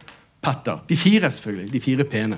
Petter. 0.41 0.81
De 0.87 0.97
fire, 0.97 1.31
selvfølgelig. 1.31 1.73
De 1.73 1.81
fire 1.83 2.05
pene. 2.09 2.37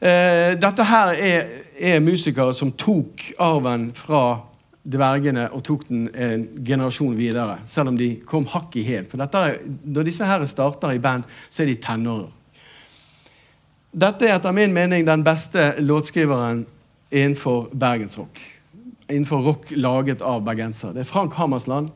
Eh, 0.00 0.52
dette 0.60 0.84
her 0.84 1.14
er, 1.14 1.48
er, 1.80 2.00
musikere 2.04 2.54
som 2.54 2.72
tok 2.76 3.30
arven 3.40 3.88
fra 3.96 4.38
dvergene 4.86 5.48
og 5.56 5.64
tok 5.66 5.86
den 5.88 6.06
en 6.12 6.46
generasjon 6.64 7.16
videre, 7.18 7.58
selv 7.66 7.90
om 7.90 7.98
de 7.98 8.10
kom 8.28 8.46
hakk 8.52 8.76
i 8.76 8.84
hæl. 8.86 9.06
For 9.10 9.24
er, 9.24 9.58
når 9.84 10.08
disse 10.08 10.28
her 10.28 10.44
starter 10.46 10.94
i 10.94 11.02
band, 11.02 11.24
så 11.50 11.64
er 11.64 11.72
de 11.72 11.78
tenårer. 11.82 12.32
Dette 13.96 14.28
er 14.28 14.36
etter 14.36 14.52
min 14.52 14.74
mening 14.76 15.06
den 15.08 15.24
beste 15.24 15.72
låtskriveren 15.80 16.66
innenfor 17.10 17.70
bergensrock. 17.72 18.40
Innenfor 19.08 19.40
rock 19.46 19.70
laget 19.72 20.20
av 20.20 20.44
bergensere. 20.44 20.92
Det 20.92 21.06
er 21.06 21.08
Frank 21.08 21.32
Hammersland 21.40 21.88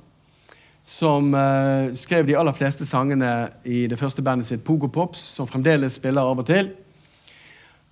som 0.90 1.34
uh, 1.34 1.94
skrev 1.94 2.26
de 2.26 2.34
aller 2.34 2.54
fleste 2.56 2.86
sangene 2.86 3.48
i 3.62 3.84
det 3.86 3.98
første 3.98 4.24
bandet 4.26 4.48
sitt, 4.48 4.64
Pogo 4.66 4.88
Pops, 4.90 5.20
som 5.36 5.46
fremdeles 5.46 6.00
spiller 6.00 6.26
av 6.26 6.42
og 6.42 6.48
til. 6.48 6.72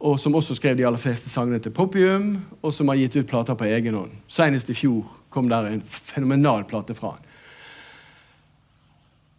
Og 0.02 0.18
som 0.18 0.34
også 0.34 0.56
skrev 0.58 0.74
de 0.78 0.86
aller 0.86 0.98
fleste 0.98 1.30
sangene 1.30 1.60
til 1.62 1.74
Popium, 1.74 2.32
og 2.62 2.74
som 2.74 2.90
har 2.90 2.98
gitt 2.98 3.16
ut 3.20 3.30
plater 3.30 3.54
på 3.58 3.68
egen 3.70 3.94
hånd. 3.98 4.18
Senest 4.30 4.70
i 4.70 4.76
fjor 4.78 5.06
kom 5.30 5.50
der 5.50 5.70
en 5.70 5.82
fenomenal 5.86 6.66
plate 6.66 6.96
fra 6.98 7.14
han. 7.14 7.24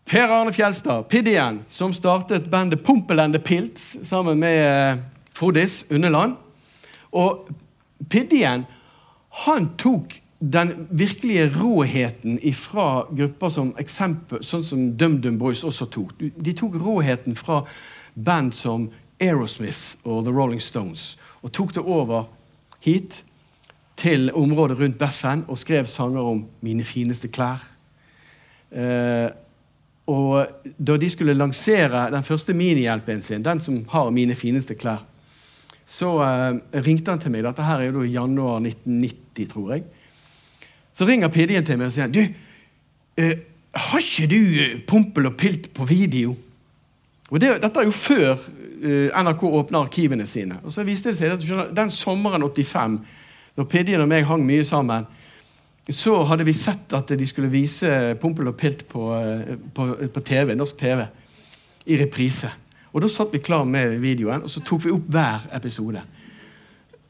Per 0.10 0.32
Arne 0.34 0.56
Fjelstad, 0.56 1.04
Piddien, 1.12 1.62
som 1.70 1.92
startet 1.94 2.48
bandet 2.50 2.82
Pompelende 2.84 3.44
Pilts 3.44 3.98
sammen 4.08 4.40
med 4.40 4.64
uh, 4.64 5.04
Frodis 5.36 5.84
Underland. 5.92 6.40
Og 7.12 7.52
Piddien 8.10 8.64
han 9.44 9.70
tok 9.78 10.16
den 10.40 10.88
virkelige 10.90 11.50
råheten 11.60 12.40
fra 12.56 13.06
grupper 13.12 13.52
som 13.52 13.74
eksempel, 13.80 14.44
sånn 14.44 14.64
som 14.64 14.86
DumDum 14.98 15.38
Boys 15.38 15.66
også 15.68 15.90
tok. 15.92 16.14
De 16.20 16.54
tok 16.56 16.78
råheten 16.80 17.36
fra 17.36 17.66
band 18.16 18.56
som 18.56 18.88
Aerosmith 19.20 20.00
og 20.08 20.24
The 20.26 20.32
Rolling 20.32 20.62
Stones 20.64 21.18
og 21.44 21.52
tok 21.52 21.76
det 21.76 21.84
over 21.84 22.30
hit. 22.84 23.24
til 24.00 24.32
området 24.32 24.80
rundt 24.80 24.98
Beffen 24.98 25.42
og 25.48 25.58
skrev 25.58 25.86
sanger 25.86 26.22
om 26.22 26.46
'Mine 26.62 26.84
fineste 26.84 27.28
klær'. 27.28 27.66
Eh, 28.72 29.30
og 30.08 30.48
da 30.88 30.98
de 30.98 31.10
skulle 31.10 31.34
lansere 31.34 32.12
den 32.12 32.24
første 32.24 32.54
minihjelpen 32.54 33.22
sin, 33.22 33.44
den 33.44 33.60
som 33.60 33.86
har 33.90 34.10
'Mine 34.10 34.36
fineste 34.36 34.74
klær', 34.74 35.04
så 35.86 36.22
eh, 36.22 36.82
ringte 36.82 37.12
han 37.12 37.20
til 37.20 37.32
meg. 37.32 37.44
Dette 37.44 37.64
her 37.64 37.80
er 37.80 37.92
jo 37.92 38.02
i 38.02 38.14
januar 38.14 38.60
1990, 38.60 39.48
tror 39.50 39.72
jeg. 39.74 39.84
Så 41.00 41.08
ringer 41.08 41.32
Pidien 41.32 41.64
til 41.64 41.78
meg 41.80 41.88
og 41.88 41.96
sier 41.96 42.10
du, 42.12 42.26
eh, 43.16 43.38
har 43.72 44.02
ikke 44.04 44.26
du 44.28 44.40
eh, 44.60 44.74
Pompel 44.84 45.30
og 45.30 45.38
Pilt 45.40 45.70
på 45.72 45.86
video? 45.88 46.34
Og 47.30 47.40
det, 47.40 47.54
Dette 47.64 47.80
er 47.80 47.88
jo 47.88 47.94
før 47.96 48.34
eh, 48.36 49.08
NRK 49.16 49.46
åpner 49.48 49.86
arkivene 49.86 50.26
sine. 50.28 50.58
Og 50.66 50.76
så 50.76 50.84
viste 50.84 51.14
det 51.14 51.20
seg 51.22 51.38
at 51.38 51.72
Den 51.78 51.94
sommeren 51.94 52.44
85, 52.44 53.00
når 53.56 53.70
Pidien 53.72 54.04
og 54.04 54.12
meg 54.12 54.28
hang 54.28 54.44
mye 54.44 54.66
sammen, 54.68 55.08
så 55.90 56.18
hadde 56.28 56.44
vi 56.46 56.54
sett 56.54 56.92
at 56.94 57.16
de 57.16 57.26
skulle 57.26 57.50
vise 57.50 57.88
Pompel 58.20 58.52
og 58.52 58.60
Pilt 58.60 58.84
på, 58.92 59.08
eh, 59.16 59.56
på, 59.56 59.88
på 60.12 60.26
TV, 60.28 60.52
norsk 60.60 60.84
TV 60.84 61.06
i 61.88 62.04
reprise. 62.04 62.52
Og 62.92 63.06
Da 63.06 63.08
satt 63.08 63.32
vi 63.32 63.40
klar 63.40 63.64
med 63.64 64.02
videoen, 64.04 64.44
og 64.44 64.52
så 64.52 64.60
tok 64.60 64.84
vi 64.84 64.92
opp 64.92 65.08
hver 65.08 65.48
episode. 65.56 66.04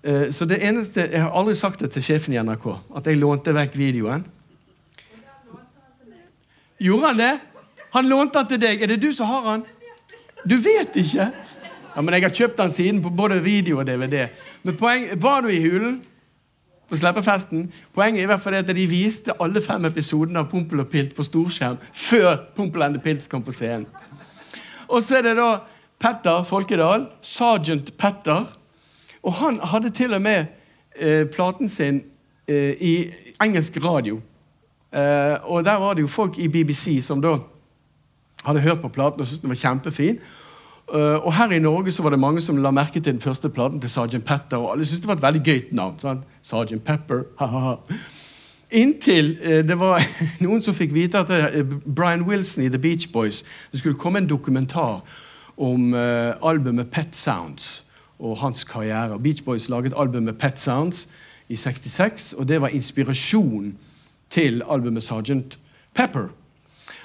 Eh, 0.03 0.29
så 0.31 0.45
det 0.45 0.61
eneste, 0.63 1.09
Jeg 1.11 1.21
har 1.21 1.31
aldri 1.31 1.55
sagt 1.55 1.79
det 1.79 1.91
til 1.91 2.01
sjefen 2.03 2.33
i 2.33 2.39
NRK, 2.39 2.67
at 2.95 3.05
jeg 3.05 3.17
lånte 3.19 3.53
vekk 3.53 3.75
videoen. 3.75 4.25
Gjorde 6.79 7.07
han 7.07 7.17
det? 7.17 7.39
Han 7.91 8.07
lånte 8.07 8.39
den 8.39 8.47
til 8.47 8.61
deg. 8.61 8.81
Er 8.81 8.87
det 8.87 9.01
du 9.01 9.11
som 9.13 9.27
har 9.27 9.43
den? 9.43 9.65
Du 10.47 10.55
vet 10.55 10.95
ikke? 10.95 11.31
Ja, 11.95 12.01
men 12.01 12.13
Jeg 12.13 12.21
har 12.23 12.29
kjøpt 12.29 12.57
den 12.57 12.71
siden 12.71 13.01
på 13.03 13.09
både 13.09 13.43
video 13.43 13.79
og 13.79 13.85
DVD. 13.87 14.29
Men 14.63 14.77
poeng, 14.77 15.09
Var 15.21 15.41
du 15.41 15.47
i 15.47 15.59
hulen 15.59 16.01
på 16.89 16.95
sleppefesten? 16.95 17.71
Poenget 17.93 18.19
er 18.19 18.23
i 18.23 18.25
hvert 18.31 18.41
fall 18.41 18.53
at 18.53 18.67
de 18.67 18.87
viste 18.87 19.33
alle 19.41 19.61
fem 19.61 19.85
episodene 19.85 20.39
av 20.39 20.49
Pompel 20.49 20.79
og 20.79 20.87
Pilt 20.87 21.15
på 21.15 21.23
storskjerm 21.23 21.77
før 21.91 22.37
Pompel 22.55 22.83
and 22.83 22.95
the 22.95 23.01
Pilt 23.01 23.27
kom 23.29 23.43
på 23.43 23.51
scenen. 23.51 23.87
Og 24.87 25.03
så 25.03 25.17
er 25.17 25.21
det 25.21 25.35
da 25.37 25.59
Petter 25.99 26.43
Folkedal, 26.43 27.09
sergeant 27.21 27.97
Petter. 27.97 28.45
Og 29.23 29.33
han 29.33 29.59
hadde 29.63 29.89
til 29.89 30.13
og 30.13 30.21
med 30.21 30.45
eh, 30.95 31.25
platen 31.27 31.69
sin 31.69 32.03
eh, 32.47 32.75
i 32.81 33.11
engelsk 33.43 33.77
radio. 33.83 34.21
Eh, 34.93 35.37
og 35.43 35.65
der 35.65 35.79
var 35.79 35.93
det 35.93 36.01
jo 36.01 36.07
folk 36.07 36.39
i 36.39 36.47
BBC 36.47 36.99
som 37.03 37.21
da 37.21 37.37
hadde 38.45 38.61
hørt 38.61 38.81
på 38.81 38.87
platen 38.87 39.21
og 39.21 39.27
syntes 39.27 39.41
den 39.41 39.49
var 39.49 39.55
kjempefin. 39.55 40.19
Uh, 40.93 41.25
og 41.25 41.33
her 41.33 41.51
i 41.51 41.59
Norge 41.59 41.91
så 41.91 42.03
var 42.03 42.09
det 42.09 42.19
mange 42.19 42.41
som 42.41 42.57
la 42.57 42.71
merke 42.71 42.99
til 42.99 43.13
den 43.13 43.21
første 43.21 43.49
platen 43.49 43.81
til 43.81 43.89
Sergeant 43.89 44.25
Petter. 44.25 44.57
Og 44.57 44.71
alle 44.71 44.85
syntes 44.85 45.03
det 45.03 45.07
var 45.07 45.19
et 45.19 45.21
veldig 45.21 45.41
gøyt 45.45 45.73
navn. 45.77 45.99
Sånn. 46.01 46.23
Sergeant 46.41 46.83
Pepper, 46.83 47.27
ha-ha-ha. 47.37 47.75
Inntil 48.71 49.35
uh, 49.43 49.59
det 49.65 49.77
var 49.77 50.01
noen 50.45 50.63
som 50.65 50.73
fikk 50.73 50.93
vite 50.93 51.21
at 51.21 51.29
uh, 51.29 51.75
Brian 51.85 52.25
Wilson 52.25 52.65
i 52.65 52.71
The 52.73 52.81
Beach 52.81 53.11
Boys 53.13 53.43
Det 53.71 53.79
skulle 53.81 53.97
komme 53.97 54.21
en 54.21 54.29
dokumentar 54.29 55.01
om 55.59 55.93
albumet 55.93 56.87
Pet 56.87 57.15
Sounds 57.15 57.83
og 58.19 58.37
hans 58.37 58.63
karriere. 58.63 59.19
Beach 59.19 59.43
Boys 59.43 59.69
laget 59.69 59.95
albumet 59.97 60.37
Pet 60.37 60.59
Sounds 60.59 61.07
i 61.49 61.55
66, 61.55 62.33
og 62.33 62.47
det 62.47 62.61
var 62.61 62.67
inspirasjon 62.75 63.73
til 64.29 64.63
albumet 64.69 65.03
Sergeant 65.03 65.59
Pepper. 65.95 66.29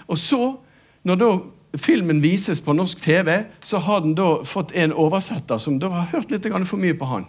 Og 0.07 0.19
så, 0.19 0.57
når 1.03 1.15
da 1.21 1.31
filmen 1.79 2.23
vises 2.23 2.61
på 2.61 2.73
norsk 2.73 3.01
TV, 3.03 3.45
så 3.65 3.79
har 3.79 4.05
den 4.05 4.15
da 4.15 4.45
fått 4.45 4.75
en 4.77 4.93
oversetter 4.93 5.59
som 5.59 5.79
da 5.79 5.91
har 5.91 6.13
hørt 6.13 6.31
litt 6.31 6.47
for 6.67 6.77
mye 6.77 6.95
på 6.95 7.09
han. 7.09 7.27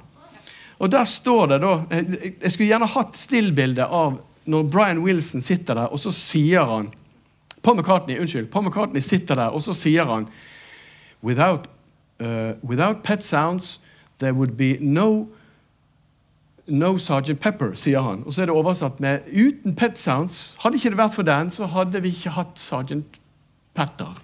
Og 0.80 0.92
der 0.92 1.06
står 1.08 1.48
det 1.48 1.62
da 1.64 1.74
Jeg 1.90 2.52
skulle 2.52 2.68
gjerne 2.68 2.90
hatt 2.92 3.16
stillbilde 3.18 3.86
av 3.86 4.20
når 4.46 4.64
Brian 4.70 5.00
Wilson 5.02 5.42
sitter 5.42 5.74
der, 5.74 5.88
og 5.90 6.00
så 6.00 6.12
sier 6.14 6.66
han 6.70 6.92
Paul 7.64 7.80
McCartney, 7.80 8.20
unnskyld, 8.20 8.52
Paul 8.52 8.68
McCartney 8.68 9.02
sitter 9.02 9.36
der, 9.36 9.56
og 9.56 9.64
så 9.66 9.74
sier 9.74 10.06
han 10.06 10.28
Without, 11.26 11.66
uh, 12.20 12.53
without 12.61 13.03
pet 13.03 13.24
sounds, 13.24 13.80
there 14.20 14.34
would 14.34 14.57
be 14.57 14.78
no 14.80 15.28
No 16.68 16.97
Sergeant 16.97 17.39
Pepper, 17.39 17.76
sier 17.78 18.01
han. 18.01 18.24
Og 18.26 18.34
så 18.34 18.41
er 18.41 18.45
det 18.49 18.55
oversatt 18.57 18.99
med 18.99 19.28
Uten 19.30 19.76
Pet 19.76 19.99
Sounds. 19.99 20.55
Hadde 20.63 20.80
ikke 20.80 20.89
det 20.89 20.97
vært 20.97 21.13
for 21.13 21.28
den, 21.28 21.51
så 21.53 21.68
hadde 21.70 22.01
vi 22.01 22.09
ikke 22.09 22.34
hatt 22.34 22.57
Sergeant 22.57 23.20
Petter. 23.78 24.18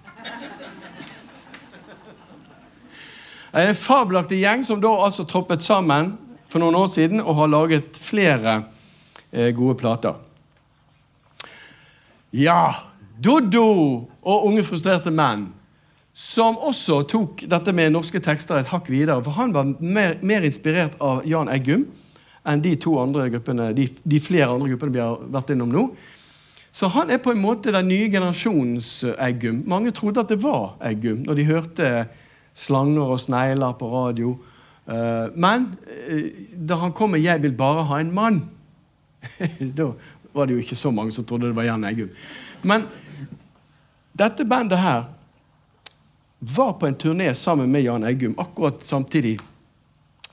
En 3.52 3.76
fabelaktig 3.76 4.40
gjeng 4.40 4.64
som 4.66 4.80
da 4.82 4.90
altså 5.04 5.26
troppet 5.28 5.62
sammen 5.62 6.14
for 6.50 6.62
noen 6.62 6.76
år 6.80 6.88
siden 6.88 7.20
og 7.20 7.36
har 7.36 7.50
laget 7.52 7.98
flere 8.00 8.62
eh, 9.30 9.52
gode 9.54 9.76
plater. 9.78 10.16
Ja 12.32 12.72
Doddo 13.22 13.66
og 14.24 14.46
Unge 14.48 14.64
frustrerte 14.64 15.12
menn, 15.12 15.50
som 16.22 16.58
også 16.62 17.00
tok 17.10 17.42
dette 17.50 17.74
med 17.74 17.92
norske 17.92 18.20
tekster 18.22 18.60
et 18.60 18.70
hakk 18.70 18.88
videre. 18.92 19.22
For 19.24 19.34
han 19.34 19.52
var 19.54 19.72
mer, 19.82 20.16
mer 20.22 20.46
inspirert 20.46 20.94
av 21.02 21.26
Jan 21.28 21.50
Eggum 21.50 21.88
enn 22.48 22.62
de 22.62 22.74
gruppene, 22.74 23.68
de, 23.74 23.86
de, 24.02 24.18
flere 24.18 24.50
andre 24.50 24.72
gruppene 24.72 24.94
vi 24.94 25.02
har 25.02 25.18
vært 25.34 25.52
innom 25.54 25.70
nå. 25.70 25.84
Så 26.72 26.88
han 26.90 27.10
er 27.10 27.20
på 27.22 27.34
en 27.34 27.42
måte 27.42 27.74
den 27.74 27.90
nye 27.90 28.08
generasjonens 28.10 29.04
Eggum. 29.18 29.62
Mange 29.66 29.92
trodde 29.94 30.22
at 30.22 30.30
det 30.32 30.40
var 30.42 30.76
Eggum 30.82 31.22
når 31.26 31.38
de 31.38 31.46
hørte 31.50 31.90
slanger 32.54 33.12
og 33.14 33.20
snegler 33.22 33.76
på 33.78 33.90
radio. 33.92 34.36
Uh, 34.86 35.30
men 35.38 35.68
uh, 35.86 36.30
da 36.54 36.78
han 36.82 36.94
kom 36.94 37.14
med 37.14 37.22
'Jeg 37.22 37.42
vil 37.42 37.52
bare 37.54 37.84
ha 37.84 38.00
en 38.00 38.14
mann', 38.14 38.42
da 39.78 39.92
var 40.34 40.46
det 40.46 40.54
jo 40.54 40.62
ikke 40.62 40.76
så 40.76 40.90
mange 40.90 41.12
som 41.12 41.24
trodde 41.24 41.46
det 41.46 41.56
var 41.56 41.68
Jan 41.68 41.84
Eggum. 41.84 42.10
Men 42.62 42.86
dette 44.18 44.44
bandet 44.44 44.78
her 44.78 45.04
var 46.42 46.72
på 46.72 46.86
en 46.86 46.96
turné 46.98 47.32
sammen 47.34 47.70
med 47.70 47.82
Jan 47.82 48.04
Eggum 48.04 48.34
akkurat 48.38 48.82
samtidig 48.82 49.38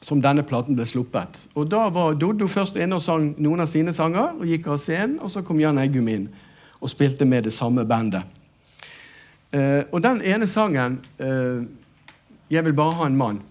som 0.02 0.22
denne 0.22 0.44
platen 0.44 0.76
ble 0.76 0.86
sluppet. 0.88 1.38
Og 1.54 1.70
Da 1.70 1.90
var 1.90 2.14
Doddo 2.14 2.48
først 2.48 2.80
inne 2.80 2.98
og 2.98 3.04
sang 3.04 3.34
noen 3.38 3.62
av 3.62 3.68
sine 3.68 3.94
sanger, 3.94 4.34
og 4.40 4.48
gikk 4.48 4.68
av 4.68 4.80
scenen, 4.80 5.20
og 5.20 5.32
så 5.32 5.44
kom 5.46 5.60
Jan 5.60 5.78
Eggum 5.78 6.08
inn 6.08 6.30
og 6.80 6.90
spilte 6.90 7.26
med 7.26 7.44
det 7.44 7.54
samme 7.54 7.86
bandet. 7.86 8.24
Uh, 9.54 9.84
og 9.92 10.02
den 10.04 10.22
ene 10.22 10.48
sangen 10.48 11.00
'Jeg 12.50 12.66
vil 12.66 12.74
bare 12.74 12.94
ha 12.94 13.06
en 13.06 13.18
mann', 13.18 13.42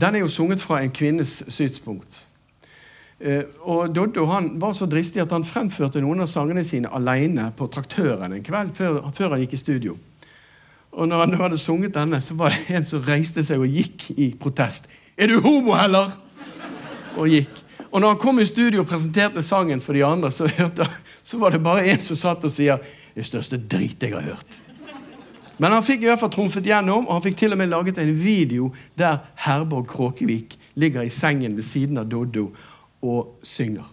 den 0.00 0.14
er 0.14 0.18
jo 0.18 0.28
sunget 0.28 0.60
fra 0.60 0.82
en 0.82 0.90
kvinnes 0.90 1.44
synspunkt. 1.48 2.26
Eh, 3.20 3.42
og 3.60 3.94
Doddo 3.94 4.26
han 4.26 4.60
var 4.60 4.72
så 4.72 4.86
dristig 4.90 5.22
at 5.22 5.32
han 5.32 5.46
fremførte 5.46 6.00
noen 6.02 6.20
av 6.20 6.26
sangene 6.26 6.64
sine 6.66 6.90
alene 6.92 7.52
på 7.56 7.68
Traktøren 7.72 8.32
en 8.32 8.42
kveld 8.42 8.74
før, 8.74 8.98
før, 9.14 9.30
han 9.30 9.44
gikk 9.44 9.54
i 9.54 9.60
studio. 9.62 9.94
Og 10.94 11.08
når 11.08 11.24
han 11.24 11.34
hadde 11.40 11.58
sunget 11.58 11.94
denne, 11.94 12.20
så 12.22 12.36
var 12.38 12.54
det 12.54 12.76
en 12.76 12.86
som 12.86 13.02
reiste 13.02 13.42
seg 13.44 13.62
og 13.62 13.70
gikk 13.70 14.10
i 14.14 14.34
protest. 14.40 14.86
'Er 15.18 15.26
du 15.26 15.40
homo, 15.40 15.74
heller?' 15.74 16.12
Og 17.16 17.28
gikk. 17.28 17.62
Og 17.92 18.00
når 18.00 18.08
han 18.08 18.18
kom 18.18 18.38
i 18.38 18.44
studio 18.44 18.80
og 18.82 18.88
presenterte 18.90 19.42
sangen 19.42 19.80
for 19.80 19.92
de 19.92 20.04
andre, 20.04 20.30
så, 20.30 20.46
hørte, 20.46 20.86
så 21.22 21.38
var 21.38 21.50
det 21.50 21.62
bare 21.62 21.86
en 21.86 22.00
som 22.00 22.16
satt 22.16 22.44
og 22.44 22.50
sier 22.50 22.78
'Det 23.14 23.24
største 23.24 23.58
drit 23.58 24.02
jeg 24.02 24.12
har 24.14 24.22
hørt'. 24.22 24.60
Men 25.58 25.70
han 25.70 25.82
fikk 25.82 26.02
i 26.02 26.06
hvert 26.06 26.18
fall 26.18 26.30
trumfet 26.30 26.66
gjennom, 26.66 27.06
og 27.06 27.12
han 27.14 27.22
fikk 27.22 27.36
til 27.36 27.52
og 27.52 27.58
med 27.58 27.70
laget 27.70 27.98
en 27.98 28.14
video 28.24 28.72
der 28.98 29.18
Herborg 29.36 29.86
Kråkevik 29.86 30.58
ligger 30.74 31.02
i 31.02 31.08
sengen 31.08 31.56
ved 31.56 31.62
siden 31.62 31.98
av 31.98 32.08
Doddo 32.10 32.50
og 33.02 33.38
synger. 33.42 33.86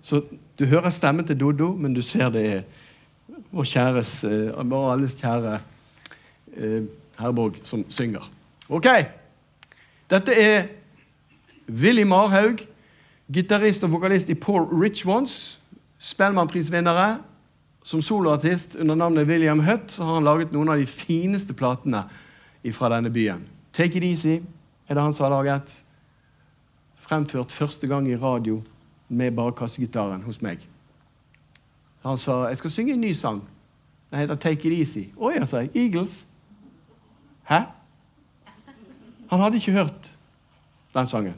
Så 0.00 0.22
du 0.58 0.64
hører 0.64 0.90
stemmen 0.90 1.26
til 1.26 1.36
Doddo, 1.40 1.74
men 1.76 1.94
du 1.94 2.00
ser 2.02 2.30
det 2.30 2.46
er 2.46 2.62
vår 3.52 3.64
kjæres, 3.64 4.24
uh, 4.24 4.92
alles 4.92 5.14
kjære 5.20 5.60
Herborg 7.18 7.60
som 7.64 7.84
synger. 7.88 8.30
Ok. 8.68 8.86
Dette 10.10 10.34
er 10.34 10.66
Willy 11.68 12.02
Marhaug, 12.02 12.58
gitarist 13.32 13.84
og 13.84 13.92
vokalist 13.92 14.28
i 14.28 14.34
Poor 14.34 14.68
Rich 14.82 15.06
Ones. 15.08 15.60
Spellemannprisvinnere. 15.98 17.18
Som 17.84 18.02
soloartist 18.02 18.76
under 18.80 18.94
navnet 18.94 19.28
William 19.28 19.60
Hutt 19.60 19.92
så 19.92 20.04
har 20.04 20.14
han 20.14 20.24
laget 20.24 20.52
noen 20.52 20.70
av 20.72 20.78
de 20.80 20.86
fineste 20.88 21.52
platene 21.52 22.06
fra 22.72 22.88
denne 22.88 23.10
byen. 23.12 23.44
'Take 23.72 23.98
It 23.98 24.04
Easy' 24.04 24.42
er 24.88 24.94
det 24.94 25.02
han 25.02 25.12
som 25.12 25.24
har 25.24 25.42
laget. 25.42 25.84
Fremført 26.96 27.52
første 27.52 27.86
gang 27.86 28.08
i 28.08 28.16
radio 28.16 28.62
med 29.08 29.36
bare 29.36 29.52
kassegitaren 29.52 30.22
hos 30.22 30.42
meg. 30.42 30.58
Han 32.04 32.18
sa 32.18 32.46
'Jeg 32.46 32.56
skal 32.56 32.70
synge 32.70 32.92
en 32.92 33.00
ny 33.00 33.12
sang'. 33.12 33.42
Den 34.10 34.18
heter 34.18 34.34
'Take 34.34 34.68
It 34.68 34.88
Easy'. 34.88 35.08
Å 35.16 35.30
ja, 35.30 35.44
sa 35.44 35.56
jeg. 35.56 35.70
Eagles. 35.74 36.26
Hæ? 37.48 37.60
Han 39.30 39.40
hadde 39.40 39.56
ikke 39.56 39.72
hørt 39.72 40.10
den 40.94 41.06
sangen. 41.06 41.34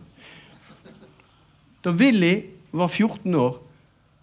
Da 1.85 1.91
Willy 1.91 2.41
var 2.73 2.89
14 2.89 3.35
år, 3.35 3.63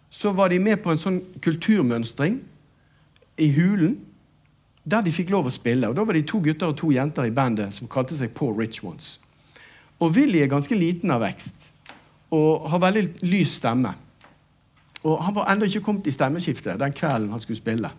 så 0.09 0.31
var 0.31 0.47
de 0.47 0.59
med 0.59 0.77
på 0.84 0.91
en 0.91 0.99
sånn 1.01 1.21
kulturmønstring 1.41 2.38
i 3.41 3.47
Hulen. 3.55 3.95
Der 4.86 5.01
de 5.01 5.13
fikk 5.15 5.31
lov 5.31 5.47
å 5.47 5.53
spille. 5.53 5.88
Og 5.89 5.95
Da 5.95 6.03
var 6.03 6.13
de 6.13 6.21
to 6.27 6.41
gutter 6.43 6.69
og 6.69 6.77
to 6.77 6.91
jenter 6.91 7.25
i 7.25 7.31
bandet 7.34 7.73
som 7.73 7.88
kalte 7.88 8.17
seg 8.19 8.34
Poor 8.36 8.53
Rich 8.59 8.84
Ones. 8.84 9.17
Og 9.99 10.13
Willy 10.15 10.41
er 10.43 10.51
ganske 10.51 10.75
liten 10.75 11.11
av 11.11 11.21
vekst. 11.23 11.69
og 12.34 12.69
har 12.69 12.79
veldig 12.81 13.21
lys 13.21 13.51
stemme. 13.59 13.93
Og 15.03 15.23
Han 15.23 15.36
var 15.36 15.51
ennå 15.51 15.65
ikke 15.65 15.84
kommet 15.86 16.07
i 16.07 16.11
stemmeskiftet 16.11 16.79
den 16.79 16.93
kvelden 16.93 17.29
han 17.29 17.39
skulle 17.39 17.59
spille. 17.59 17.91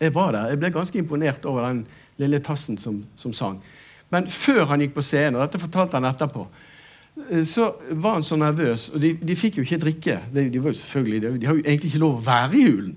Jeg 0.00 0.14
var 0.14 0.32
der. 0.32 0.48
Jeg 0.48 0.58
ble 0.58 0.70
ganske 0.70 0.98
imponert 0.98 1.44
over 1.44 1.68
den 1.68 1.86
lille 2.22 2.40
tassen 2.44 2.78
som, 2.78 3.02
som 3.16 3.34
sang. 3.36 3.60
Men 4.12 4.28
før 4.30 4.64
han 4.70 4.82
gikk 4.84 4.96
på 4.96 5.04
scenen, 5.04 5.38
og 5.38 5.44
dette 5.46 5.60
fortalte 5.60 5.98
han 5.98 6.08
etterpå, 6.08 6.46
eh, 7.30 7.44
så 7.48 7.72
var 7.90 8.18
han 8.18 8.26
så 8.26 8.38
nervøs. 8.40 8.88
Og 8.94 9.02
de, 9.02 9.14
de 9.20 9.36
fikk 9.38 9.60
jo 9.60 9.66
ikke 9.66 9.82
drikke. 9.82 10.18
De, 10.34 10.48
de, 10.50 10.62
var 10.62 10.74
jo 10.74 10.80
selvfølgelig, 10.80 11.22
de, 11.22 11.32
de 11.42 11.50
har 11.50 11.58
jo 11.58 11.64
egentlig 11.64 11.92
ikke 11.92 12.04
lov 12.04 12.20
å 12.20 12.26
være 12.26 12.56
i 12.56 12.66
julen. 12.66 12.96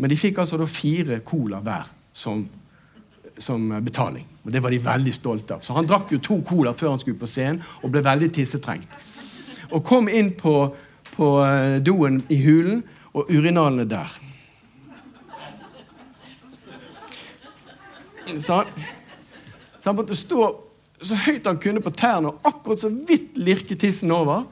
Men 0.00 0.10
de 0.10 0.18
fikk 0.18 0.40
altså 0.40 0.58
da 0.60 0.66
fire 0.70 1.20
cola 1.26 1.60
hver 1.64 1.88
som, 2.16 2.42
som 3.38 3.68
betaling. 3.84 4.26
Og 4.44 4.52
Det 4.52 4.62
var 4.62 4.72
de 4.72 4.84
veldig 4.84 5.14
stolte 5.14 5.56
av. 5.56 5.64
Så 5.64 5.76
han 5.76 5.88
drakk 5.88 6.14
jo 6.14 6.22
to 6.24 6.40
cola 6.46 6.72
før 6.76 6.94
han 6.94 7.02
skulle 7.02 7.20
på 7.20 7.28
scenen 7.28 7.60
og 7.82 7.92
ble 7.92 8.02
veldig 8.04 8.30
tissetrengt. 8.34 8.88
Og 9.70 9.84
kom 9.86 10.08
inn 10.08 10.32
på, 10.34 10.54
på 11.14 11.28
eh, 11.44 11.76
doen 11.84 12.22
i 12.32 12.40
hulen, 12.42 12.82
og 13.10 13.30
urinalene 13.30 13.88
der. 13.90 14.10
Så 18.38 18.62
så 19.80 19.88
han 19.88 19.96
måtte 19.96 20.16
stå 20.16 20.48
så 21.00 21.16
høyt 21.16 21.46
han 21.48 21.56
kunne 21.60 21.80
på 21.80 21.92
tærne, 21.96 22.28
og 22.28 22.44
akkurat 22.44 22.82
så 22.82 22.90
vidt 22.92 23.38
lirke 23.40 23.76
tissen 23.80 24.10
over. 24.12 24.44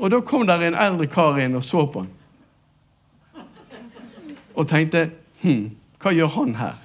Og 0.00 0.08
da 0.10 0.22
kom 0.24 0.46
der 0.48 0.62
en 0.64 0.78
eldre 0.80 1.06
kar 1.12 1.36
inn 1.42 1.58
og 1.58 1.64
så 1.66 1.84
på 1.84 2.04
han. 2.04 2.08
Og 4.54 4.64
tenkte 4.70 5.10
hm, 5.42 5.66
hva 6.00 6.14
gjør 6.14 6.32
han 6.38 6.54
her? 6.56 6.80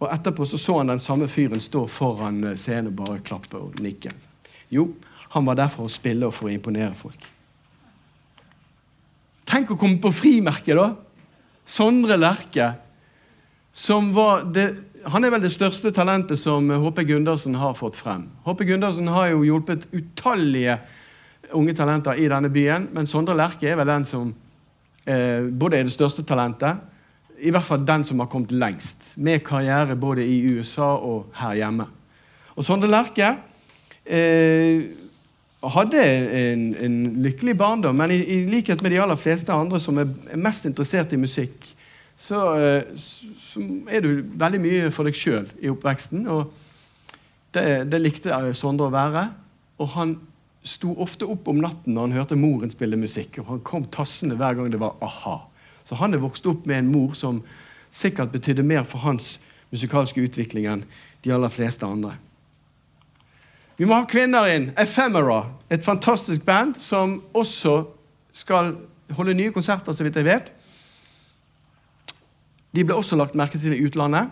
Og 0.00 0.08
etterpå 0.12 0.44
så, 0.48 0.60
så 0.60 0.78
han 0.80 0.92
den 0.92 1.00
samme 1.00 1.28
fyren 1.32 1.62
stå 1.64 1.86
foran 1.88 2.42
eh, 2.50 2.56
scenen 2.58 2.90
og 2.92 2.98
bare 3.00 3.24
klappe 3.24 3.56
og 3.56 3.80
nikke. 3.84 4.12
Jo, 4.72 4.90
han 5.32 5.48
var 5.48 5.56
der 5.60 5.72
for 5.72 5.88
å 5.88 5.92
spille 5.92 6.28
og 6.28 6.36
for 6.36 6.50
å 6.50 6.52
imponere 6.52 6.92
folk. 6.98 7.24
Tenk 9.48 9.72
å 9.72 9.78
komme 9.80 10.00
på 10.02 10.12
frimerke, 10.14 10.76
da! 10.76 10.92
Sondre 11.70 12.16
Lerche 12.18 12.72
som 13.72 14.14
var 14.14 14.44
det, 14.54 14.74
Han 15.06 15.24
er 15.24 15.30
vel 15.32 15.40
det 15.40 15.52
største 15.54 15.90
talentet 15.96 16.36
som 16.38 16.66
HP 16.68 17.06
Gundersen 17.08 17.54
har 17.56 17.72
fått 17.72 17.96
frem. 17.96 18.26
HP 18.44 18.66
Gundersen 18.68 19.08
har 19.08 19.30
jo 19.30 19.46
hjulpet 19.46 19.86
utallige 19.96 20.74
unge 21.56 21.72
talenter 21.74 22.20
i 22.20 22.28
denne 22.28 22.50
byen, 22.52 22.88
men 22.92 23.08
Sondre 23.08 23.34
Lerche 23.38 23.70
er 23.70 23.78
vel 23.80 23.88
den 23.88 24.04
som 24.04 24.34
eh, 25.08 25.48
både 25.48 25.78
er 25.78 25.88
det 25.88 25.94
største 25.94 26.24
talentet, 26.28 26.82
i 27.40 27.48
hvert 27.48 27.64
fall 27.64 27.86
den 27.88 28.04
som 28.04 28.20
har 28.20 28.28
kommet 28.28 28.52
lengst, 28.52 29.14
med 29.16 29.40
karriere 29.44 29.96
både 29.96 30.26
i 30.26 30.42
USA 30.52 30.92
og 30.96 31.30
her 31.40 31.56
hjemme. 31.62 31.86
Og 32.56 32.66
Sondre 32.66 32.90
Lerche 32.90 33.30
eh, 34.04 34.84
hadde 35.60 36.04
en, 36.04 36.64
en, 36.76 36.96
lykkelig 37.24 37.56
barndom, 37.58 37.96
men 37.96 38.12
i, 38.14 38.20
i, 38.20 38.40
likhet 38.50 38.82
med 38.82 38.94
de 38.94 39.00
aller 39.00 39.20
fleste 39.20 39.52
andre 39.52 39.80
som 39.80 39.98
er 40.00 40.12
mest 40.40 40.68
interessert 40.68 41.12
i 41.12 41.20
musikk, 41.20 41.72
så, 42.20 42.40
eh, 42.60 42.82
så 42.96 43.62
er 43.88 44.04
du 44.04 44.10
veldig 44.22 44.60
mye 44.60 44.90
for 44.92 45.08
deg 45.08 45.16
sjøl 45.16 45.48
i 45.62 45.70
oppveksten. 45.72 46.26
Og 46.28 46.50
det, 47.54 47.64
det 47.90 48.00
likte 48.02 48.36
Sondre 48.58 48.90
å 48.90 48.94
være. 48.94 49.24
Og 49.80 49.94
han 49.96 50.18
sto 50.66 50.92
ofte 51.00 51.24
opp 51.30 51.48
om 51.48 51.62
natten 51.62 51.96
når 51.96 52.08
han 52.08 52.18
hørte 52.18 52.38
moren 52.38 52.72
spille 52.72 53.00
musikk. 53.00 53.40
Og 53.40 53.54
han 53.54 53.64
kom 53.64 53.88
tassende 53.88 54.36
hver 54.38 54.58
gang 54.58 54.72
det 54.72 54.82
var 54.82 55.00
a-ha. 55.00 55.38
Så 55.84 55.96
han 55.98 56.14
er 56.14 56.22
vokst 56.22 56.46
opp 56.50 56.68
med 56.68 56.82
en 56.82 56.92
mor 56.92 57.16
som 57.18 57.40
sikkert 57.90 58.34
betydde 58.34 58.62
mer 58.62 58.84
for 58.86 59.02
hans 59.02 59.38
musikalske 59.72 60.22
utvikling 60.22 60.68
enn 60.68 60.84
de 61.24 61.32
aller 61.34 61.50
fleste 61.50 61.88
andre. 61.88 62.12
Vi 63.80 63.88
må 63.88 63.96
ha 63.96 64.04
kvinner 64.04 64.44
inn. 64.52 64.70
Ephemera, 64.78 65.46
et 65.72 65.84
fantastisk 65.84 66.44
band 66.44 66.76
som 66.76 67.22
også 67.32 67.78
skal 68.36 68.74
holde 69.16 69.34
nye 69.34 69.54
konserter, 69.54 69.96
så 69.96 70.04
vidt 70.04 70.18
jeg 70.20 70.28
vet. 70.28 70.52
De 72.74 72.84
ble 72.86 72.94
også 72.94 73.18
lagt 73.18 73.38
merke 73.38 73.58
til 73.58 73.74
i 73.74 73.82
utlandet. 73.86 74.30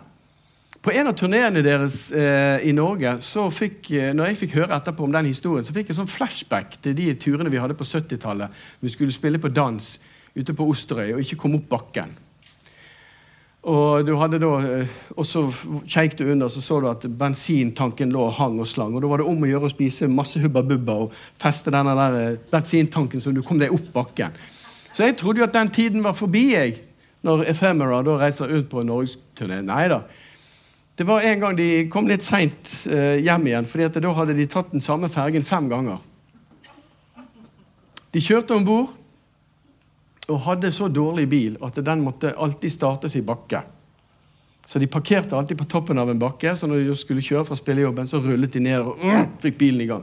På 0.78 0.93
en 0.95 1.11
av 1.11 1.16
turneene 1.18 1.62
deres 1.64 2.12
eh, 2.14 2.62
i 2.68 2.72
Norge, 2.76 3.16
så 3.24 3.49
fikk, 3.51 3.91
eh, 3.99 4.12
når 4.14 4.30
jeg 4.30 4.39
fikk 4.45 4.55
høre 4.61 4.76
etterpå 4.76 5.09
om 5.09 5.14
den 5.14 5.26
historien, 5.26 5.66
så 5.66 5.74
fikk 5.74 5.91
jeg 5.91 5.99
sånn 5.99 6.11
flashback 6.11 6.78
til 6.84 6.95
de 6.95 7.11
turene 7.18 7.51
vi 7.51 7.59
hadde 7.59 7.74
på 7.78 7.86
70-tallet. 7.89 8.55
Vi 8.84 8.93
skulle 8.95 9.14
spille 9.14 9.43
på 9.43 9.51
dans 9.51 9.91
ute 10.39 10.55
på 10.55 10.68
Osterøy 10.70 11.16
og 11.16 11.22
ikke 11.24 11.41
komme 11.43 11.59
opp 11.59 11.66
bakken. 11.72 12.14
Og 13.68 14.07
du 14.07 14.14
hadde 14.20 14.39
da, 14.39 14.51
eh, 14.62 14.99
og 15.18 15.26
så 15.26 15.43
kjekk 15.51 16.20
du 16.20 16.28
under, 16.30 16.49
så 16.49 16.62
så 16.62 16.78
du 16.80 16.86
at 16.93 17.09
bensintanken 17.20 18.14
lå 18.14 18.28
hang 18.39 18.61
og 18.62 18.70
slang. 18.70 18.95
Og 18.95 19.03
da 19.03 19.11
var 19.11 19.18
det 19.18 19.26
om 19.28 19.43
å 19.43 19.51
gjøre 19.51 19.66
å 19.66 19.72
spise 19.72 20.09
masse 20.09 20.39
Hubba 20.41 20.62
Bubba 20.62 20.95
og 21.05 21.16
feste 21.43 21.74
denne 21.74 21.97
der 21.99 22.20
eh, 22.20 22.39
bensintanken 22.53 23.24
så 23.24 23.34
du 23.34 23.43
kom 23.43 23.59
deg 23.59 23.74
opp 23.74 23.91
bakken. 23.97 24.39
Så 24.95 25.05
jeg 25.05 25.18
trodde 25.18 25.43
jo 25.43 25.49
at 25.49 25.59
den 25.59 25.74
tiden 25.74 26.07
var 26.07 26.14
forbi. 26.14 26.53
jeg 26.55 26.78
når 27.27 27.47
Ephemera 27.51 28.03
da 28.07 28.19
reiser 28.21 28.53
ut 28.53 28.69
på 28.71 28.83
en 28.83 28.91
norgesturné. 28.93 29.61
Nei 29.66 29.87
da. 29.91 30.03
Det 30.99 31.07
var 31.07 31.23
en 31.23 31.41
gang 31.43 31.57
de 31.59 31.87
kom 31.91 32.09
litt 32.11 32.25
seint 32.27 32.73
eh, 32.91 33.21
hjem 33.23 33.47
igjen, 33.47 33.66
for 33.71 33.83
da 33.87 34.14
hadde 34.16 34.35
de 34.35 34.47
tatt 34.51 34.73
den 34.75 34.83
samme 34.83 35.11
fergen 35.12 35.47
fem 35.47 35.69
ganger. 35.71 36.01
De 38.11 38.23
kjørte 38.25 38.57
om 38.57 38.64
bord 38.66 38.95
og 40.29 40.41
hadde 40.45 40.73
så 40.75 40.89
dårlig 40.93 41.29
bil 41.31 41.59
at 41.64 41.79
den 41.85 42.03
måtte 42.05 42.35
alltid 42.35 42.75
startes 42.75 43.14
i 43.16 43.23
bakke. 43.25 43.62
Så 44.69 44.81
de 44.83 44.89
parkerte 44.91 45.37
alltid 45.37 45.57
på 45.61 45.69
toppen 45.71 45.99
av 45.99 46.11
en 46.11 46.19
bakke, 46.21 46.53
så 46.57 46.69
når 46.69 46.83
de 46.85 46.97
skulle 46.99 47.25
kjøre 47.25 47.47
fra 47.49 47.57
spillejobben, 47.57 48.09
så 48.11 48.21
rullet 48.21 48.53
de 48.53 48.61
ned 48.61 48.83
og 48.83 49.01
uh, 49.01 49.23
fikk 49.41 49.57
bilen 49.61 49.81
i 49.81 49.89
gang. 49.89 50.03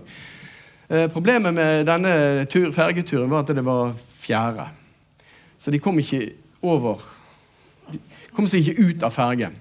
Eh, 0.87 1.05
problemet 1.13 1.53
med 1.53 1.85
denne 1.85 2.45
tur, 2.49 2.71
fergeturen 2.73 3.29
var 3.29 3.43
at 3.43 3.53
det 3.53 3.65
var 3.65 3.93
fjære. 4.23 4.65
Så 5.57 5.73
de 5.73 5.81
kom 5.83 5.99
ikke 6.01 6.23
over 6.65 7.03
De 7.91 7.99
kom 8.35 8.47
seg 8.49 8.65
ikke 8.65 8.89
ut 8.89 9.03
av 9.05 9.13
fergen. 9.13 9.53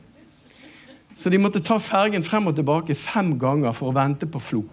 Så 1.14 1.30
de 1.30 1.38
måtte 1.38 1.62
ta 1.62 1.76
fergen 1.78 2.24
frem 2.26 2.48
og 2.50 2.56
tilbake 2.56 2.96
fem 2.98 3.34
ganger 3.38 3.74
for 3.76 3.92
å 3.92 3.94
vente 3.94 4.26
på 4.26 4.40
Flo. 4.42 4.64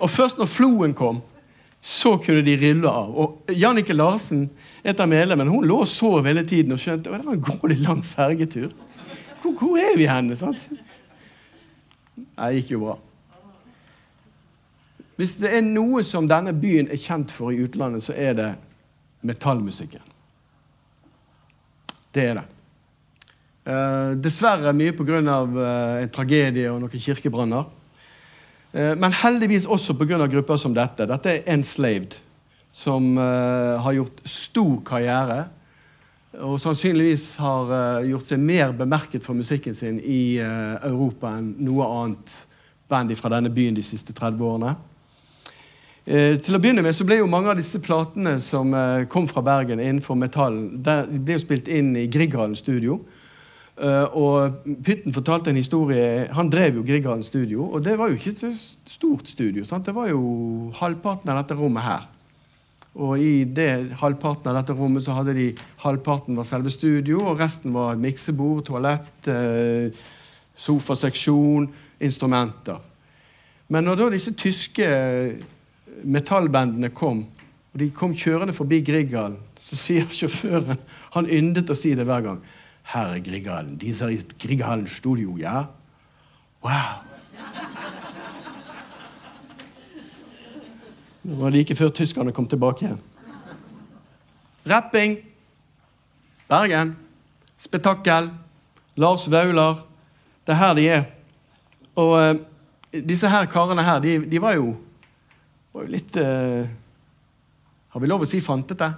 Og 0.00 0.10
først 0.10 0.40
når 0.40 0.48
Floen 0.50 0.94
kom, 0.96 1.22
så 1.80 2.16
kunne 2.20 2.44
de 2.44 2.56
rille 2.60 2.88
av. 2.88 3.12
Og 3.16 3.52
Jannike 3.56 3.96
Larsen, 3.96 4.50
et 4.84 5.00
av 5.00 5.08
medlemmene, 5.08 5.50
hun 5.50 5.64
lå 5.68 5.80
og 5.84 5.88
sov 5.88 6.26
hele 6.28 6.44
tiden 6.44 6.76
og 6.76 6.80
skjønte 6.80 7.08
at 7.08 7.22
det 7.22 7.28
var 7.28 7.38
en 7.38 7.44
grådig 7.44 7.78
lang 7.80 8.02
fergetur. 8.04 8.68
Hvor, 9.40 9.54
hvor, 9.56 9.78
er 9.80 9.96
vi 9.96 10.08
henne? 10.08 10.36
sant? 10.36 10.68
Det 12.16 12.50
gikk 12.58 12.74
jo 12.74 12.82
bra. 12.84 12.98
Hvis 15.20 15.36
det 15.40 15.52
er 15.52 15.64
noe 15.64 16.04
som 16.04 16.28
denne 16.28 16.52
byen 16.56 16.88
er 16.88 17.00
kjent 17.00 17.32
for 17.32 17.52
i 17.52 17.60
utlandet, 17.64 18.04
så 18.04 18.16
er 18.16 18.36
det 18.36 18.50
metallmusikken. 19.24 20.04
Det 22.14 22.24
er 22.26 22.40
det. 22.40 22.46
Uh, 23.70 24.16
dessverre 24.18 24.72
mye 24.74 24.94
pga. 24.96 25.20
Uh, 25.20 26.00
en 26.02 26.10
tragedie 26.12 26.70
og 26.72 26.80
noen 26.82 27.04
kirkebranner. 27.04 27.68
Uh, 28.74 28.94
men 28.98 29.14
heldigvis 29.14 29.68
også 29.68 29.94
pga. 29.98 30.26
grupper 30.26 30.58
som 30.58 30.74
dette. 30.74 31.06
Dette 31.06 31.36
er 31.36 31.48
Enslaved, 31.54 32.18
som 32.72 33.16
uh, 33.18 33.78
har 33.84 33.98
gjort 33.98 34.22
stor 34.24 34.76
karriere. 34.86 35.40
Og 36.40 36.60
sannsynligvis 36.62 37.34
har 37.42 38.04
gjort 38.06 38.28
seg 38.30 38.38
mer 38.38 38.70
bemerket 38.78 39.24
for 39.24 39.34
musikken 39.34 39.74
sin 39.74 39.96
i 39.98 40.38
Europa 40.38 41.32
enn 41.34 41.48
noe 41.66 41.88
annet 41.90 42.36
band 42.86 43.10
fra 43.18 43.32
denne 43.34 43.50
byen 43.50 43.74
de 43.74 43.82
siste 43.82 44.14
30 44.14 44.46
årene. 44.46 44.76
Eh, 46.08 46.38
til 46.40 46.56
å 46.56 46.60
begynne 46.62 46.80
med 46.80 46.96
så 46.96 47.04
ble 47.04 47.18
jo 47.18 47.28
Mange 47.28 47.50
av 47.52 47.58
disse 47.58 47.76
platene 47.84 48.38
som 48.40 48.72
eh, 48.72 49.06
kom 49.12 49.26
fra 49.28 49.42
Bergen 49.44 49.82
innenfor 49.82 50.16
metallen, 50.16 50.78
de 50.80 51.20
ble 51.20 51.36
jo 51.36 51.42
spilt 51.42 51.68
inn 51.68 51.92
i 51.98 52.06
Grieghallen 52.10 52.56
studio. 52.56 53.02
Uh, 53.80 54.04
og 54.12 54.64
Pytten 54.84 55.14
fortalte 55.14 55.48
en 55.48 55.56
historie 55.56 56.26
Han 56.36 56.50
drev 56.52 56.74
jo 56.76 56.82
Grieghallen 56.84 57.22
studio, 57.24 57.64
og 57.72 57.80
det 57.86 57.94
var 57.96 58.10
jo 58.10 58.18
ikke 58.18 58.34
et 58.34 58.64
stort 58.90 59.30
studio. 59.30 59.64
Sant? 59.64 59.86
Det 59.86 59.94
var 59.96 60.10
jo 60.10 60.72
halvparten 60.76 61.30
av 61.32 61.38
dette 61.38 61.56
rommet 61.56 61.86
her. 61.86 62.04
Og 63.00 63.22
i 63.22 63.46
det 63.48 63.94
halvparten 64.02 64.50
av 64.50 64.58
dette 64.58 64.76
rommet 64.76 65.06
så 65.06 65.14
hadde 65.16 65.32
de 65.38 65.46
halvparten 65.80 66.36
var 66.36 66.48
selve 66.48 66.72
studio, 66.74 67.22
og 67.30 67.40
resten 67.40 67.72
var 67.72 67.96
miksebord, 67.96 68.66
toalett, 68.68 69.30
sofaseksjon, 70.60 71.70
instrumenter. 72.04 72.82
Men 73.72 73.88
når 73.88 74.02
da 74.02 74.10
disse 74.12 74.34
tyske 74.36 74.90
metallbandene 76.04 76.90
kom, 76.94 77.24
og 77.72 77.80
de 77.80 77.90
kom 77.94 78.14
kjørende 78.16 78.54
forbi 78.56 78.80
Grieghallen, 78.86 79.38
så 79.64 79.76
sier 79.78 80.08
sjåføren 80.20 80.78
Han 81.14 81.28
yndet 81.30 81.70
å 81.70 81.76
si 81.78 81.94
det 81.94 82.06
hver 82.08 82.24
gang. 82.24 82.40
'Her 82.90 83.14
er 83.14 83.22
Grieghallen. 83.22 83.76
Disse 83.78 84.08
i 84.10 84.18
Grieghallen 84.40 84.88
studio, 84.88 85.36
ja?' 85.38 85.68
Wow! 86.62 87.06
Det 91.22 91.36
var 91.36 91.50
like 91.50 91.76
før 91.76 91.88
tyskerne 91.88 92.32
kom 92.32 92.46
tilbake 92.48 92.84
igjen. 92.84 93.00
Rapping. 94.66 95.18
Bergen. 96.48 96.96
Spetakkel. 97.58 98.30
Lars 98.96 99.30
Vaular. 99.30 99.84
Det 100.46 100.52
er 100.52 100.58
her 100.58 100.74
de 100.74 100.88
er. 100.88 101.02
Og 101.94 102.12
uh, 102.18 102.40
disse 103.08 103.28
her 103.28 103.44
karene 103.44 103.84
her, 103.84 104.00
de, 104.00 104.18
de 104.26 104.40
var 104.42 104.56
jo 104.56 104.74
var 105.72 105.86
jo 105.86 105.92
litt 105.92 106.16
uh, 106.18 106.66
Har 107.90 108.02
vi 108.02 108.10
lov 108.10 108.24
å 108.24 108.28
si 108.28 108.40
fantete? 108.42 108.90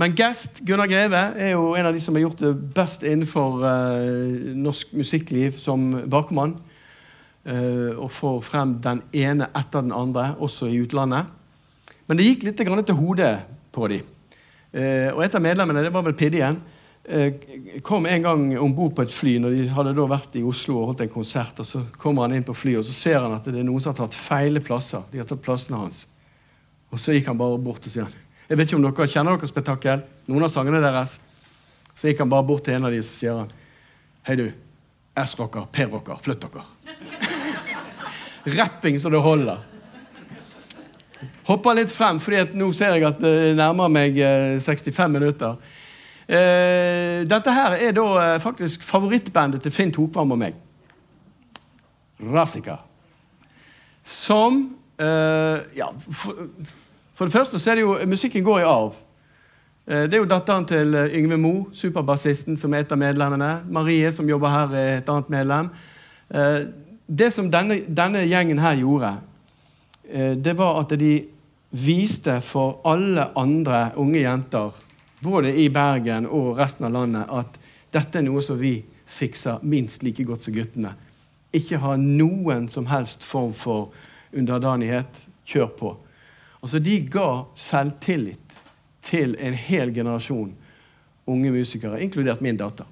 Men 0.00 0.14
Guest, 0.16 0.62
Gunnar 0.64 0.88
Greve, 0.88 1.20
er 1.36 1.52
jo 1.52 1.74
en 1.76 1.90
av 1.90 1.92
de 1.92 2.00
som 2.00 2.16
har 2.16 2.24
gjort 2.24 2.40
det 2.40 2.54
best 2.76 3.04
innenfor 3.04 3.60
uh, 3.60 4.52
norsk 4.56 4.94
musikkliv 4.96 5.58
som 5.60 5.90
bakmann. 6.08 6.56
Uh, 7.44 7.96
og 8.00 8.08
får 8.12 8.40
frem 8.44 8.78
den 8.84 9.02
ene 9.16 9.50
etter 9.56 9.84
den 9.84 9.92
andre, 9.96 10.30
også 10.40 10.70
i 10.72 10.80
utlandet. 10.80 11.28
Men 12.08 12.16
det 12.16 12.30
gikk 12.30 12.48
litt 12.48 12.60
til 12.60 12.96
hodet 12.96 13.34
på 13.72 13.88
dem. 13.92 14.08
Og 14.70 15.20
et 15.24 15.34
av 15.34 15.42
medlemmene, 15.42 15.82
det 15.82 15.90
var 15.90 16.04
vel 16.06 16.14
Pidde 16.14 16.38
eh, 16.46 16.58
kom 17.82 18.06
en 18.06 18.22
gang 18.22 18.42
om 18.60 18.74
bord 18.76 18.92
på 18.94 19.02
et 19.02 19.12
fly 19.12 19.38
når 19.40 19.54
de 19.56 19.68
hadde 19.72 19.94
da 19.96 20.04
vært 20.10 20.36
i 20.38 20.42
Oslo 20.46 20.76
og 20.78 20.90
holdt 20.90 21.04
en 21.06 21.12
konsert. 21.12 21.58
og 21.58 21.66
Så 21.66 21.82
kommer 21.98 22.26
han 22.26 22.36
inn 22.36 22.46
på 22.46 22.54
flyet 22.54 22.82
og 22.82 22.86
så 22.86 22.94
ser 22.94 23.20
han 23.24 23.34
at 23.34 23.48
det 23.48 23.62
er 23.62 23.66
noen 23.66 23.82
som 23.82 23.94
har 23.94 24.02
tatt 24.02 24.18
feile 24.18 24.62
plasser. 24.62 25.02
De 25.10 25.18
har 25.22 25.28
tatt 25.28 25.42
plassene 25.42 25.80
hans. 25.80 26.04
Og 26.90 27.00
så 27.00 27.14
gikk 27.14 27.30
han 27.30 27.40
bare 27.40 27.58
bort 27.62 27.86
og 27.86 27.92
sier 27.92 28.06
han, 28.06 28.18
jeg 28.50 28.58
vet 28.58 28.66
ikke 28.66 28.78
om 28.80 28.82
dere 28.82 29.06
kjenner 29.06 29.36
dere 29.38 29.46
spetakkel, 29.46 30.00
noen 30.26 30.42
av 30.42 30.50
sangene 30.50 30.80
deres. 30.82 31.20
Så 31.94 32.08
gikk 32.10 32.24
han 32.24 32.32
bare 32.32 32.46
bort 32.48 32.64
til 32.66 32.74
en 32.74 32.88
av 32.88 32.90
de 32.90 32.98
og 32.98 33.06
sier 33.06 33.36
han, 33.38 33.52
hei 34.26 34.34
du, 34.40 34.48
S-rocker, 35.22 35.68
P-rocker, 35.70 36.18
flytt 36.24 36.42
dere. 36.42 36.64
Rapping 38.58 38.98
så 38.98 39.12
det 39.12 39.20
holder. 39.22 39.62
Hopper 41.46 41.78
litt 41.78 41.92
frem, 41.94 42.18
fordi 42.22 42.40
at 42.42 42.56
nå 42.56 42.72
ser 42.74 42.96
jeg 42.96 43.06
at 43.06 43.22
det 43.22 43.54
nærmer 43.58 43.92
meg 43.92 44.18
eh, 44.18 44.58
65 44.58 45.14
minutter. 45.14 45.78
Eh, 46.30 47.26
dette 47.26 47.50
her 47.50 47.74
er 47.74 47.94
da 47.96 48.06
eh, 48.22 48.36
faktisk 48.38 48.84
favorittbandet 48.86 49.64
til 49.64 49.72
Finn 49.74 49.90
Tokvam 49.90 50.30
og 50.30 50.38
meg. 50.38 50.58
Rassika. 52.22 52.76
Som 54.06 54.60
eh, 55.00 55.58
Ja, 55.74 55.88
for, 56.06 56.44
for 57.18 57.26
det 57.26 57.34
første 57.34 57.58
så 57.58 57.72
er 57.72 57.80
det 57.80 57.82
jo 57.82 57.96
Musikken 58.06 58.44
går 58.46 58.60
i 58.60 58.68
arv. 58.68 58.98
Det 59.90 60.14
er 60.14 60.20
jo 60.20 60.28
datteren 60.28 60.62
til 60.68 60.94
Yngve 61.18 61.34
Mo, 61.40 61.52
superbassisten, 61.74 62.54
som 62.56 62.74
er 62.76 62.84
et 62.84 62.92
av 62.94 62.98
medlemmene. 63.00 63.64
Marie, 63.74 64.12
som 64.14 64.28
jobber 64.28 64.52
her, 64.52 64.74
er 64.76 64.98
et 65.00 65.08
annet 65.10 65.32
medlem. 65.32 65.70
Det 67.08 67.30
som 67.34 67.48
denne, 67.50 67.80
denne 67.88 68.22
gjengen 68.28 68.60
her 68.62 68.76
gjorde, 68.78 69.10
det 70.44 70.54
var 70.60 70.78
at 70.84 70.94
de 71.00 71.10
viste 71.74 72.36
for 72.46 72.78
alle 72.86 73.24
andre 73.40 73.88
unge 73.98 74.22
jenter, 74.22 74.78
både 75.20 75.52
i 75.60 75.68
Bergen 75.72 76.26
og 76.26 76.58
resten 76.58 76.88
av 76.88 76.94
landet, 76.94 77.28
at 77.28 77.58
dette 77.92 78.20
er 78.20 78.26
noe 78.26 78.42
som 78.44 78.58
vi 78.60 78.78
fikser 79.10 79.62
minst 79.66 80.04
like 80.06 80.24
godt 80.24 80.46
som 80.46 80.54
guttene. 80.54 80.94
Ikke 81.56 81.80
ha 81.82 81.96
noen 81.98 82.68
som 82.70 82.86
helst 82.90 83.26
form 83.26 83.52
for 83.56 83.90
underdanighet. 84.32 85.26
Kjør 85.50 85.70
på. 85.78 85.96
Altså, 86.62 86.78
De 86.78 87.00
ga 87.10 87.44
selvtillit 87.58 88.60
til 89.02 89.34
en 89.40 89.56
hel 89.56 89.90
generasjon 89.94 90.52
unge 91.30 91.50
musikere, 91.50 92.00
inkludert 92.02 92.40
min 92.40 92.58
datter. 92.58 92.86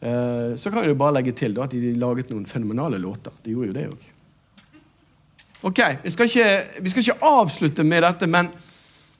Eh, 0.00 0.56
så 0.56 0.70
kan 0.70 0.84
jeg 0.84 0.92
jo 0.92 1.00
bare 1.00 1.16
legge 1.18 1.32
til 1.36 1.54
da, 1.56 1.64
at 1.64 1.72
de 1.72 1.94
laget 1.96 2.30
noen 2.30 2.46
fenomenale 2.48 3.00
låter. 3.00 3.34
De 3.44 3.54
gjorde 3.54 3.72
jo 3.72 3.76
det 3.76 3.86
òg. 3.90 4.12
Ok, 5.66 5.80
vi 6.02 6.12
skal, 6.12 6.28
ikke, 6.28 6.82
vi 6.84 6.92
skal 6.92 7.02
ikke 7.02 7.26
avslutte 7.26 7.84
med 7.84 8.04
dette, 8.04 8.28
men, 8.30 8.50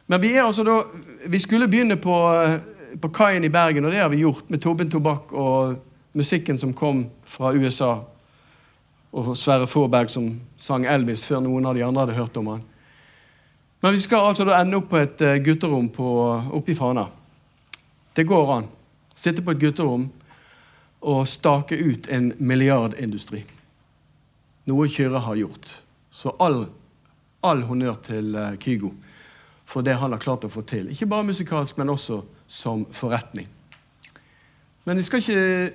men 0.06 0.22
vi 0.22 0.36
er 0.36 0.44
altså 0.44 0.64
da 0.66 0.82
Vi 1.26 1.38
skulle 1.42 1.66
begynne 1.68 1.96
på, 1.98 2.16
på 3.00 3.08
kaien 3.08 3.44
i 3.44 3.50
Bergen, 3.50 3.84
og 3.84 3.92
det 3.92 3.98
har 3.98 4.10
vi 4.12 4.22
gjort 4.22 4.50
med 4.50 4.60
Tobin 4.62 4.90
Tobakk 4.90 5.32
og 5.32 5.76
musikken 6.14 6.58
som 6.58 6.74
kom 6.74 7.08
fra 7.24 7.50
USA. 7.52 8.04
Og 9.10 9.32
Sverre 9.36 9.66
Forberg 9.66 10.10
som 10.12 10.28
sang 10.58 10.86
Elvis 10.86 11.24
før 11.26 11.42
noen 11.42 11.66
av 11.66 11.74
de 11.74 11.82
andre 11.82 12.04
hadde 12.04 12.18
hørt 12.20 12.38
om 12.38 12.52
han. 12.52 12.62
Men 13.82 13.96
vi 13.96 14.00
skal 14.04 14.28
altså 14.28 14.46
da 14.46 14.60
ende 14.60 14.78
opp 14.78 14.88
på 14.92 15.00
et 15.00 15.20
eh, 15.24 15.40
gutterom 15.42 15.88
på, 15.92 16.06
oppe 16.54 16.72
i 16.72 16.78
Fana. 16.78 17.08
Det 18.14 18.24
går 18.24 18.52
an. 18.54 18.68
Sitte 19.16 19.42
på 19.42 19.56
et 19.56 19.60
gutterom 19.60 20.06
og 21.06 21.26
stake 21.28 21.76
ut 21.76 22.06
en 22.12 22.30
milliardindustri. 22.38 23.42
Noe 24.70 24.88
Kyrre 24.90 25.20
har 25.26 25.42
gjort. 25.42 25.68
Så 26.10 26.32
all, 26.42 26.64
all 27.44 27.66
honnør 27.68 27.98
til 28.06 28.32
uh, 28.34 28.54
Kygo 28.62 28.94
for 29.66 29.82
det 29.82 29.96
han 29.98 30.14
har 30.14 30.22
klart 30.22 30.46
å 30.46 30.52
få 30.52 30.62
til. 30.62 30.90
Ikke 30.94 31.08
bare 31.10 31.26
musikalsk, 31.26 31.78
men 31.78 31.90
også 31.90 32.20
som 32.46 32.86
forretning. 32.94 33.48
Men 34.86 34.96
vi 34.96 35.02
skal 35.02 35.18
ikke, 35.18 35.72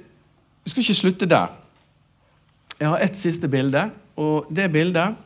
vi 0.63 0.72
skal 0.72 0.84
ikke 0.85 0.99
slutte 1.01 1.27
der. 1.27 1.51
Jeg 2.80 2.88
har 2.88 3.03
ett 3.03 3.18
siste 3.19 3.49
bilde, 3.51 3.89
og 4.15 4.47
det 4.49 4.72
bildet 4.72 5.19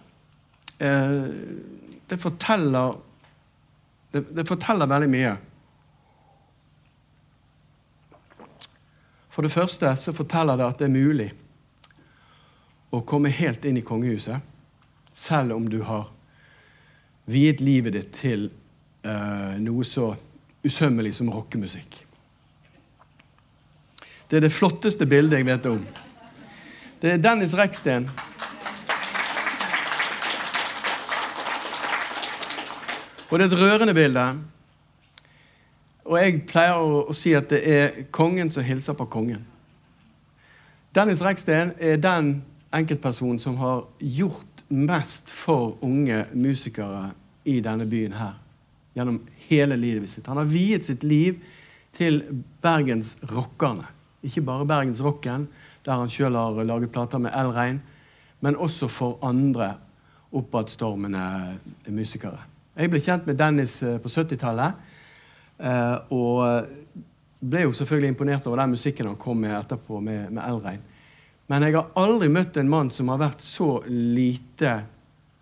eh, 0.79 1.27
det 2.09 2.17
forteller 2.21 2.97
det, 4.11 4.23
det 4.35 4.47
forteller 4.47 4.89
veldig 4.89 5.09
mye. 5.11 5.35
For 9.29 9.43
det 9.43 9.51
første 9.51 9.91
så 9.99 10.13
forteller 10.15 10.55
det 10.55 10.67
at 10.69 10.79
det 10.79 10.87
er 10.87 10.93
mulig 10.93 11.29
å 12.95 13.01
komme 13.03 13.33
helt 13.35 13.65
inn 13.67 13.81
i 13.81 13.83
kongehuset, 13.83 14.39
selv 15.11 15.57
om 15.57 15.67
du 15.67 15.81
har 15.83 16.07
viet 17.25 17.61
livet 17.61 17.95
ditt 17.95 18.11
til 18.15 18.49
eh, 19.05 19.55
noe 19.61 19.85
så 19.87 20.11
usømmelig 20.65 21.15
som 21.17 21.29
rockemusikk. 21.33 22.01
Det 24.29 24.37
er 24.39 24.47
det 24.47 24.53
flotteste 24.53 25.05
bildet 25.05 25.41
jeg 25.41 25.47
vet 25.47 25.67
om. 25.69 25.83
Det 27.01 27.11
er 27.11 27.21
Dennis 27.21 27.53
Reksten. 27.57 28.09
Og 33.29 33.39
det 33.39 33.45
er 33.45 33.51
et 33.51 33.59
rørende 33.59 33.93
bilde. 33.93 34.25
Og 36.05 36.17
jeg 36.21 36.41
pleier 36.49 36.77
å, 36.77 37.05
å 37.09 37.13
si 37.17 37.33
at 37.37 37.49
det 37.49 37.61
er 37.65 38.01
kongen 38.13 38.51
som 38.53 38.65
hilser 38.65 38.97
på 38.97 39.07
kongen. 39.09 39.45
Dennis 40.95 41.21
Reksten 41.25 41.73
er 41.81 41.97
den 42.01 42.37
enkeltpersonen 42.73 43.39
som 43.41 43.57
har 43.59 43.83
gjort 43.99 44.54
mest 44.67 45.29
for 45.29 45.77
unge 45.85 46.25
musikere 46.33 47.11
i 47.45 47.59
denne 47.61 47.85
byen 47.85 48.15
her. 48.17 48.33
Gjennom 48.95 49.19
hele 49.49 49.77
livet 49.77 50.09
sitt. 50.09 50.27
Han 50.27 50.37
har 50.37 50.49
viet 50.49 50.87
sitt 50.87 51.03
liv 51.03 51.41
til 51.95 52.21
Bergens 52.63 53.15
rockerne. 53.31 53.85
Ikke 54.25 54.41
bare 54.41 54.65
Bergens 54.65 55.01
Rocken, 55.05 55.47
der 55.85 55.99
han 55.99 56.09
sjøl 56.09 56.33
har 56.33 56.63
laget 56.65 56.91
plater 56.91 57.21
med 57.21 57.35
L-Rein, 57.37 57.81
men 58.41 58.55
også 58.57 58.87
for 58.89 59.19
andre 59.21 59.75
oppadstormende 60.35 61.59
musikere. 61.93 62.39
Jeg 62.75 62.89
ble 62.91 62.99
kjent 62.99 63.27
med 63.29 63.37
Dennis 63.39 63.77
eh, 63.83 63.99
på 64.01 64.09
70-tallet. 64.09 64.73
eh, 65.59 65.95
Og 66.11 66.65
ble 67.39 67.61
jo 67.67 67.71
selvfølgelig 67.75 68.09
imponert 68.15 68.47
over 68.47 68.63
den 68.63 68.73
musikken 68.75 69.07
han 69.07 69.19
kom 69.21 69.37
med 69.37 69.53
etterpå 69.59 69.99
med, 70.01 70.31
med 70.33 70.43
L-Rein. 70.49 70.81
Men 71.51 71.65
jeg 71.65 71.75
har 71.77 71.91
aldri 71.99 72.29
møtt 72.31 72.57
en 72.57 72.69
mann 72.69 72.89
som 72.93 73.11
har 73.13 73.21
vært 73.21 73.43
så 73.45 73.77
lite 73.89 74.79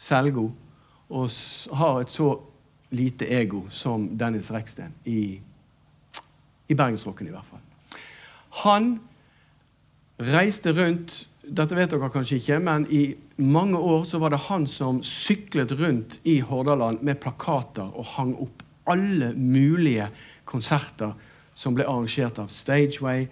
selvgod 0.03 0.51
og 1.13 1.75
har 1.80 2.01
et 2.01 2.11
så 2.11 2.30
lite 2.93 3.27
ego 3.34 3.63
som 3.73 4.09
Dennis 4.17 4.49
Reksten 4.53 4.93
i, 5.09 5.38
i 6.67 6.75
bergensrocken, 6.75 7.30
i 7.30 7.34
hvert 7.34 7.47
fall. 7.47 7.61
Han 8.63 8.97
reiste 10.21 10.73
rundt 10.75 11.23
Dette 11.43 11.75
vet 11.75 11.91
dere 11.91 12.07
kanskje 12.07 12.38
ikke, 12.39 12.57
men 12.63 12.85
i 12.88 13.01
mange 13.43 13.75
år 13.75 14.05
så 14.07 14.15
var 14.21 14.31
det 14.31 14.45
han 14.45 14.63
som 14.63 15.01
syklet 15.03 15.73
rundt 15.75 16.15
i 16.23 16.38
Hordaland 16.39 17.01
med 17.03 17.19
plakater 17.19 17.89
og 17.91 18.07
hang 18.13 18.31
opp 18.39 18.63
alle 18.88 19.34
mulige 19.35 20.07
konserter 20.47 21.11
som 21.51 21.75
ble 21.75 21.84
arrangert 21.84 22.39
av 22.39 22.47
Stageway 22.47 23.27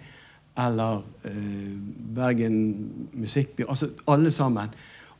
eller 0.58 1.02
eh, 1.24 1.76
Bergen 2.14 2.58
Musikkby. 3.12 3.64
Altså 3.68 3.90
alle 4.06 4.30
sammen. 4.30 4.72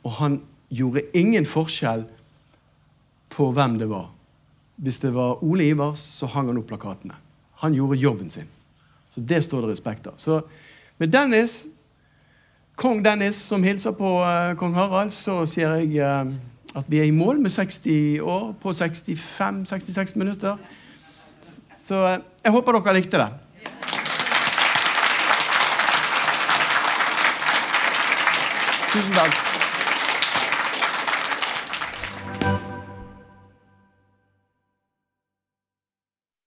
Og 0.03 0.11
han 0.11 0.41
gjorde 0.69 1.05
ingen 1.13 1.45
forskjell 1.45 2.05
på 3.33 3.51
hvem 3.51 3.77
det 3.79 3.89
var. 3.89 4.09
Hvis 4.75 4.99
det 4.99 5.13
var 5.13 5.43
Ole 5.43 5.67
Ivars, 5.69 5.99
så 5.99 6.25
hang 6.25 6.49
han 6.49 6.57
opp 6.57 6.67
plakatene. 6.67 7.15
Han 7.63 7.73
gjorde 7.73 7.99
jobben 8.01 8.29
sin. 8.29 8.49
Så 9.13 9.21
det 9.21 9.43
står 9.45 9.61
det 9.61 9.75
respekt 9.75 10.07
av. 10.07 10.17
Så 10.17 10.41
med 10.97 11.11
Dennis, 11.13 11.65
kong 12.75 13.03
Dennis, 13.05 13.35
som 13.35 13.63
hilser 13.63 13.93
på 13.97 14.15
eh, 14.25 14.55
kong 14.57 14.73
Harald, 14.77 15.13
så 15.13 15.43
sier 15.49 15.77
jeg 15.81 16.01
eh, 16.01 16.33
at 16.73 16.89
vi 16.89 16.99
er 16.99 17.09
i 17.09 17.13
mål 17.13 17.41
med 17.41 17.53
60 17.53 18.19
år 18.21 18.51
på 18.61 18.73
65-66 18.73 20.17
minutter. 20.17 20.57
Så 21.85 22.01
eh, 22.09 22.19
jeg 22.43 22.55
håper 22.55 22.79
dere 22.79 22.97
likte 22.97 23.21
det. 23.21 23.29
Tusen 28.93 29.11
takk. 29.11 29.52